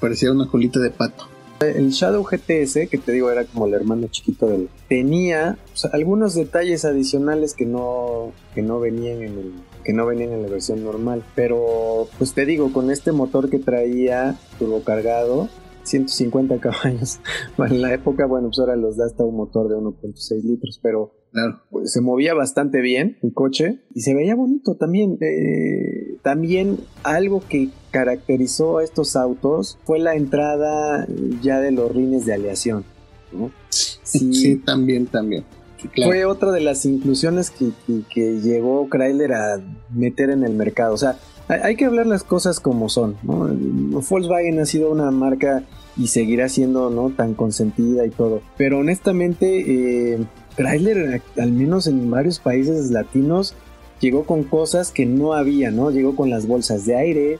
Parecía 0.00 0.30
una 0.30 0.46
colita 0.46 0.78
de 0.80 0.90
pato. 0.90 1.26
El 1.60 1.90
Shadow 1.90 2.22
GTS, 2.22 2.88
que 2.88 2.98
te 3.04 3.10
digo 3.10 3.30
era 3.30 3.44
como 3.44 3.66
el 3.66 3.74
hermano 3.74 4.06
chiquito 4.08 4.46
del... 4.46 4.68
Tenía 4.88 5.58
algunos 5.92 6.34
detalles 6.34 6.84
adicionales 6.84 7.54
que 7.54 7.66
no, 7.66 8.32
que 8.54 8.62
no 8.62 8.78
venían 8.78 9.22
en 9.22 9.38
el 9.38 9.52
que 9.84 9.92
no 9.94 10.04
venían 10.06 10.32
en 10.32 10.42
la 10.42 10.48
versión 10.48 10.84
normal. 10.84 11.24
Pero, 11.34 12.08
pues 12.18 12.34
te 12.34 12.44
digo, 12.44 12.72
con 12.72 12.90
este 12.90 13.10
motor 13.10 13.48
que 13.48 13.58
traía 13.58 14.36
turbocargado, 14.58 15.48
150 15.82 16.58
caballos. 16.58 17.20
en 17.58 17.82
la 17.82 17.94
época, 17.94 18.26
bueno, 18.26 18.48
pues 18.48 18.58
ahora 18.58 18.76
los 18.76 18.96
da 18.96 19.06
hasta 19.06 19.24
un 19.24 19.36
motor 19.36 19.68
de 19.68 19.76
1.6 19.76 20.42
litros, 20.44 20.78
pero 20.82 21.14
claro. 21.32 21.60
Pues, 21.70 21.92
se 21.92 22.00
movía 22.00 22.34
bastante 22.34 22.80
bien 22.80 23.16
el 23.22 23.32
coche 23.32 23.80
y 23.94 24.00
se 24.02 24.14
veía 24.14 24.34
bonito 24.34 24.74
también. 24.74 25.18
Eh, 25.20 26.16
también 26.22 26.78
algo 27.02 27.42
que 27.48 27.70
caracterizó 27.90 28.78
a 28.78 28.84
estos 28.84 29.16
autos 29.16 29.78
fue 29.84 29.98
la 29.98 30.14
entrada 30.14 31.06
ya 31.42 31.60
de 31.60 31.72
los 31.72 31.94
rines 31.94 32.26
de 32.26 32.34
aleación. 32.34 32.84
Sí, 33.70 34.56
también, 34.64 35.06
también. 35.06 35.44
Fue 35.94 36.24
otra 36.24 36.50
de 36.50 36.60
las 36.60 36.86
inclusiones 36.86 37.50
que, 37.50 37.70
que, 38.12 38.40
llegó 38.40 38.88
Chrysler 38.88 39.32
a 39.34 39.60
meter 39.94 40.30
en 40.30 40.44
el 40.44 40.54
mercado. 40.54 40.94
O 40.94 40.96
sea, 40.96 41.18
hay, 41.48 41.76
que 41.76 41.84
hablar 41.84 42.06
las 42.06 42.24
cosas 42.24 42.58
como 42.58 42.88
son. 42.88 43.16
Volkswagen 43.22 44.58
ha 44.60 44.66
sido 44.66 44.90
una 44.90 45.10
marca 45.10 45.62
y 45.96 46.08
seguirá 46.08 46.48
siendo 46.48 46.90
no 46.90 47.10
tan 47.10 47.34
consentida 47.34 48.06
y 48.06 48.10
todo. 48.10 48.42
Pero 48.56 48.78
honestamente, 48.78 50.14
eh, 50.14 50.18
Chrysler, 50.58 51.22
al 51.38 51.52
menos 51.52 51.86
en 51.86 52.10
varios 52.10 52.40
países 52.40 52.90
latinos, 52.90 53.54
llegó 54.00 54.24
con 54.24 54.42
cosas 54.42 54.90
que 54.90 55.06
no 55.06 55.32
había, 55.32 55.70
¿no? 55.70 55.90
Llegó 55.90 56.16
con 56.16 56.30
las 56.30 56.46
bolsas 56.46 56.84
de 56.84 56.96
aire, 56.96 57.38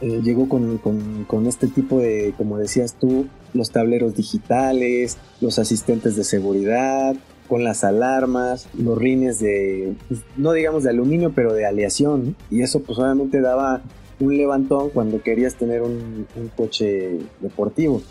eh, 0.00 0.20
llegó 0.22 0.48
con, 0.48 0.78
con, 0.78 1.46
este 1.46 1.68
tipo 1.68 2.00
de, 2.00 2.34
como 2.36 2.58
decías 2.58 2.94
tú, 2.94 3.26
los 3.54 3.70
tableros 3.70 4.14
digitales, 4.14 5.16
los 5.40 5.58
asistentes 5.58 6.16
de 6.16 6.24
seguridad, 6.24 7.16
con 7.48 7.64
las 7.64 7.84
alarmas, 7.84 8.68
los 8.76 8.98
rines 8.98 9.38
de, 9.38 9.94
pues, 10.08 10.20
no 10.36 10.52
digamos 10.52 10.82
de 10.82 10.90
aluminio, 10.90 11.32
pero 11.34 11.52
de 11.54 11.64
aleación. 11.64 12.36
Y 12.50 12.62
eso 12.62 12.80
pues 12.82 12.98
obviamente 12.98 13.40
daba 13.40 13.82
un 14.20 14.36
levantón 14.36 14.90
cuando 14.90 15.22
querías 15.22 15.54
tener 15.54 15.82
un, 15.82 16.26
coche 16.56 17.18
deportivo. 17.40 18.02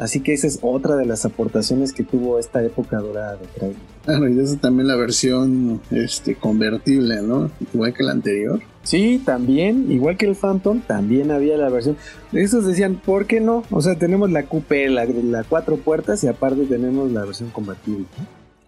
Así 0.00 0.20
que 0.20 0.32
esa 0.32 0.46
es 0.46 0.58
otra 0.62 0.96
de 0.96 1.04
las 1.04 1.26
aportaciones 1.26 1.92
que 1.92 2.04
tuvo 2.04 2.38
esta 2.38 2.64
época 2.64 2.96
dorada 3.00 3.36
de 3.36 3.44
Chrysler. 3.48 3.76
Claro, 4.06 4.28
y 4.30 4.40
esa 4.40 4.56
también 4.56 4.88
la 4.88 4.96
versión 4.96 5.82
este, 5.90 6.36
convertible, 6.36 7.20
¿no? 7.20 7.50
Igual 7.74 7.92
que 7.92 8.02
la 8.02 8.12
anterior. 8.12 8.62
Sí, 8.82 9.20
también, 9.26 9.92
igual 9.92 10.16
que 10.16 10.24
el 10.24 10.36
Phantom, 10.36 10.80
también 10.80 11.30
había 11.30 11.58
la 11.58 11.68
versión. 11.68 11.98
Esos 12.32 12.66
decían, 12.66 12.94
¿por 13.04 13.26
qué 13.26 13.42
no? 13.42 13.62
O 13.70 13.82
sea, 13.82 13.98
tenemos 13.98 14.30
la 14.32 14.44
coupé, 14.46 14.88
la, 14.88 15.04
la 15.04 15.44
cuatro 15.44 15.76
puertas 15.76 16.24
y 16.24 16.28
aparte 16.28 16.64
tenemos 16.64 17.12
la 17.12 17.26
versión 17.26 17.50
convertible. 17.50 18.06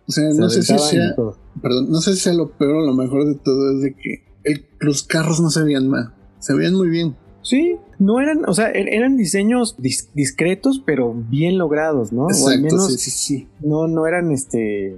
O 0.06 0.12
sea, 0.12 0.24
no 0.34 0.50
sé 0.50 0.62
si 0.62 0.78
sea. 0.78 1.14
Perdón, 1.62 1.90
no 1.90 2.02
sé 2.02 2.12
si 2.12 2.20
sea 2.20 2.34
lo 2.34 2.50
peor 2.50 2.74
o 2.74 2.86
lo 2.86 2.92
mejor 2.92 3.24
de 3.24 3.36
todo 3.36 3.72
es 3.72 3.80
de 3.80 3.94
que 3.94 4.22
los 4.80 5.02
carros 5.02 5.40
no 5.40 5.48
se 5.48 5.62
veían 5.62 5.88
mal. 5.88 6.12
Se 6.40 6.52
veían 6.52 6.74
muy 6.74 6.90
bien. 6.90 7.16
Sí, 7.42 7.76
no 7.98 8.20
eran, 8.20 8.44
o 8.46 8.55
sea, 8.55 8.70
er, 8.70 8.88
eran 8.94 9.16
diseños 9.16 9.76
discretos, 9.78 10.83
pero 10.85 11.12
bien 11.12 11.59
logrados, 11.59 12.12
¿no? 12.12 12.28
Exacto, 12.28 12.46
o 12.46 12.50
al 12.50 12.62
menos 12.62 12.87
sí, 12.92 12.98
sí, 12.98 13.11
sí. 13.11 13.48
No, 13.61 13.88
no 13.88 14.07
eran 14.07 14.31
este 14.31 14.96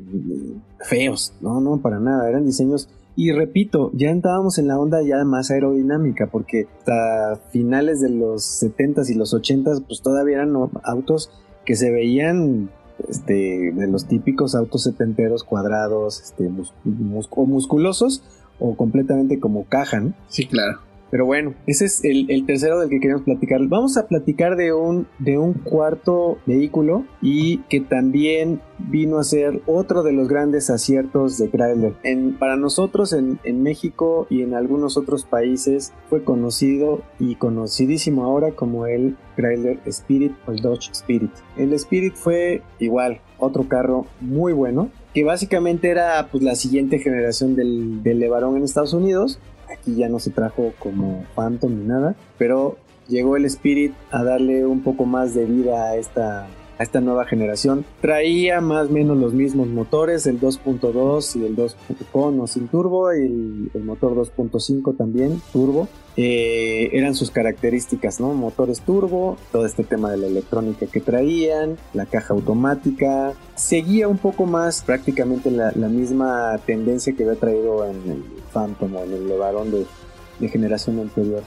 feos, 0.80 1.32
no, 1.40 1.60
no, 1.60 1.80
para 1.80 1.98
nada. 1.98 2.28
Eran 2.28 2.44
diseños. 2.44 2.88
Y 3.16 3.30
repito, 3.30 3.90
ya 3.94 4.10
entrábamos 4.10 4.58
en 4.58 4.66
la 4.66 4.78
onda 4.78 5.00
ya 5.02 5.24
más 5.24 5.50
aerodinámica, 5.50 6.26
porque 6.26 6.66
hasta 6.78 7.40
finales 7.50 8.00
de 8.00 8.10
los 8.10 8.62
70s 8.62 9.08
y 9.08 9.14
los 9.14 9.32
80s, 9.32 9.84
pues 9.86 10.02
todavía 10.02 10.36
eran 10.36 10.54
autos 10.82 11.30
que 11.64 11.76
se 11.76 11.90
veían 11.90 12.70
este, 13.08 13.72
de 13.72 13.86
los 13.86 14.06
típicos 14.06 14.54
autos 14.54 14.82
setenteros 14.82 15.44
cuadrados, 15.44 16.20
este, 16.20 16.48
o 16.48 17.46
musculosos 17.46 18.22
o 18.58 18.76
completamente 18.76 19.40
como 19.40 19.64
caja, 19.64 20.02
Sí, 20.28 20.46
claro. 20.46 20.78
Pero 21.14 21.26
bueno, 21.26 21.54
ese 21.68 21.84
es 21.84 22.02
el, 22.02 22.44
tercero 22.44 22.80
del 22.80 22.90
que 22.90 22.98
queremos 22.98 23.22
platicar. 23.22 23.60
Vamos 23.68 23.96
a 23.96 24.08
platicar 24.08 24.56
de 24.56 24.72
un, 24.72 25.06
de 25.20 25.38
un 25.38 25.52
cuarto 25.52 26.38
vehículo 26.44 27.04
y 27.22 27.58
que 27.68 27.78
también 27.78 28.60
vino 28.78 29.18
a 29.18 29.22
ser 29.22 29.62
otro 29.66 30.02
de 30.02 30.10
los 30.10 30.26
grandes 30.26 30.70
aciertos 30.70 31.38
de 31.38 31.50
Chrysler. 31.50 31.94
para 32.40 32.56
nosotros 32.56 33.12
en, 33.12 33.38
en, 33.44 33.62
México 33.62 34.26
y 34.28 34.42
en 34.42 34.54
algunos 34.54 34.96
otros 34.96 35.24
países 35.24 35.92
fue 36.10 36.24
conocido 36.24 37.02
y 37.20 37.36
conocidísimo 37.36 38.24
ahora 38.24 38.50
como 38.50 38.86
el 38.86 39.16
Chrysler 39.36 39.78
Spirit 39.86 40.32
o 40.48 40.50
el 40.50 40.62
Dodge 40.62 40.90
Spirit. 40.90 41.30
El 41.56 41.74
Spirit 41.74 42.16
fue 42.16 42.62
igual, 42.80 43.20
otro 43.38 43.68
carro 43.68 44.06
muy 44.20 44.52
bueno 44.52 44.90
que 45.14 45.22
básicamente 45.22 45.90
era 45.90 46.26
pues, 46.32 46.42
la 46.42 46.56
siguiente 46.56 46.98
generación 46.98 47.54
del, 47.54 48.02
del 48.02 48.18
Levarón 48.18 48.56
en 48.56 48.64
Estados 48.64 48.92
Unidos 48.92 49.38
Aquí 49.74 49.96
ya 49.96 50.08
no 50.08 50.18
se 50.18 50.30
trajo 50.30 50.72
como 50.78 51.24
Phantom 51.34 51.74
ni 51.74 51.84
nada, 51.84 52.14
pero 52.38 52.76
llegó 53.08 53.36
el 53.36 53.44
Spirit 53.44 53.92
a 54.10 54.22
darle 54.22 54.66
un 54.66 54.82
poco 54.82 55.04
más 55.04 55.34
de 55.34 55.44
vida 55.44 55.90
a 55.90 55.96
esta, 55.96 56.46
a 56.78 56.82
esta 56.82 57.00
nueva 57.00 57.24
generación. 57.24 57.84
Traía 58.00 58.60
más 58.60 58.88
o 58.88 58.92
menos 58.92 59.16
los 59.16 59.32
mismos 59.32 59.68
motores, 59.68 60.26
el 60.26 60.40
2.2 60.40 61.36
y 61.40 61.44
el 61.44 61.56
2 61.56 61.76
con 62.12 62.46
sin 62.48 62.68
turbo, 62.68 63.12
y 63.14 63.70
el, 63.74 63.84
motor 63.84 64.14
2.5 64.14 64.96
también, 64.96 65.40
turbo. 65.52 65.88
Eh, 66.16 66.90
eran 66.92 67.14
sus 67.14 67.30
características, 67.30 68.20
¿no? 68.20 68.34
Motores 68.34 68.80
turbo, 68.80 69.36
todo 69.50 69.66
este 69.66 69.82
tema 69.82 70.10
de 70.10 70.18
la 70.18 70.26
electrónica 70.26 70.86
que 70.86 71.00
traían, 71.00 71.76
la 71.92 72.06
caja 72.06 72.34
automática. 72.34 73.32
Seguía 73.56 74.08
un 74.08 74.18
poco 74.18 74.46
más 74.46 74.82
prácticamente 74.82 75.50
la, 75.50 75.72
misma 75.88 76.58
tendencia 76.66 77.14
que 77.14 77.24
había 77.24 77.38
traído 77.38 77.84
en 77.84 77.96
el 78.10 78.24
Phantom 78.52 78.94
o 78.96 79.04
en 79.04 79.12
el 79.12 79.28
Levarón 79.28 79.70
de 79.70 80.48
generación 80.48 81.00
anterior. 81.00 81.42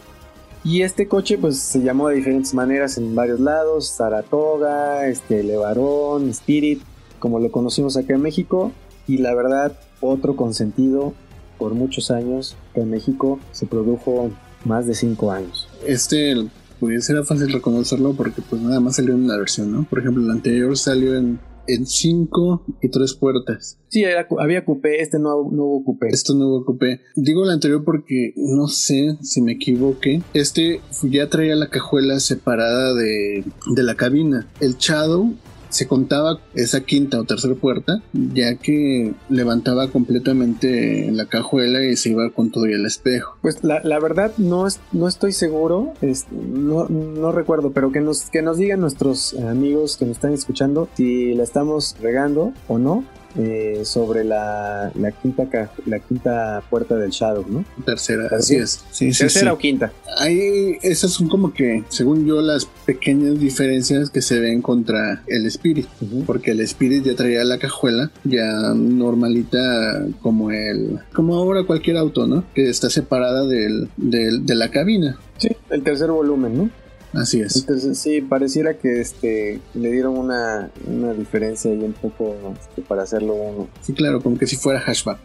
Y 0.63 0.81
este 0.81 1.07
coche 1.07 1.37
pues 1.37 1.57
se 1.59 1.81
llamó 1.81 2.09
de 2.09 2.15
diferentes 2.15 2.53
maneras 2.53 2.97
en 2.97 3.15
varios 3.15 3.39
lados, 3.39 3.87
Saratoga, 3.87 5.07
este 5.07 5.43
Levarón, 5.43 6.29
Spirit, 6.29 6.81
como 7.19 7.39
lo 7.39 7.51
conocimos 7.51 7.95
acá 7.97 8.15
en 8.15 8.21
México. 8.21 8.71
Y 9.07 9.19
la 9.19 9.33
verdad, 9.33 9.77
otro 10.01 10.35
consentido 10.35 11.13
por 11.57 11.73
muchos 11.73 12.11
años 12.11 12.55
que 12.73 12.81
en 12.81 12.89
México 12.89 13.39
se 13.51 13.65
produjo 13.65 14.29
más 14.65 14.85
de 14.85 14.93
5 14.93 15.31
años. 15.31 15.67
Este 15.85 16.35
pudiese 16.79 17.13
ser 17.13 17.23
fácil 17.25 17.51
reconocerlo 17.51 18.13
porque 18.13 18.41
pues 18.47 18.61
nada 18.61 18.79
más 18.79 18.97
salió 18.97 19.15
en 19.15 19.23
una 19.23 19.37
versión, 19.37 19.71
¿no? 19.71 19.83
Por 19.83 19.99
ejemplo, 19.99 20.23
el 20.23 20.29
anterior 20.29 20.77
salió 20.77 21.15
en 21.15 21.39
en 21.67 21.85
5 21.85 22.65
y 22.81 22.89
3 22.89 23.13
puertas. 23.15 23.79
Sí, 23.89 24.03
había 24.39 24.65
coupé, 24.65 25.01
este 25.01 25.19
no, 25.19 25.49
no 25.51 25.63
hubo 25.63 25.85
coupé. 25.85 26.07
Este 26.09 26.33
no 26.33 26.47
hubo 26.47 26.65
coupé. 26.65 27.01
Digo 27.15 27.43
el 27.43 27.51
anterior 27.51 27.83
porque 27.83 28.33
no 28.35 28.67
sé 28.67 29.17
si 29.21 29.41
me 29.41 29.53
equivoqué. 29.53 30.21
Este 30.33 30.81
ya 31.03 31.29
traía 31.29 31.55
la 31.55 31.69
cajuela 31.69 32.19
separada 32.19 32.93
de, 32.93 33.43
de 33.75 33.83
la 33.83 33.95
cabina. 33.95 34.47
El 34.59 34.75
Shadow 34.77 35.33
se 35.69 35.87
contaba 35.87 36.39
esa 36.53 36.81
quinta 36.81 37.19
o 37.19 37.23
tercera 37.23 37.55
puerta, 37.55 38.01
ya 38.13 38.55
que 38.55 39.13
levantaba 39.29 39.89
completamente 39.89 41.11
la 41.11 41.25
cajuela 41.25 41.83
y 41.83 41.95
se 41.95 42.09
iba 42.09 42.29
con 42.31 42.51
todo 42.51 42.65
el 42.65 42.85
espejo. 42.85 43.37
Pues 43.41 43.63
la, 43.63 43.81
la 43.83 43.99
verdad 43.99 44.31
no, 44.37 44.67
es, 44.67 44.79
no 44.91 45.07
estoy 45.07 45.31
seguro, 45.31 45.93
no, 46.31 46.87
no, 46.87 47.31
recuerdo, 47.31 47.71
pero 47.71 47.91
que 47.91 48.01
nos, 48.01 48.29
que 48.29 48.41
nos 48.41 48.57
digan 48.57 48.79
nuestros 48.79 49.33
amigos 49.35 49.97
que 49.97 50.05
nos 50.05 50.17
están 50.17 50.33
escuchando 50.33 50.89
si 50.95 51.33
la 51.33 51.43
estamos 51.43 51.95
regando 52.01 52.53
o 52.67 52.77
no. 52.77 53.03
Eh, 53.37 53.81
sobre 53.83 54.23
la, 54.23 54.91
la, 54.95 55.11
quinta 55.11 55.47
la 55.85 55.99
quinta 55.99 56.63
puerta 56.69 56.95
del 56.95 57.11
Shadow, 57.11 57.45
¿no? 57.47 57.63
Tercera, 57.85 58.29
así 58.31 58.55
es. 58.55 58.83
Tercera 58.97 59.53
o 59.53 59.57
quinta. 59.59 59.91
Ahí 60.17 60.77
esas 60.81 61.11
son 61.11 61.29
como 61.29 61.53
que, 61.53 61.83
según 61.89 62.25
yo, 62.25 62.41
las 62.41 62.65
pequeñas 62.65 63.39
diferencias 63.39 64.09
que 64.09 64.23
se 64.23 64.39
ven 64.39 64.63
contra 64.63 65.21
el 65.27 65.45
Spirit, 65.45 65.87
porque 66.25 66.51
el 66.51 66.61
Spirit 66.61 67.03
ya 67.03 67.15
traía 67.15 67.43
la 67.43 67.59
cajuela 67.59 68.11
ya 68.23 68.73
normalita 68.73 70.05
como 70.21 70.51
el, 70.51 70.99
como 71.13 71.35
ahora 71.35 71.63
cualquier 71.63 71.97
auto, 71.97 72.25
¿no? 72.25 72.43
Que 72.53 72.69
está 72.69 72.89
separada 72.89 73.45
del, 73.45 73.89
del, 73.97 74.45
de 74.45 74.55
la 74.55 74.71
cabina. 74.71 75.19
Sí, 75.37 75.49
el 75.69 75.83
tercer 75.83 76.09
volumen, 76.09 76.57
¿no? 76.57 76.69
Así 77.17 77.41
es. 77.41 77.55
Entonces 77.57 77.97
sí, 77.97 78.21
pareciera 78.21 78.75
que 78.75 79.01
este 79.01 79.59
le 79.73 79.91
dieron 79.91 80.17
una, 80.17 80.69
una 80.85 81.13
diferencia 81.13 81.71
ahí 81.71 81.83
un 81.83 81.93
poco 81.93 82.35
este, 82.59 82.81
para 82.81 83.03
hacerlo 83.03 83.33
uno. 83.33 83.67
Sí, 83.81 83.93
claro, 83.93 84.21
como 84.21 84.37
que 84.37 84.47
si 84.47 84.55
fuera 84.55 84.79
hashback. 84.79 85.19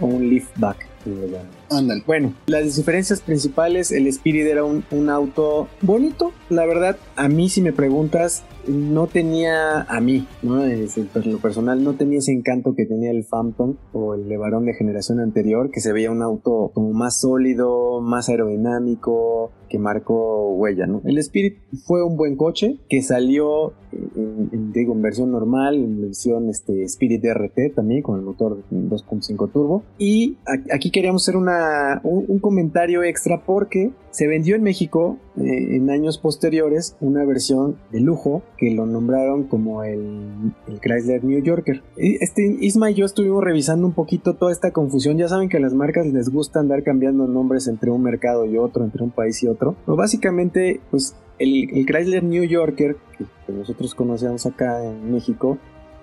O 0.00 0.06
un 0.06 0.28
liftback. 0.28 0.92
Ándale. 1.70 2.02
Bueno, 2.06 2.34
las 2.46 2.76
diferencias 2.76 3.20
principales, 3.20 3.90
el 3.92 4.06
Spirit 4.06 4.46
era 4.46 4.64
un, 4.64 4.84
un, 4.90 5.10
auto 5.10 5.68
bonito, 5.80 6.32
la 6.48 6.66
verdad, 6.66 6.96
a 7.16 7.28
mí 7.28 7.48
si 7.48 7.60
me 7.60 7.72
preguntas, 7.72 8.44
no 8.66 9.06
tenía, 9.06 9.82
a 9.82 10.00
mí, 10.00 10.26
¿no? 10.42 10.64
En 10.64 10.88
lo 11.24 11.38
personal, 11.38 11.82
no 11.82 11.94
tenía 11.94 12.18
ese 12.18 12.32
encanto 12.32 12.74
que 12.74 12.86
tenía 12.86 13.10
el 13.10 13.24
Phantom 13.24 13.76
o 13.92 14.14
el 14.14 14.28
Levarón 14.28 14.66
de 14.66 14.74
generación 14.74 15.18
anterior, 15.20 15.70
que 15.70 15.80
se 15.80 15.92
veía 15.92 16.10
un 16.10 16.22
auto 16.22 16.70
como 16.74 16.92
más 16.92 17.20
sólido, 17.20 18.00
más 18.00 18.28
aerodinámico, 18.28 19.50
que 19.72 19.78
marcó 19.78 20.50
huella, 20.52 20.86
¿no? 20.86 21.00
El 21.06 21.16
Spirit 21.16 21.56
fue 21.86 22.04
un 22.04 22.18
buen 22.18 22.36
coche 22.36 22.76
que 22.90 23.00
salió, 23.00 23.72
en, 23.90 24.70
digo, 24.70 24.92
en 24.92 25.00
versión 25.00 25.32
normal, 25.32 25.76
en 25.76 26.02
versión 26.02 26.50
este, 26.50 26.84
Spirit 26.84 27.24
RT 27.24 27.74
también, 27.74 28.02
con 28.02 28.18
el 28.18 28.22
motor 28.22 28.62
2.5 28.70 29.50
turbo. 29.50 29.82
Y 29.96 30.36
aquí 30.70 30.90
queríamos 30.90 31.22
hacer 31.24 31.36
una, 31.36 32.02
un, 32.04 32.38
comentario 32.38 33.02
extra 33.02 33.44
porque 33.46 33.92
se 34.10 34.26
vendió 34.26 34.56
en 34.56 34.62
México 34.62 35.16
eh, 35.38 35.76
en 35.76 35.88
años 35.88 36.18
posteriores 36.18 36.96
una 37.00 37.24
versión 37.24 37.76
de 37.92 38.00
lujo 38.00 38.42
que 38.58 38.72
lo 38.72 38.84
nombraron 38.84 39.44
como 39.44 39.84
el, 39.84 40.52
Chrysler 40.82 41.24
New 41.24 41.42
Yorker. 41.42 41.82
Este, 41.96 42.58
Isma 42.60 42.90
y 42.90 42.94
yo 42.94 43.06
estuvimos 43.06 43.42
revisando 43.42 43.86
un 43.86 43.94
poquito 43.94 44.34
toda 44.34 44.52
esta 44.52 44.72
confusión. 44.72 45.16
Ya 45.16 45.28
saben 45.28 45.48
que 45.48 45.56
a 45.56 45.60
las 45.60 45.72
marcas 45.72 46.06
les 46.06 46.28
gusta 46.28 46.60
andar 46.60 46.82
cambiando 46.82 47.26
nombres 47.26 47.68
entre 47.68 47.90
un 47.90 48.02
mercado 48.02 48.44
y 48.44 48.58
otro, 48.58 48.84
entre 48.84 49.02
un 49.02 49.10
país 49.10 49.42
y 49.42 49.46
otro. 49.46 49.61
Pero 49.84 49.96
básicamente, 49.96 50.80
pues 50.90 51.16
el, 51.38 51.86
Chrysler 51.86 52.22
New 52.22 52.44
Yorker, 52.44 52.96
que, 53.16 53.52
nosotros 53.52 53.94
conocemos 53.94 54.46
acá 54.46 54.84
en 54.84 55.12
México, 55.12 55.58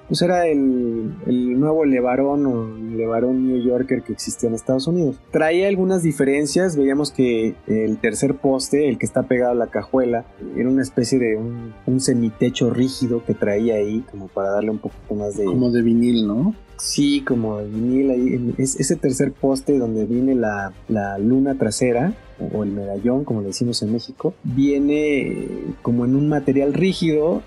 pues 0.08 0.22
era 0.22 0.48
el, 0.48 1.60
nuevo 1.60 1.86
Levarón 1.86 2.46
o 2.46 2.68
Levarón 2.96 3.48
New 3.48 3.62
Yorker 3.62 4.02
que 4.02 4.14
existía 4.14 4.50
en 4.50 4.56
Estados 4.56 4.88
Unidos. 4.88 5.20
Traía 5.32 5.68
algunas 5.68 6.02
diferencias, 6.04 6.76
veíamos 6.76 7.12
que 7.12 7.56
el 7.68 7.98
tercer 7.98 8.36
poste, 8.36 8.90
el 8.90 8.98
que 8.98 9.06
está 9.06 9.24
pegado 9.24 9.52
a 9.52 9.56
la 9.56 9.68
cajuela, 9.68 10.26
era 10.56 10.70
una 10.70 10.82
especie 10.82 11.20
de 11.20 11.38
un 11.38 12.00
semitecho 12.00 12.70
rígido 12.72 13.24
que 13.24 13.34
traía 13.34 13.76
ahí, 13.76 14.04
como 14.10 14.28
para 14.28 14.52
darle 14.52 14.72
un 14.72 14.80
poco 14.80 14.96
más 15.16 15.38
de... 15.38 15.46
Como 15.46 15.70
de 15.72 15.82
vinil, 15.82 16.28
¿no? 16.28 16.56
Sí, 16.80 17.22
como 17.22 17.58
de 17.58 17.68
vinil 17.68 18.10
ahí, 18.10 18.54
es, 18.58 18.80
ese 18.80 18.96
tercer 18.96 19.34
poste 19.34 19.78
donde 19.78 20.06
viene 20.06 20.34
la, 20.34 20.74
la 20.88 21.18
luna 21.18 21.56
trasera, 21.56 22.14
o 22.54 22.64
el 22.64 22.72
medallón, 22.72 23.26
como 23.26 23.42
le 23.42 23.48
decimos 23.48 23.82
en 23.84 23.92
México, 23.92 24.34
viene 24.44 25.48
como 25.82 26.06
en 26.06 26.16
un 26.16 26.30
material 26.30 26.74
rígido 26.74 27.42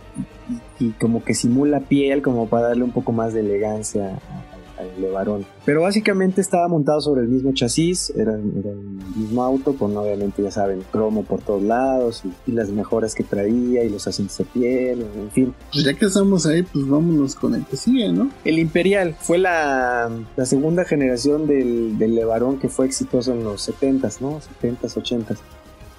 y, 0.78 0.90
como 0.90 1.24
que 1.24 1.34
simula 1.34 1.80
piel 1.80 2.20
como 2.20 2.46
para 2.48 2.68
darle 2.68 2.84
un 2.84 2.92
poco 2.92 3.12
más 3.12 3.32
de 3.32 3.40
elegancia 3.40 4.18
al 4.78 5.00
Levarón. 5.00 5.44
Pero 5.64 5.82
básicamente 5.82 6.40
estaba 6.40 6.68
montado 6.68 7.00
sobre 7.00 7.22
el 7.22 7.28
mismo 7.28 7.52
chasis, 7.52 8.10
era, 8.16 8.34
el 8.34 8.42
mismo 9.16 9.42
auto, 9.42 9.74
con 9.76 9.96
obviamente 9.96 10.42
ya 10.42 10.50
saben, 10.50 10.82
cromo 10.90 11.24
por 11.24 11.40
todos 11.40 11.62
lados 11.62 12.22
y, 12.46 12.52
las 12.52 12.68
mejoras 12.68 13.14
que 13.14 13.24
traía 13.24 13.82
y 13.82 13.88
los 13.88 14.06
asientos 14.06 14.36
de 14.38 14.44
piel, 14.44 15.06
en 15.16 15.30
fin. 15.30 15.54
Pues 15.72 15.84
ya 15.84 15.94
que 15.94 16.06
estamos 16.06 16.44
ahí, 16.46 16.62
pues 16.62 16.86
vámonos 16.86 17.34
con 17.34 17.54
el 17.54 17.64
que 17.64 17.76
sigue, 17.76 18.12
¿no? 18.12 18.30
El 18.44 18.58
Imperial 18.58 19.16
fue 19.18 19.38
la, 19.38 20.10
la 20.36 20.46
segunda 20.46 20.84
generación 20.84 21.46
del, 21.46 21.98
del 21.98 22.14
Levarón 22.14 22.58
que 22.58 22.68
fue 22.68 22.86
exitoso 22.86 23.32
en 23.32 23.42
los 23.44 23.68
70s, 23.68 24.20
¿no? 24.20 24.40
70s, 24.60 24.94
80s. 24.94 25.38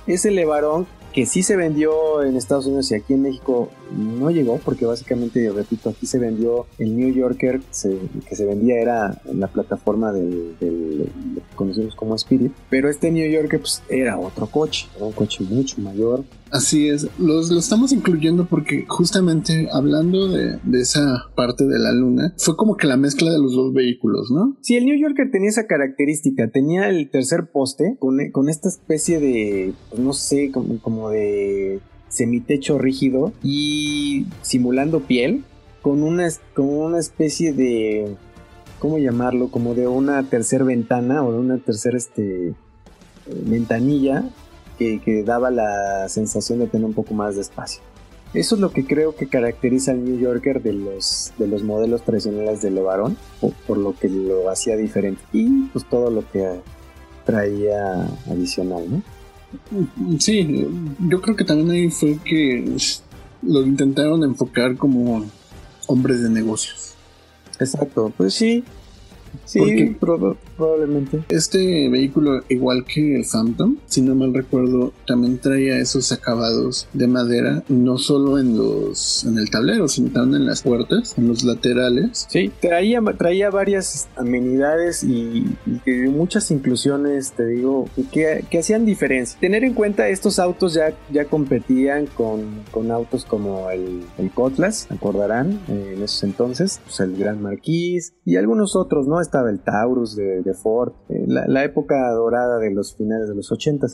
Ese 0.05 0.31
Levarón 0.31 0.85
que 1.13 1.25
sí 1.25 1.43
se 1.43 1.55
vendió 1.55 2.23
en 2.23 2.35
Estados 2.35 2.65
Unidos 2.65 2.91
y 2.91 2.95
aquí 2.95 3.13
en 3.13 3.21
México 3.21 3.69
no 3.95 4.31
llegó, 4.31 4.57
porque 4.57 4.85
básicamente, 4.85 5.49
repito, 5.51 5.89
aquí 5.89 6.07
se 6.07 6.17
vendió 6.17 6.65
el 6.79 6.97
New 6.97 7.13
Yorker, 7.13 7.61
que 7.61 8.35
se 8.35 8.45
vendía 8.45 8.81
era 8.81 9.21
la 9.31 9.47
plataforma 9.47 10.11
del, 10.11 10.57
del, 10.59 10.97
lo 10.99 11.41
que 11.41 11.55
conocemos 11.55 11.95
como 11.95 12.15
Spirit, 12.15 12.51
pero 12.69 12.89
este 12.89 13.11
New 13.11 13.29
Yorker 13.29 13.59
pues, 13.59 13.83
era 13.89 14.17
otro 14.17 14.47
coche, 14.47 14.87
era 14.95 15.05
un 15.05 15.11
coche 15.11 15.43
mucho 15.43 15.79
mayor. 15.81 16.23
Así 16.53 16.87
es, 16.87 17.07
los, 17.17 17.49
lo 17.49 17.57
estamos 17.57 17.91
incluyendo 17.91 18.45
porque 18.45 18.85
justamente 18.87 19.69
hablando 19.73 20.27
de, 20.27 20.59
de, 20.63 20.81
esa 20.81 21.25
parte 21.35 21.65
de 21.65 21.79
la 21.79 21.91
luna, 21.91 22.35
fue 22.37 22.55
como 22.55 22.77
que 22.77 22.85
la 22.85 22.95
mezcla 22.95 23.31
de 23.31 23.39
los 23.39 23.53
dos 23.53 23.73
vehículos, 23.73 24.29
¿no? 24.29 24.55
Sí, 24.61 24.75
el 24.75 24.85
New 24.85 24.95
Yorker 24.95 25.31
tenía 25.31 25.49
esa 25.49 25.65
característica, 25.65 26.51
tenía 26.51 26.89
el 26.89 27.09
tercer 27.09 27.49
poste 27.51 27.97
con, 27.97 28.19
con 28.31 28.49
esta 28.49 28.69
especie 28.69 29.19
de, 29.19 29.73
pues, 29.89 29.99
no 29.99 30.13
sé, 30.13 30.51
como, 30.51 30.79
como 30.79 31.09
de 31.09 31.79
semitecho 32.09 32.77
rígido 32.77 33.33
y 33.41 34.27
simulando 34.43 34.99
piel 34.99 35.43
con 35.81 36.03
una, 36.03 36.29
una 36.57 36.99
especie 36.99 37.53
de, 37.53 38.15
¿cómo 38.77 38.99
llamarlo? 38.99 39.49
Como 39.49 39.73
de 39.73 39.87
una 39.87 40.21
tercera 40.29 40.65
ventana 40.65 41.25
o 41.25 41.31
de 41.31 41.39
una 41.39 41.57
tercera 41.57 41.97
este, 41.97 42.53
ventanilla 43.25 44.29
que, 44.77 44.99
que, 44.99 45.23
daba 45.23 45.51
la 45.51 46.07
sensación 46.09 46.59
de 46.59 46.67
tener 46.67 46.85
un 46.85 46.93
poco 46.93 47.13
más 47.13 47.35
de 47.35 47.41
espacio. 47.41 47.81
Eso 48.33 48.55
es 48.55 48.61
lo 48.61 48.71
que 48.71 48.85
creo 48.85 49.15
que 49.15 49.27
caracteriza 49.27 49.91
al 49.91 50.03
New 50.03 50.17
Yorker 50.17 50.61
de 50.63 50.73
los, 50.73 51.31
de 51.37 51.47
los 51.47 51.61
modelos 51.63 52.01
tradicionales 52.01 52.61
de 52.63 52.71
Levarón, 52.71 53.15
por 53.67 53.77
lo 53.77 53.95
que 53.95 54.09
lo 54.09 54.49
hacía 54.49 54.75
diferente. 54.75 55.21
Y 55.33 55.65
pues 55.65 55.85
todo 55.87 56.09
lo 56.09 56.29
que 56.31 56.61
traía 57.25 58.03
adicional, 58.27 58.85
¿no? 58.89 59.03
Sí, 60.19 60.67
yo 61.07 61.21
creo 61.21 61.35
que 61.35 61.43
también 61.43 61.69
ahí 61.69 61.89
fue 61.91 62.17
que 62.23 62.75
lo 63.43 63.61
intentaron 63.61 64.23
enfocar 64.23 64.77
como 64.77 65.25
hombres 65.87 66.23
de 66.23 66.29
negocios. 66.29 66.95
Exacto, 67.59 68.11
pues 68.17 68.33
sí, 68.33 68.63
Sí, 69.45 69.95
probablemente. 69.99 71.23
Este 71.29 71.89
vehículo, 71.89 72.41
igual 72.49 72.85
que 72.85 73.15
el 73.15 73.25
Phantom, 73.25 73.77
si 73.85 74.01
no 74.01 74.15
mal 74.15 74.33
recuerdo, 74.33 74.93
también 75.07 75.37
traía 75.37 75.77
esos 75.79 76.11
acabados 76.11 76.87
de 76.93 77.07
madera, 77.07 77.63
no 77.67 77.97
solo 77.97 78.39
en 78.39 78.57
los 78.57 79.23
en 79.25 79.37
el 79.37 79.49
tablero, 79.49 79.87
sino 79.87 80.11
también 80.11 80.41
en 80.41 80.47
las 80.47 80.61
puertas, 80.61 81.17
en 81.17 81.27
los 81.27 81.43
laterales. 81.43 82.25
Sí, 82.29 82.51
traía, 82.59 83.01
traía 83.17 83.49
varias 83.49 84.07
amenidades 84.15 85.03
y, 85.03 85.45
muchas 86.09 86.51
inclusiones, 86.51 87.33
te 87.33 87.45
digo, 87.45 87.87
que, 88.11 88.45
que, 88.49 88.59
hacían 88.59 88.85
diferencia. 88.85 89.39
Tener 89.39 89.63
en 89.63 89.73
cuenta 89.73 90.07
estos 90.07 90.39
autos 90.39 90.73
ya, 90.73 90.93
ya 91.11 91.25
competían 91.25 92.05
con, 92.07 92.63
con 92.71 92.91
autos 92.91 93.25
como 93.25 93.69
el, 93.69 94.03
el 94.17 94.31
Cotlas, 94.31 94.87
acordarán, 94.89 95.59
eh, 95.67 95.93
en 95.95 96.03
esos 96.03 96.23
entonces, 96.23 96.79
pues 96.83 96.99
el 96.99 97.15
Gran 97.17 97.41
Marquis 97.41 98.13
y 98.25 98.37
algunos 98.37 98.75
otros, 98.75 99.07
¿no? 99.07 99.19
Estaba 99.23 99.49
el 99.49 99.59
Taurus 99.59 100.15
de, 100.15 100.53
Ford, 100.53 100.93
eh, 101.09 101.25
la, 101.27 101.63
época 101.63 102.11
dorada 102.11 102.59
de 102.59 102.71
los 102.71 102.95
finales 102.95 103.27
de 103.27 103.35
los 103.35 103.51
80 103.51 103.87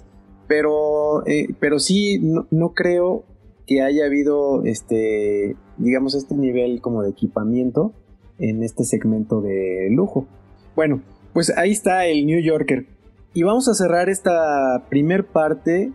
pero, 0.50 1.26
eh, 1.28 1.54
pero 1.60 1.78
sí, 1.78 2.20
no, 2.20 2.74
creo 2.74 3.24
que 3.68 3.84
haya 3.84 4.06
habido, 4.08 4.64
este, 4.66 5.56
digamos, 5.78 6.16
este 6.16 6.36
nivel 6.36 6.82
como 6.82 7.04
de 7.04 7.12
equipamiento 7.12 7.94
en 8.40 8.64
este 8.64 8.84
segmento 8.84 9.42
de 9.42 9.90
lujo. 9.92 10.26
Bueno, 10.76 11.04
pues 11.34 11.56
ahí 11.56 11.70
está 11.70 12.08
el 12.08 12.26
New 12.26 12.42
Yorker. 12.42 12.88
Y 13.36 13.44
vamos 13.44 13.70
a 13.70 13.76
cerrar 13.76 14.10
esta 14.10 14.88
primer 14.90 15.28
parte 15.28 15.94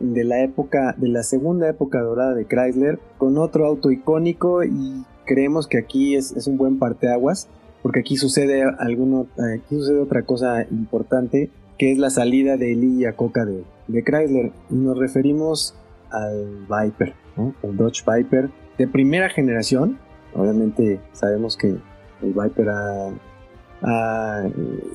de 0.00 0.24
la 0.24 0.42
época, 0.42 0.96
de 0.98 1.06
la 1.06 1.22
segunda 1.22 1.68
época 1.68 2.00
dorada 2.00 2.34
de 2.34 2.46
Chrysler, 2.46 2.98
con 3.18 3.38
otro 3.38 3.66
auto 3.66 3.92
icónico 3.92 4.64
y 4.64 5.04
creemos 5.26 5.68
que 5.68 5.78
aquí 5.78 6.16
es, 6.16 6.32
es 6.32 6.48
un 6.48 6.58
buen 6.58 6.80
parteaguas 6.80 7.48
porque 7.82 8.00
aquí 8.00 8.16
sucede 8.16 8.62
alguno, 8.62 9.26
aquí 9.56 9.76
sucede 9.76 10.00
otra 10.00 10.22
cosa 10.22 10.66
importante, 10.70 11.50
que 11.78 11.92
es 11.92 11.98
la 11.98 12.10
salida 12.10 12.56
de 12.56 12.72
Eli 12.72 13.06
y 13.06 13.12
Coca 13.12 13.44
de, 13.44 13.64
de 13.88 14.04
Chrysler. 14.04 14.52
Y 14.70 14.74
nos 14.74 14.98
referimos 14.98 15.74
al 16.10 16.66
Viper, 16.68 17.14
el 17.62 17.76
Dodge 17.76 18.04
Viper 18.06 18.50
de 18.78 18.86
primera 18.86 19.28
generación. 19.28 19.98
Obviamente 20.34 21.00
sabemos 21.12 21.56
que 21.56 21.68
el 21.68 22.32
Viper 22.34 22.68
ha, 22.70 23.10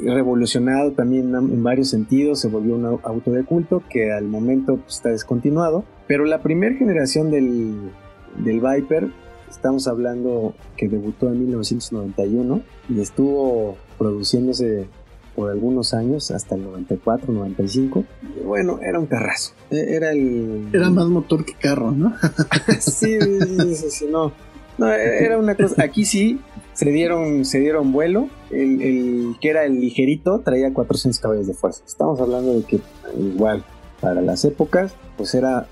revolucionado 0.06 0.92
también 0.92 1.34
en 1.34 1.64
varios 1.64 1.90
sentidos, 1.90 2.40
se 2.40 2.50
volvió 2.50 2.76
un 2.76 2.86
auto 2.86 3.32
de 3.32 3.44
culto 3.44 3.82
que 3.90 4.14
al 4.14 4.26
momento 4.26 4.78
pues, 4.78 4.98
está 4.98 5.10
descontinuado, 5.10 5.84
pero 6.08 6.24
la 6.26 6.44
primera 6.44 6.76
generación 6.76 7.32
del, 7.32 7.90
del 8.38 8.62
Viper, 8.62 9.10
estamos 9.56 9.88
hablando 9.88 10.54
que 10.78 10.88
debutó 10.88 11.28
en 11.28 11.40
1991 11.40 12.62
y 12.90 13.02
estuvo 13.02 13.78
produciéndose 13.98 14.88
por 15.36 15.52
algunos 15.52 15.94
años, 15.94 16.32
hasta 16.32 16.56
el 16.56 16.64
94, 16.64 17.32
95. 17.32 18.06
bueno, 18.46 18.80
era 18.82 19.00
un 19.00 19.06
carrazo. 19.06 19.54
E, 19.70 19.96
era 19.96 20.12
el. 20.12 20.70
Era 20.72 20.90
más 20.90 21.08
motor 21.08 21.44
que 21.44 21.54
carro, 21.54 21.92
¿no? 21.92 22.14
sí, 22.80 23.18
sí, 23.20 23.90
sí, 23.90 24.06
no. 24.10 24.32
No, 24.78 24.92
e, 24.92 25.26
era 25.26 25.38
una 25.38 25.56
cosa. 25.56 25.84
Aquí 25.84 26.06
sí 26.06 26.40
se 26.74 26.90
dieron, 26.92 27.44
se 27.44 27.60
dieron 27.60 27.92
vuelo. 27.92 28.30
El, 28.50 28.82
el, 28.82 29.36
que 29.42 29.50
era 29.50 29.66
el 29.66 29.82
ligerito 29.82 30.40
traía 30.40 30.74
400 30.74 31.20
caballos 31.20 31.48
de 31.48 31.54
fuerza. 31.54 31.84
Estamos 31.86 32.20
hablando 32.22 32.54
de 32.54 32.64
que, 32.64 32.80
igual, 33.18 33.64
para 34.00 34.22
las 34.22 34.46
épocas, 34.46 34.96
pues 35.18 35.36
era 35.36 35.68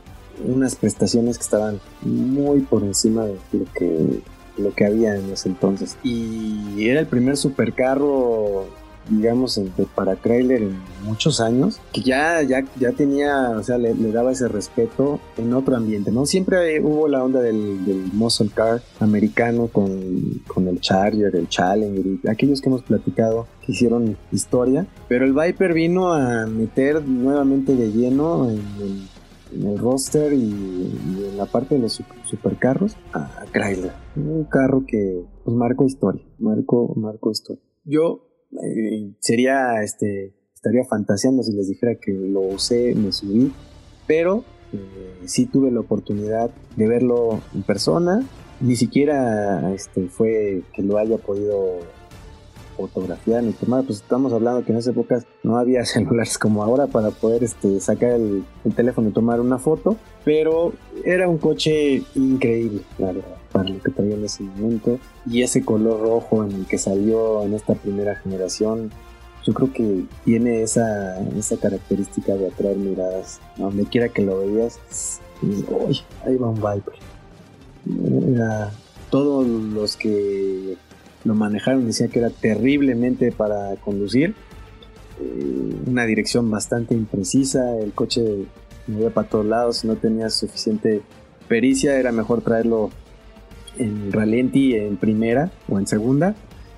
unas 0.46 0.76
prestaciones 0.76 1.38
que 1.38 1.44
estaban 1.44 1.80
muy 2.02 2.62
por 2.62 2.84
encima 2.84 3.26
de 3.26 3.38
lo 3.52 3.66
que, 3.74 4.22
lo 4.58 4.74
que 4.74 4.86
había 4.86 5.16
en 5.16 5.32
ese 5.32 5.50
entonces. 5.50 5.98
Y 6.04 6.88
era 6.88 7.00
el 7.00 7.08
primer 7.08 7.38
supercarro 7.38 8.68
digamos, 9.10 9.60
para 9.96 10.16
Chrysler 10.16 10.62
en 10.62 10.78
muchos 11.04 11.42
años, 11.42 11.80
que 11.92 12.02
ya, 12.02 12.42
ya, 12.42 12.64
ya 12.80 12.92
tenía, 12.92 13.50
o 13.52 13.64
sea, 13.64 13.78
le, 13.78 13.94
daba 14.12 14.32
ese 14.32 14.48
respeto 14.48 15.20
en 15.38 15.54
otro 15.54 15.76
ambiente, 15.76 16.12
¿no? 16.12 16.26
Siempre 16.26 16.80
hubo 16.82 17.08
la 17.08 17.24
onda 17.24 17.42
del, 17.42 17.86
del 17.86 18.04
muscle 18.14 18.50
car 18.54 18.82
americano 19.00 19.68
con, 19.68 19.90
el 20.68 20.80
Charger, 20.80 21.36
el 21.36 21.50
Challenger, 21.50 22.06
y 22.06 22.20
aquellos 22.30 22.62
que 22.62 22.70
hemos 22.70 22.84
platicado 22.84 23.48
que 23.66 23.74
hicieron 23.74 24.18
historia, 24.32 24.86
pero 25.08 25.26
el 25.26 25.34
Viper 25.34 25.74
vino 25.74 26.14
a 26.14 26.46
meter 26.46 27.06
nuevamente 27.06 27.76
de 27.76 27.92
lleno 27.92 28.50
en 28.50 28.62
el, 28.82 29.13
roster 29.78 30.34
y, 30.34 30.42
en 30.42 31.38
la 31.38 31.46
parte 31.46 31.76
de 31.76 31.82
los 31.82 32.02
supercarros 32.26 32.96
a 33.14 33.46
Chrysler. 33.52 33.94
Un 34.16 34.46
carro 34.46 34.86
que 34.88 35.26
pues 35.44 35.56
marcó 35.56 35.86
historia, 35.86 36.24
marcó, 36.40 36.94
marcó 36.96 37.32
historia. 37.32 37.64
Yo 37.84 38.28
eh, 38.52 39.14
sería, 39.20 39.82
este, 39.84 40.34
estaría 40.54 40.84
fantaseando 40.86 41.44
si 41.44 41.54
les 41.54 41.68
dijera 41.68 41.96
que 41.96 42.14
lo 42.14 42.42
usé, 42.42 42.96
me 42.96 43.12
subí, 43.12 43.52
pero 44.08 44.44
eh, 44.72 45.22
sí 45.26 45.46
tuve 45.46 45.72
la 45.72 45.82
oportunidad 45.82 46.50
de 46.76 46.88
verlo 46.88 47.42
en 47.54 47.64
persona, 47.64 48.26
ni 48.62 48.76
siquiera 48.76 49.74
este, 49.74 50.08
fue 50.08 50.64
que 50.74 50.82
lo 50.82 50.98
haya 50.98 51.18
podido 51.18 51.80
fotografiar 52.74 53.44
ni 53.44 53.54
tomar, 53.54 53.84
pues 53.84 54.00
estamos 54.00 54.34
hablando 54.34 54.64
que 54.66 54.72
en 54.72 54.78
esas 54.78 54.94
épocas 54.94 55.26
no 55.44 55.58
había 55.58 55.86
celulares 55.86 56.38
como 56.38 56.64
ahora 56.64 56.88
para 56.88 57.12
poder 57.12 57.44
este, 57.44 57.80
sacar 57.80 58.12
el, 58.12 58.44
teléfono 58.76 59.10
y 59.10 59.12
tomar 59.12 59.40
una 59.40 59.60
foto, 59.60 59.96
pero 60.26 60.74
era 61.06 61.28
un 61.28 61.38
coche 61.38 62.04
increíble, 62.16 62.82
claro 62.98 63.22
para 63.54 63.70
lo 63.70 63.82
que 63.82 63.92
traía 63.92 64.16
en 64.16 64.26
ese 64.26 64.44
momento. 64.44 65.00
Y 65.30 65.44
ese 65.44 65.64
color 65.64 66.02
rojo 66.02 66.44
en 66.44 66.52
el 66.52 66.66
que 66.66 66.78
salió 66.78 67.44
en 67.44 67.54
esta 67.54 67.76
primera 67.76 68.16
generación, 68.16 68.92
yo 69.46 69.54
creo 69.54 69.72
que 69.72 70.04
tiene 70.26 70.64
esa, 70.64 71.22
esa 71.38 71.56
característica 71.58 72.36
de 72.36 72.48
atraer 72.48 72.78
miradas. 72.78 73.40
donde 73.58 73.86
quiera 73.86 74.10
que 74.10 74.24
lo 74.24 74.40
veías, 74.40 74.80
uy, 75.42 76.02
ahí 76.26 76.36
va 76.36 76.50
un 76.50 76.56
Viper. 76.56 76.96
todos 79.10 79.46
los 79.48 79.96
que 79.96 80.76
lo 81.24 81.36
manejaron 81.36 81.86
decían 81.86 82.10
que 82.10 82.20
era 82.20 82.30
terriblemente 82.30 83.32
para 83.32 83.76
conducir. 83.78 84.36
Eh, 85.22 85.76
una 85.86 86.06
dirección 86.06 86.50
bastante 86.50 86.94
imprecisa, 86.94 87.78
el 87.78 87.94
coche 87.94 88.46
movía 88.88 89.10
para 89.10 89.28
todos 89.28 89.46
lados, 89.46 89.86
no 89.86 89.96
tenía 89.96 90.30
suficiente 90.30 91.02
pericia, 91.48 91.98
era 91.98 92.12
mejor 92.12 92.42
traerlo 92.42 92.90
en 93.78 94.12
ralenti 94.12 94.76
en 94.76 94.98
primera 94.98 95.52
o 95.68 95.80
en 95.80 95.88
segunda 95.88 96.36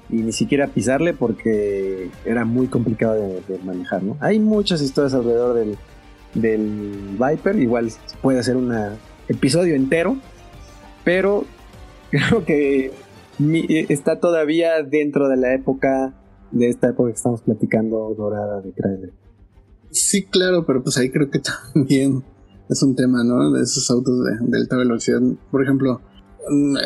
y 0.10 0.18
ni 0.18 0.32
siquiera 0.32 0.68
pisarle 0.68 1.14
porque 1.14 2.10
era 2.26 2.46
muy 2.46 2.68
complicado 2.68 3.16
de, 3.48 3.58
manejar, 3.60 4.04
¿no? 4.04 4.18
Hay 4.20 4.39
muchas 4.39 4.82
historias 4.82 5.14
alrededor 5.14 5.56
del, 5.56 5.78
del 6.36 7.18
Viper, 7.20 7.56
igual 7.56 7.91
puede 8.22 8.43
ser 8.43 8.56
un 8.56 8.74
episodio 9.28 9.76
entero, 9.76 10.18
pero 11.04 11.46
creo 12.12 12.46
que 12.46 12.91
está 13.90 14.20
todavía 14.20 14.84
dentro 14.84 15.30
de 15.30 15.38
la 15.38 15.54
época, 15.54 16.14
de 16.52 16.70
esta 16.70 16.90
época 16.90 17.10
que 17.10 17.16
estamos 17.16 17.42
platicando 17.42 18.14
dorada 18.18 18.62
de 18.62 18.72
Chrysler. 18.74 19.14
Sí, 19.92 20.26
claro, 20.26 20.66
pero 20.66 20.84
pues 20.84 20.98
ahí 20.98 21.10
creo 21.10 21.30
que 21.30 21.40
también 21.74 22.24
es 22.70 22.84
un 22.84 22.96
tema, 22.96 23.24
¿no? 23.24 23.52
De 23.52 23.64
esos 23.64 23.90
autos 23.90 24.26
de, 24.26 24.58
alta 24.58 24.78
velocidad. 24.78 25.22
Por 25.52 25.64
ejemplo, 25.64 26.02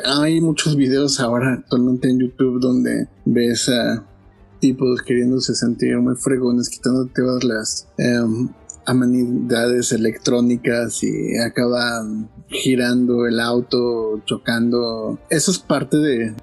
hay 0.05 0.41
muchos 0.41 0.75
videos 0.75 1.19
ahora 1.19 1.53
actualmente 1.53 2.09
en 2.09 2.19
YouTube 2.19 2.59
donde 2.59 3.07
ves 3.25 3.69
a 3.69 4.05
tipos 4.59 5.01
queriéndose 5.01 5.55
sentir 5.55 5.97
muy 5.97 6.15
fregones, 6.15 6.69
quitándote 6.69 7.21
todas 7.21 7.43
las 7.43 7.87
em, 7.97 8.49
amenidades 8.89 9.91
electrónicas 9.91 11.03
y 11.03 11.37
acaban 11.37 12.29
girando 12.47 13.27
el 13.27 13.39
auto, 13.39 14.21
chocando. 14.25 15.19
Eso 15.29 15.51
es 15.51 15.59
parte 15.59 15.97
de, 15.97 16.33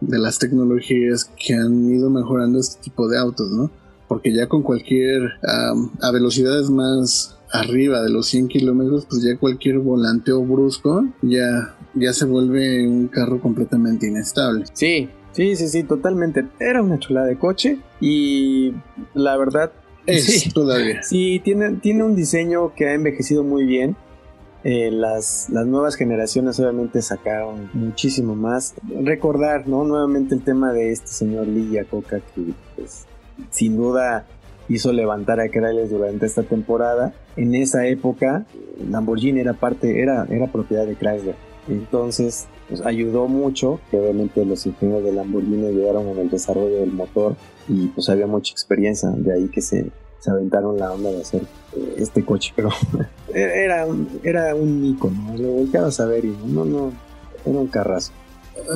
de 0.00 0.18
las 0.18 0.38
tecnologías 0.38 1.30
que 1.36 1.54
han 1.54 1.90
ido 1.90 2.10
mejorando 2.10 2.58
este 2.58 2.82
tipo 2.82 3.08
de 3.08 3.18
autos, 3.18 3.50
¿no? 3.50 3.70
Porque 4.08 4.32
ya 4.32 4.48
con 4.48 4.62
cualquier, 4.62 5.32
a 5.42 6.10
velocidades 6.10 6.70
más 6.70 7.36
arriba 7.52 8.00
de 8.02 8.10
los 8.10 8.26
100 8.26 8.48
kilómetros, 8.48 9.06
pues 9.06 9.22
ya 9.22 9.36
cualquier 9.36 9.78
volanteo 9.78 10.42
brusco 10.44 11.04
ya, 11.22 11.76
ya 11.94 12.12
se 12.12 12.24
vuelve 12.24 12.86
un 12.86 13.08
carro 13.08 13.40
completamente 13.40 14.06
inestable. 14.06 14.64
Sí, 14.72 15.08
sí, 15.32 15.56
sí, 15.56 15.68
sí, 15.68 15.82
totalmente. 15.82 16.46
Era 16.58 16.82
una 16.82 16.98
chulada 16.98 17.26
de 17.26 17.38
coche 17.38 17.78
y 18.00 18.72
la 19.14 19.36
verdad... 19.36 19.72
Es 20.06 20.52
todavía. 20.54 21.02
Sí, 21.02 21.40
tiene, 21.44 21.74
tiene 21.74 22.04
un 22.04 22.16
diseño 22.16 22.74
que 22.74 22.88
ha 22.88 22.94
envejecido 22.94 23.44
muy 23.44 23.64
bien. 23.64 23.96
Eh, 24.62 24.90
las, 24.90 25.48
las, 25.48 25.66
nuevas 25.66 25.94
generaciones 25.94 26.60
obviamente 26.60 27.00
sacaron 27.00 27.70
muchísimo 27.72 28.34
más. 28.34 28.74
Recordar, 29.02 29.66
¿no? 29.66 29.84
Nuevamente 29.84 30.34
el 30.34 30.42
tema 30.42 30.72
de 30.72 30.92
este 30.92 31.08
señor 31.08 31.46
Lee 31.46 31.78
Coca 31.90 32.20
que 32.34 32.52
pues, 32.76 33.06
sin 33.50 33.76
duda 33.78 34.26
hizo 34.68 34.92
levantar 34.92 35.40
a 35.40 35.48
Chrysler 35.48 35.88
durante 35.88 36.26
esta 36.26 36.42
temporada. 36.42 37.14
En 37.36 37.54
esa 37.54 37.86
época, 37.86 38.44
Lamborghini 38.88 39.40
era 39.40 39.54
parte, 39.54 40.00
era, 40.00 40.26
era 40.30 40.46
propiedad 40.46 40.86
de 40.86 40.94
Chrysler. 40.94 41.34
Entonces, 41.68 42.46
pues 42.68 42.80
ayudó 42.82 43.28
mucho, 43.28 43.80
que 43.90 43.98
obviamente 43.98 44.44
los 44.44 44.66
ingenieros 44.66 45.04
de 45.04 45.12
Lamborghini 45.12 45.66
ayudaron 45.66 46.08
en 46.08 46.18
el 46.18 46.30
desarrollo 46.30 46.80
del 46.80 46.92
motor 46.92 47.36
y 47.70 47.86
pues 47.86 48.08
había 48.08 48.26
mucha 48.26 48.52
experiencia, 48.52 49.08
de 49.10 49.32
ahí 49.32 49.48
que 49.48 49.60
se, 49.60 49.90
se 50.18 50.30
aventaron 50.30 50.76
la 50.76 50.92
onda 50.92 51.10
de 51.10 51.20
hacer 51.20 51.42
eh, 51.76 51.94
este 51.98 52.24
coche, 52.24 52.52
pero 52.56 52.70
era, 53.34 53.86
era 54.24 54.54
un 54.54 54.84
icono, 54.84 55.36
lo 55.36 55.48
volteabas 55.52 56.00
a 56.00 56.06
ver 56.06 56.24
y 56.24 56.36
no, 56.46 56.64
no, 56.64 56.92
era 57.44 57.58
un 57.58 57.68
carrazo. 57.68 58.12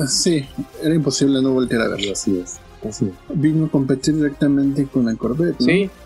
Sí, 0.07 0.45
era 0.81 0.95
imposible 0.95 1.41
no 1.41 1.51
voltear 1.51 1.81
a 1.81 1.87
verlo. 1.89 2.13
Así 2.13 2.39
es. 2.39 2.57
Vino 3.33 3.65
a 3.65 3.69
competir 3.69 4.15
directamente 4.15 4.85
con 4.85 5.05
la 5.05 5.15
Corvette, 5.15 5.57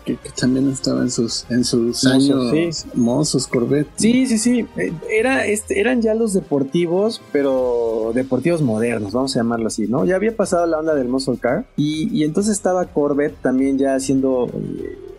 Que, 0.04 0.16
también 0.38 0.70
estaba 0.70 1.02
en 1.02 1.10
sus, 1.10 1.46
en 1.50 1.64
sus 1.64 2.04
años 2.06 2.86
mozos 2.94 3.46
Corvette. 3.46 3.88
Sí, 3.96 4.26
sí, 4.26 4.38
sí. 4.38 4.66
Eh, 4.76 4.92
era, 5.10 5.46
este, 5.46 5.80
eran 5.80 6.02
ya 6.02 6.14
los 6.14 6.32
deportivos, 6.32 7.20
pero 7.32 8.12
deportivos 8.14 8.62
modernos, 8.62 9.12
vamos 9.12 9.36
a 9.36 9.40
llamarlo 9.40 9.68
así, 9.68 9.86
¿no? 9.86 10.04
Ya 10.04 10.16
había 10.16 10.34
pasado 10.34 10.66
la 10.66 10.78
onda 10.78 10.94
del 10.94 11.08
muscle 11.08 11.38
car 11.38 11.64
y, 11.76 12.08
y 12.16 12.24
entonces 12.24 12.52
estaba 12.52 12.86
Corvette 12.86 13.40
también 13.40 13.78
ya 13.78 13.94
haciendo... 13.94 14.48
Eh, 14.52 15.09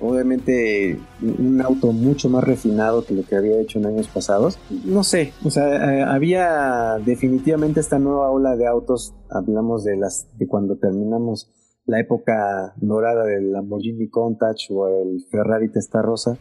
obviamente 0.00 0.98
un 1.20 1.60
auto 1.60 1.92
mucho 1.92 2.28
más 2.28 2.44
refinado 2.44 3.04
que 3.04 3.14
lo 3.14 3.22
que 3.22 3.36
había 3.36 3.60
hecho 3.60 3.78
en 3.78 3.86
años 3.86 4.08
pasados. 4.08 4.58
No 4.84 5.04
sé, 5.04 5.32
o 5.44 5.50
sea, 5.50 5.66
eh, 5.92 6.02
había 6.02 6.98
definitivamente 7.04 7.80
esta 7.80 7.98
nueva 7.98 8.30
ola 8.30 8.56
de 8.56 8.66
autos, 8.66 9.14
hablamos 9.30 9.84
de 9.84 9.96
las 9.96 10.26
de 10.38 10.46
cuando 10.46 10.76
terminamos 10.76 11.50
la 11.86 12.00
época 12.00 12.74
dorada 12.76 13.24
del 13.24 13.52
Lamborghini 13.52 14.08
Countach 14.08 14.70
o 14.70 14.88
el 14.88 15.24
Ferrari 15.30 15.68
Testarossa 15.68 16.36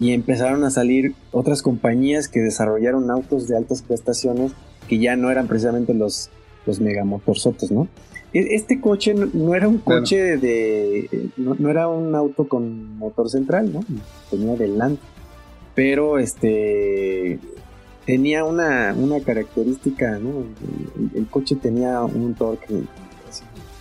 y 0.00 0.12
empezaron 0.12 0.64
a 0.64 0.70
salir 0.70 1.14
otras 1.30 1.62
compañías 1.62 2.28
que 2.28 2.40
desarrollaron 2.40 3.10
autos 3.10 3.48
de 3.48 3.56
altas 3.56 3.82
prestaciones 3.82 4.52
que 4.88 4.98
ya 4.98 5.16
no 5.16 5.30
eran 5.30 5.46
precisamente 5.46 5.94
los 5.94 6.30
los 6.66 6.80
megamotorzotes, 6.80 7.70
¿no? 7.70 7.88
E, 8.34 8.54
este 8.56 8.80
coche 8.80 9.14
no, 9.14 9.54
era 9.54 9.68
un 9.68 9.78
coche 9.78 10.36
de. 10.36 11.30
No, 11.36 11.70
era 11.70 11.88
un 11.88 12.14
auto 12.14 12.46
con 12.46 12.98
motor 12.98 13.30
central, 13.30 13.72
¿no? 13.72 13.80
Tenía 14.30 14.56
delante. 14.56 15.00
pero 15.74 16.18
este 16.18 17.38
tenía 18.04 18.44
una, 18.44 18.94
una 18.94 19.20
característica, 19.20 20.18
¿no? 20.18 20.44
El, 21.14 21.26
coche 21.28 21.56
tenía 21.56 22.02
un 22.02 22.34
torque, 22.34 22.82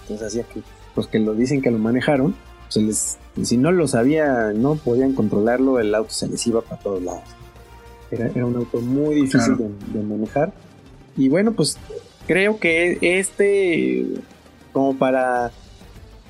entonces 0.04 0.28
hacía 0.28 0.44
que 0.44 0.62
los 0.96 1.08
que 1.08 1.20
lo 1.20 1.34
dicen 1.34 1.62
que 1.62 1.72
lo 1.72 1.78
manejaron, 1.78 2.36
se 2.70 2.82
les, 2.82 3.18
si 3.42 3.58
no 3.58 3.72
lo 3.72 3.88
sabía, 3.88 4.54
no 4.54 4.76
podían 4.76 5.14
controlarlo, 5.14 5.80
el 5.80 5.94
auto 5.94 6.12
se 6.12 6.28
les 6.28 6.46
iba 6.48 6.62
para 6.62 6.82
todos 6.82 7.04
lados. 7.04 7.24
Era, 8.12 8.28
era 8.28 8.46
un 8.46 8.56
auto 8.56 8.80
muy 8.80 9.16
difícil 9.16 9.58
de, 9.58 10.02
manejar. 10.02 10.54
Y 11.18 11.30
bueno, 11.30 11.54
pues 11.54 11.78
creo 12.28 12.60
que 12.60 12.98
este, 13.02 14.06
como 14.74 14.98
para 14.98 15.52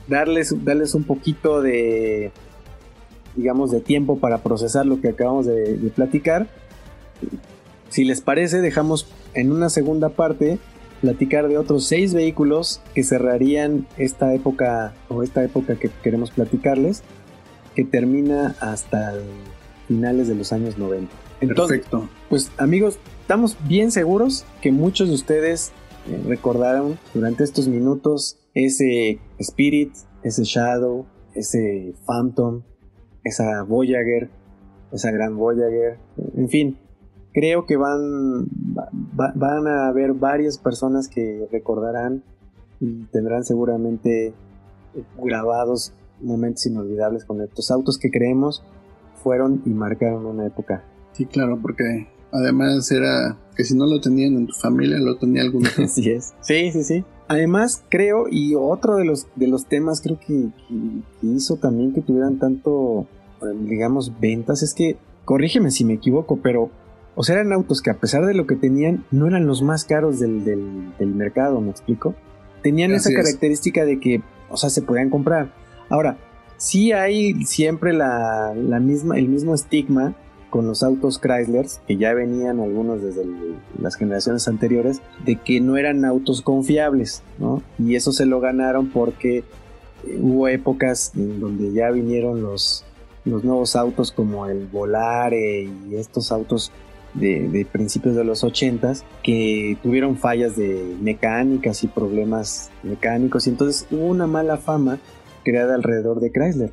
darles, 0.07 0.53
darles 0.63 0.93
un 0.93 1.03
poquito 1.03 1.61
de, 1.61 2.31
digamos, 3.35 3.71
de 3.71 3.79
tiempo 3.79 4.19
para 4.19 4.37
procesar 4.37 4.85
lo 4.85 5.01
que 5.01 5.09
acabamos 5.09 5.47
de, 5.47 5.77
de 5.77 5.89
platicar, 5.89 6.47
si 7.93 8.05
les 8.05 8.21
parece, 8.21 8.59
dejamos 8.61 9.05
en 9.35 9.51
una 9.51 9.69
segunda 9.69 10.09
parte 10.09 10.57
platicar 11.01 11.47
de 11.47 11.59
otros 11.59 11.85
seis 11.85 12.13
vehículos 12.13 12.81
que 12.95 13.03
cerrarían 13.03 13.85
esta 13.97 14.33
época 14.33 14.93
o 15.09 15.21
esta 15.21 15.43
época 15.43 15.75
que 15.75 15.91
queremos 16.01 16.31
platicarles, 16.31 17.03
que 17.75 17.83
termina 17.83 18.55
hasta 18.61 19.13
finales 19.87 20.27
de 20.27 20.33
los 20.33 20.51
años 20.53 20.79
90. 20.79 21.13
Entonces, 21.41 21.81
Perfecto. 21.81 22.09
Pues 22.29 22.51
amigos, 22.57 22.97
estamos 23.21 23.57
bien 23.67 23.91
seguros 23.91 24.43
que 24.59 24.71
muchos 24.71 25.09
de 25.09 25.13
ustedes 25.13 25.71
recordaron 26.25 26.97
durante 27.13 27.43
estos 27.43 27.67
minutos 27.67 28.39
ese 28.53 29.19
Spirit, 29.39 29.93
ese 30.23 30.43
Shadow, 30.43 31.05
ese 31.33 31.93
Phantom, 32.05 32.61
esa 33.23 33.63
Voyager, 33.63 34.29
esa 34.91 35.11
gran 35.11 35.37
Voyager, 35.37 35.97
en 36.35 36.49
fin, 36.49 36.77
creo 37.33 37.65
que 37.65 37.77
van, 37.77 38.47
van 39.13 39.67
a 39.67 39.87
haber 39.87 40.13
varias 40.13 40.57
personas 40.57 41.07
que 41.07 41.47
recordarán 41.51 42.23
y 42.79 43.05
tendrán 43.05 43.43
seguramente 43.43 44.33
grabados 45.17 45.93
momentos 46.21 46.65
inolvidables 46.65 47.25
con 47.25 47.41
estos 47.41 47.71
autos 47.71 47.97
que 47.97 48.11
creemos 48.11 48.63
fueron 49.23 49.61
y 49.65 49.69
marcaron 49.69 50.25
una 50.25 50.45
época. 50.45 50.83
Sí, 51.13 51.25
claro, 51.25 51.59
porque 51.61 52.07
además 52.33 52.91
era 52.91 53.37
que 53.55 53.63
si 53.63 53.75
no 53.75 53.85
lo 53.85 54.01
tenían 54.01 54.35
en 54.35 54.47
tu 54.47 54.53
familia, 54.53 54.97
lo 54.97 55.17
tenía 55.17 55.43
algún 55.43 55.65
Así 55.77 56.09
es. 56.09 56.33
Sí, 56.41 56.71
sí, 56.71 56.83
sí. 56.83 57.05
Además, 57.27 57.83
creo, 57.89 58.25
y 58.29 58.55
otro 58.55 58.97
de 58.97 59.05
los, 59.05 59.27
de 59.35 59.47
los 59.47 59.65
temas 59.67 60.01
creo 60.01 60.19
que, 60.19 60.49
que 60.67 61.27
hizo 61.27 61.55
también 61.55 61.93
que 61.93 62.01
tuvieran 62.01 62.37
tanto, 62.39 63.07
digamos, 63.61 64.19
ventas, 64.19 64.61
es 64.61 64.73
que, 64.73 64.97
corrígeme 65.23 65.71
si 65.71 65.85
me 65.85 65.93
equivoco, 65.93 66.39
pero 66.43 66.69
o 67.15 67.23
sea, 67.23 67.35
eran 67.35 67.53
autos 67.53 67.81
que 67.81 67.91
a 67.91 67.99
pesar 67.99 68.25
de 68.25 68.33
lo 68.33 68.47
que 68.47 68.55
tenían, 68.55 69.05
no 69.11 69.27
eran 69.27 69.45
los 69.45 69.61
más 69.61 69.85
caros 69.85 70.19
del, 70.19 70.93
mercado, 70.99 71.61
¿me 71.61 71.69
explico? 71.69 72.15
Tenían 72.63 72.91
esa 72.91 73.13
característica 73.13 73.85
de 73.85 73.99
que, 73.99 74.21
o 74.49 74.57
sea, 74.57 74.69
se 74.69 74.81
podían 74.81 75.09
comprar. 75.09 75.53
Ahora, 75.89 76.17
sí 76.57 76.91
hay 76.91 77.43
siempre 77.45 77.93
la, 77.93 78.53
misma, 78.81 79.17
el 79.17 79.27
mismo 79.27 79.53
estigma 79.53 80.15
con 80.53 80.67
los 80.67 80.83
autos 80.83 81.17
Chrysler, 81.17 81.65
que 81.87 81.97
ya 81.97 82.13
venían 82.13 82.59
algunos 82.59 83.01
desde 83.01 83.25
las 83.81 83.95
generaciones 83.95 84.47
anteriores, 84.47 85.01
de 85.25 85.37
que 85.37 85.59
no 85.59 85.77
eran 85.77 86.05
autos 86.05 86.43
confiables. 86.43 87.23
Y 87.79 87.95
eso 87.95 88.11
se 88.11 88.27
lo 88.27 88.39
ganaron 88.39 88.91
porque 88.91 89.39
eh, 89.39 90.19
hubo 90.21 90.47
épocas 90.47 91.11
en 91.15 91.39
donde 91.39 91.73
ya 91.73 91.89
vinieron 91.89 92.43
los, 92.43 92.85
los 93.25 93.43
nuevos 93.43 93.75
autos 93.75 94.11
como 94.11 94.45
el 94.45 94.67
Volare 94.67 95.63
y 95.63 95.95
estos 95.95 96.31
autos 96.31 96.71
de, 97.15 97.65
principios 97.71 98.15
de 98.15 98.23
los 98.23 98.43
80 98.43 98.93
que 99.23 99.75
tuvieron 99.81 100.17
fallas 100.17 100.55
de 100.55 100.95
mecánicas 101.01 101.83
y 101.83 101.87
problemas 101.87 102.69
mecánicos 102.83 103.47
y 103.47 103.49
entonces 103.49 103.87
hubo 103.89 104.05
una 104.05 104.27
mala 104.27 104.57
fama 104.57 104.99
creada 105.43 105.73
alrededor 105.73 106.19
de 106.19 106.31
Chrysler. 106.31 106.71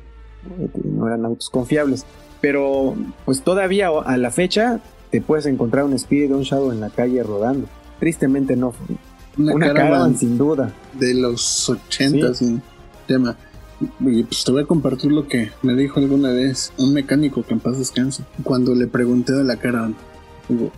No 0.83 1.07
eran 1.07 1.25
autos 1.25 1.49
confiables. 1.49 2.05
Pero 2.41 2.95
pues 3.25 3.41
todavía 3.41 3.89
a 3.89 4.17
la 4.17 4.31
fecha 4.31 4.81
te 5.11 5.21
puedes 5.21 5.45
encontrar 5.45 5.85
un 5.85 5.93
Spirit 5.93 6.31
un 6.31 6.41
Shadow 6.41 6.71
en 6.71 6.79
la 6.79 6.89
calle 6.89 7.21
rodando. 7.23 7.67
Tristemente 7.99 8.55
no. 8.55 8.73
Una, 9.37 9.53
una 9.53 10.13
sin 10.17 10.37
duda. 10.37 10.73
De 10.93 11.13
los 11.13 11.69
80 11.69 12.33
sin 12.33 12.61
tema. 13.07 13.37
Y 13.99 14.23
pues 14.23 14.43
te 14.43 14.51
voy 14.51 14.63
a 14.63 14.65
compartir 14.65 15.11
lo 15.11 15.27
que 15.27 15.51
me 15.61 15.75
dijo 15.75 15.99
alguna 15.99 16.31
vez 16.31 16.71
un 16.77 16.93
mecánico 16.93 17.43
que 17.43 17.53
en 17.53 17.59
paz 17.59 17.77
descanse. 17.77 18.23
Cuando 18.43 18.75
le 18.75 18.87
pregunté 18.87 19.33
de 19.33 19.43
la 19.43 19.57
Caravan, 19.57 19.95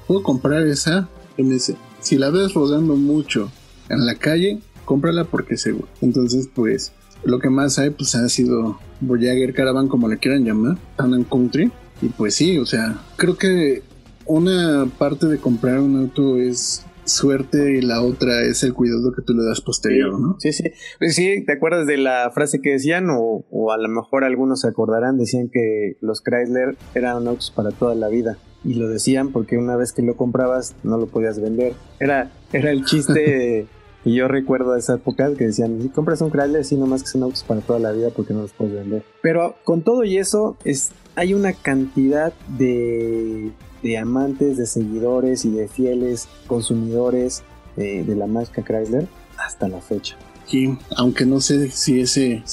¿puedo 0.08 0.24
comprar 0.24 0.66
esa? 0.68 1.10
Y 1.38 1.44
me 1.44 1.56
dice, 1.56 1.76
si 2.00 2.18
la 2.18 2.30
ves 2.30 2.54
rodando 2.54 2.96
mucho 2.96 3.52
en 3.90 4.06
la 4.06 4.16
calle, 4.16 4.60
cómprala 4.86 5.26
porque 5.26 5.58
seguro. 5.58 5.88
Entonces, 6.02 6.50
pues, 6.54 6.94
lo 7.24 7.40
que 7.40 7.50
más 7.50 7.80
hay, 7.80 7.90
pues 7.90 8.16
ha 8.16 8.28
sido 8.30 8.80
Voyager 9.08 9.54
Caravan, 9.54 9.88
como 9.88 10.08
le 10.08 10.18
quieran 10.18 10.44
llamar, 10.44 10.78
Town 10.98 11.24
Country. 11.26 11.72
Y 12.02 12.10
pues 12.10 12.36
sí, 12.36 12.58
o 12.58 12.66
sea, 12.66 12.98
creo 13.16 13.38
que 13.38 13.84
una 14.26 14.88
parte 14.98 15.28
de 15.28 15.38
comprar 15.38 15.80
un 15.80 15.98
auto 15.98 16.38
es 16.38 16.86
suerte 17.06 17.78
y 17.78 17.82
la 17.82 18.02
otra 18.02 18.42
es 18.44 18.64
el 18.64 18.74
cuidado 18.74 19.12
que 19.14 19.22
tú 19.22 19.34
le 19.34 19.44
das 19.44 19.62
posterior, 19.62 20.20
¿no? 20.20 20.38
Sí, 20.40 20.54
sí. 20.54 20.72
Pues 21.00 21.16
sí, 21.16 21.44
¿te 21.46 21.54
acuerdas 21.54 21.86
de 21.88 21.98
la 21.98 22.32
frase 22.34 22.62
que 22.62 22.72
decían? 22.72 23.10
O, 23.10 23.46
o, 23.50 23.72
a 23.72 23.78
lo 23.78 23.90
mejor 23.90 24.24
algunos 24.24 24.62
se 24.62 24.68
acordarán, 24.68 25.18
decían 25.18 25.50
que 25.50 25.98
los 26.02 26.22
Chrysler 26.22 26.76
eran 26.96 27.28
autos 27.28 27.52
para 27.52 27.72
toda 27.72 27.96
la 27.96 28.08
vida 28.08 28.38
y 28.66 28.76
lo 28.76 28.88
decían 28.88 29.32
porque 29.32 29.58
una 29.58 29.76
vez 29.76 29.92
que 29.92 30.02
lo 30.02 30.16
comprabas 30.16 30.76
no 30.84 30.98
lo 30.98 31.08
podías 31.08 31.40
vender. 31.40 31.74
Era, 32.00 32.32
era 32.52 32.72
el 32.72 32.86
chiste 32.86 33.68
y 34.06 34.16
yo 34.16 34.28
recuerdo 34.28 34.76
esa 34.76 34.96
época 34.96 35.34
que 35.36 35.46
decían, 35.46 35.82
si 35.82 35.90
compras 35.90 36.22
un 36.22 36.30
Chrysler, 36.30 36.66
sí, 36.66 36.76
nomás 36.76 37.04
que 37.04 37.10
son 37.10 37.24
autos 37.24 37.44
para 37.44 37.62
toda 37.62 37.80
la 37.80 37.92
vida 37.92 38.10
porque 38.10 38.34
no 38.34 38.42
los 38.42 38.52
puedes 38.52 38.74
vender. 38.74 39.04
Pero 39.22 39.56
con 39.64 39.82
todo 39.82 40.04
y 40.04 40.18
eso, 40.18 40.58
es, 40.66 40.92
hay 41.16 41.34
una 41.34 41.54
cantidad 41.54 42.34
de, 42.58 43.52
de 43.82 43.98
amantes, 43.98 44.58
de 44.58 44.66
seguidores 44.66 45.46
y 45.46 45.52
de 45.52 45.68
fieles 45.68 46.28
consumidores 46.48 47.44
de, 47.78 48.04
de 48.04 48.16
la 48.16 48.28
marca 48.28 48.64
Chrysler 48.64 49.08
hasta 49.38 49.68
la 49.68 49.80
fecha. 49.80 50.18
Sí, 50.48 50.78
aunque 50.98 51.26
no 51.26 51.40
sé 51.40 51.70
si 51.70 52.02
ese, 52.02 52.44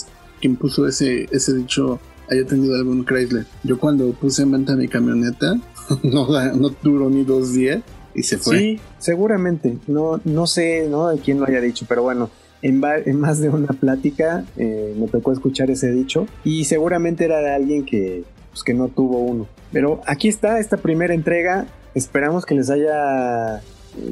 quien 0.40 0.56
puso 0.56 0.86
ese, 0.86 1.28
ese 1.32 1.54
dicho 1.54 1.98
haya 2.30 2.46
tenido 2.46 2.76
algún 2.76 3.04
Chrysler. 3.04 3.46
Yo 3.64 3.78
cuando 3.78 4.12
puse 4.12 4.42
en 4.42 4.52
venta 4.52 4.76
mi 4.76 4.86
camioneta, 4.86 5.56
no, 6.04 6.28
no 6.54 6.70
duró 6.80 7.10
ni 7.10 7.24
dos 7.24 7.52
días 7.54 7.82
y 8.14 8.22
se 8.22 8.38
fue. 8.38 8.58
Sí, 8.58 8.80
seguramente. 8.98 9.76
No, 9.86 10.20
no 10.24 10.46
sé 10.46 10.88
de 10.88 11.18
quién 11.24 11.40
lo 11.40 11.46
haya 11.46 11.60
dicho, 11.60 11.86
pero 11.88 12.02
bueno, 12.02 12.30
en, 12.62 12.82
en 12.84 13.20
más 13.20 13.40
de 13.40 13.48
una 13.48 13.68
plática 13.68 14.44
eh, 14.56 14.94
me 14.98 15.08
tocó 15.08 15.32
escuchar 15.32 15.70
ese 15.70 15.90
dicho 15.90 16.26
y 16.44 16.64
seguramente 16.64 17.24
era 17.24 17.40
de 17.40 17.52
alguien 17.52 17.84
que, 17.84 18.24
pues, 18.50 18.62
que 18.62 18.74
no 18.74 18.88
tuvo 18.88 19.18
uno. 19.18 19.46
Pero 19.72 20.00
aquí 20.06 20.28
está 20.28 20.58
esta 20.58 20.76
primera 20.76 21.14
entrega. 21.14 21.66
Esperamos 21.94 22.44
que 22.44 22.54
les 22.54 22.70
haya 22.70 23.62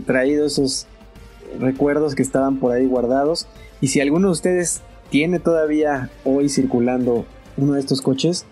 traído 0.07 0.46
esos 0.46 0.86
recuerdos 1.59 2.14
que 2.14 2.22
estaban 2.22 2.59
por 2.59 2.72
ahí 2.72 2.86
guardados. 2.86 3.49
Y 3.80 3.88
si 3.88 4.01
alguno 4.01 4.28
de 4.28 4.32
ustedes 4.32 4.82
tiene 5.11 5.38
todavía 5.38 6.11
hoy 6.24 6.49
circulando 6.49 7.24
uno 7.57 7.74
de 7.74 7.80
estos 7.80 8.03
coches, 8.03 8.46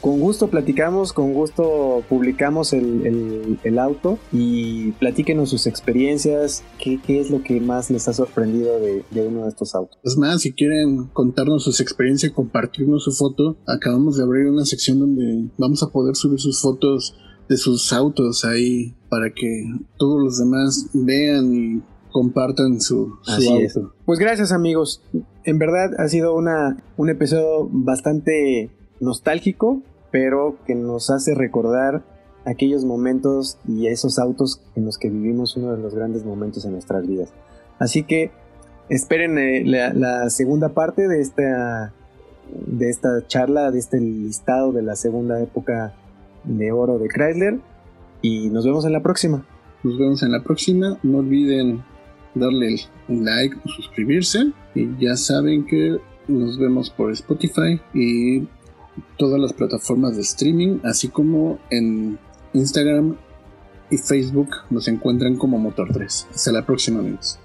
con 0.00 0.20
gusto 0.20 0.48
platicamos, 0.48 1.12
con 1.12 1.32
gusto 1.32 2.04
publicamos 2.08 2.72
el, 2.72 3.78
auto 3.78 4.18
y 4.32 4.92
platíquenos 4.92 5.50
sus 5.50 5.66
experiencias, 5.66 6.62
qué, 6.78 7.00
es 7.08 7.30
lo 7.30 7.42
que 7.42 7.60
más 7.60 7.90
les 7.90 8.08
ha 8.08 8.12
sorprendido 8.12 8.78
de, 8.80 9.04
uno 9.26 9.42
de 9.42 9.48
estos 9.48 9.74
autos. 9.74 9.98
Es 10.02 10.16
más, 10.16 10.42
si 10.42 10.52
quieren 10.52 11.06
contarnos 11.12 11.64
sus 11.64 11.80
experiencias 11.80 12.32
compartirnos 12.32 13.04
su 13.04 13.12
foto, 13.12 13.56
acabamos 13.66 14.16
de 14.16 14.22
abrir 14.22 14.46
una 14.46 14.64
sección 14.64 15.00
donde 15.00 15.50
vamos 15.58 15.82
a 15.82 15.88
poder 15.88 16.16
subir 16.16 16.40
sus 16.40 16.60
fotos 16.60 17.16
de 17.48 17.56
sus 17.56 17.92
autos 17.92 18.44
ahí 18.44 18.94
para 19.08 19.30
que 19.30 19.64
todos 19.98 20.22
los 20.22 20.38
demás 20.38 20.88
vean 20.92 21.54
y 21.54 21.82
compartan 22.10 22.80
su, 22.80 23.18
auto. 23.26 23.94
Pues 24.04 24.18
gracias 24.18 24.52
amigos. 24.52 25.02
En 25.44 25.58
verdad 25.58 25.90
ha 25.98 26.08
sido 26.08 26.34
una, 26.34 26.82
un 26.96 27.10
episodio 27.10 27.68
bastante 27.70 28.70
nostálgico, 29.00 29.82
pero 30.10 30.56
que 30.66 30.74
nos 30.74 31.10
hace 31.10 31.34
recordar 31.34 32.02
aquellos 32.44 32.84
momentos 32.84 33.58
y 33.66 33.88
esos 33.88 34.18
autos 34.18 34.60
en 34.76 34.84
los 34.84 34.98
que 34.98 35.10
vivimos 35.10 35.56
uno 35.56 35.72
de 35.72 35.82
los 35.82 35.94
grandes 35.94 36.24
momentos 36.24 36.64
en 36.64 36.72
nuestras 36.72 37.06
vidas. 37.06 37.32
Así 37.78 38.04
que 38.04 38.30
esperen 38.88 39.36
eh, 39.38 39.64
la, 39.64 40.30
segunda 40.30 40.70
parte 40.70 41.08
de 41.08 41.20
esta, 41.20 41.92
de 42.48 42.88
esta 42.88 43.26
charla, 43.26 43.70
de 43.70 43.78
este 43.78 44.00
listado 44.00 44.72
de 44.72 44.82
la 44.82 44.96
segunda 44.96 45.40
época 45.40 45.94
de 46.44 46.72
oro 46.72 46.98
de 46.98 47.08
Chrysler. 47.08 47.58
Y 48.22 48.48
nos 48.50 48.64
vemos 48.64 48.84
en 48.86 48.92
la 48.92 49.02
próxima. 49.02 49.44
Nos 49.82 49.98
vemos 49.98 50.22
en 50.22 50.32
la 50.32 50.42
próxima. 50.42 50.98
No 51.02 51.18
olviden 51.18 51.82
darle 52.34 52.76
el 53.08 53.24
like, 53.24 53.56
suscribirse. 53.64 54.52
Y 54.74 54.96
ya 54.98 55.16
saben 55.16 55.66
que 55.66 55.98
nos 56.28 56.58
vemos 56.58 56.90
por 56.90 57.12
Spotify 57.12 57.80
y 57.94 58.48
todas 59.16 59.40
las 59.40 59.52
plataformas 59.52 60.16
de 60.16 60.22
streaming, 60.22 60.78
así 60.84 61.08
como 61.08 61.58
en 61.70 62.18
Instagram 62.52 63.16
y 63.90 63.98
Facebook 63.98 64.50
nos 64.70 64.88
encuentran 64.88 65.36
como 65.36 65.58
Motor 65.58 65.92
3. 65.92 66.28
Hasta 66.34 66.52
la 66.52 66.66
próxima, 66.66 67.00
amigos. 67.00 67.38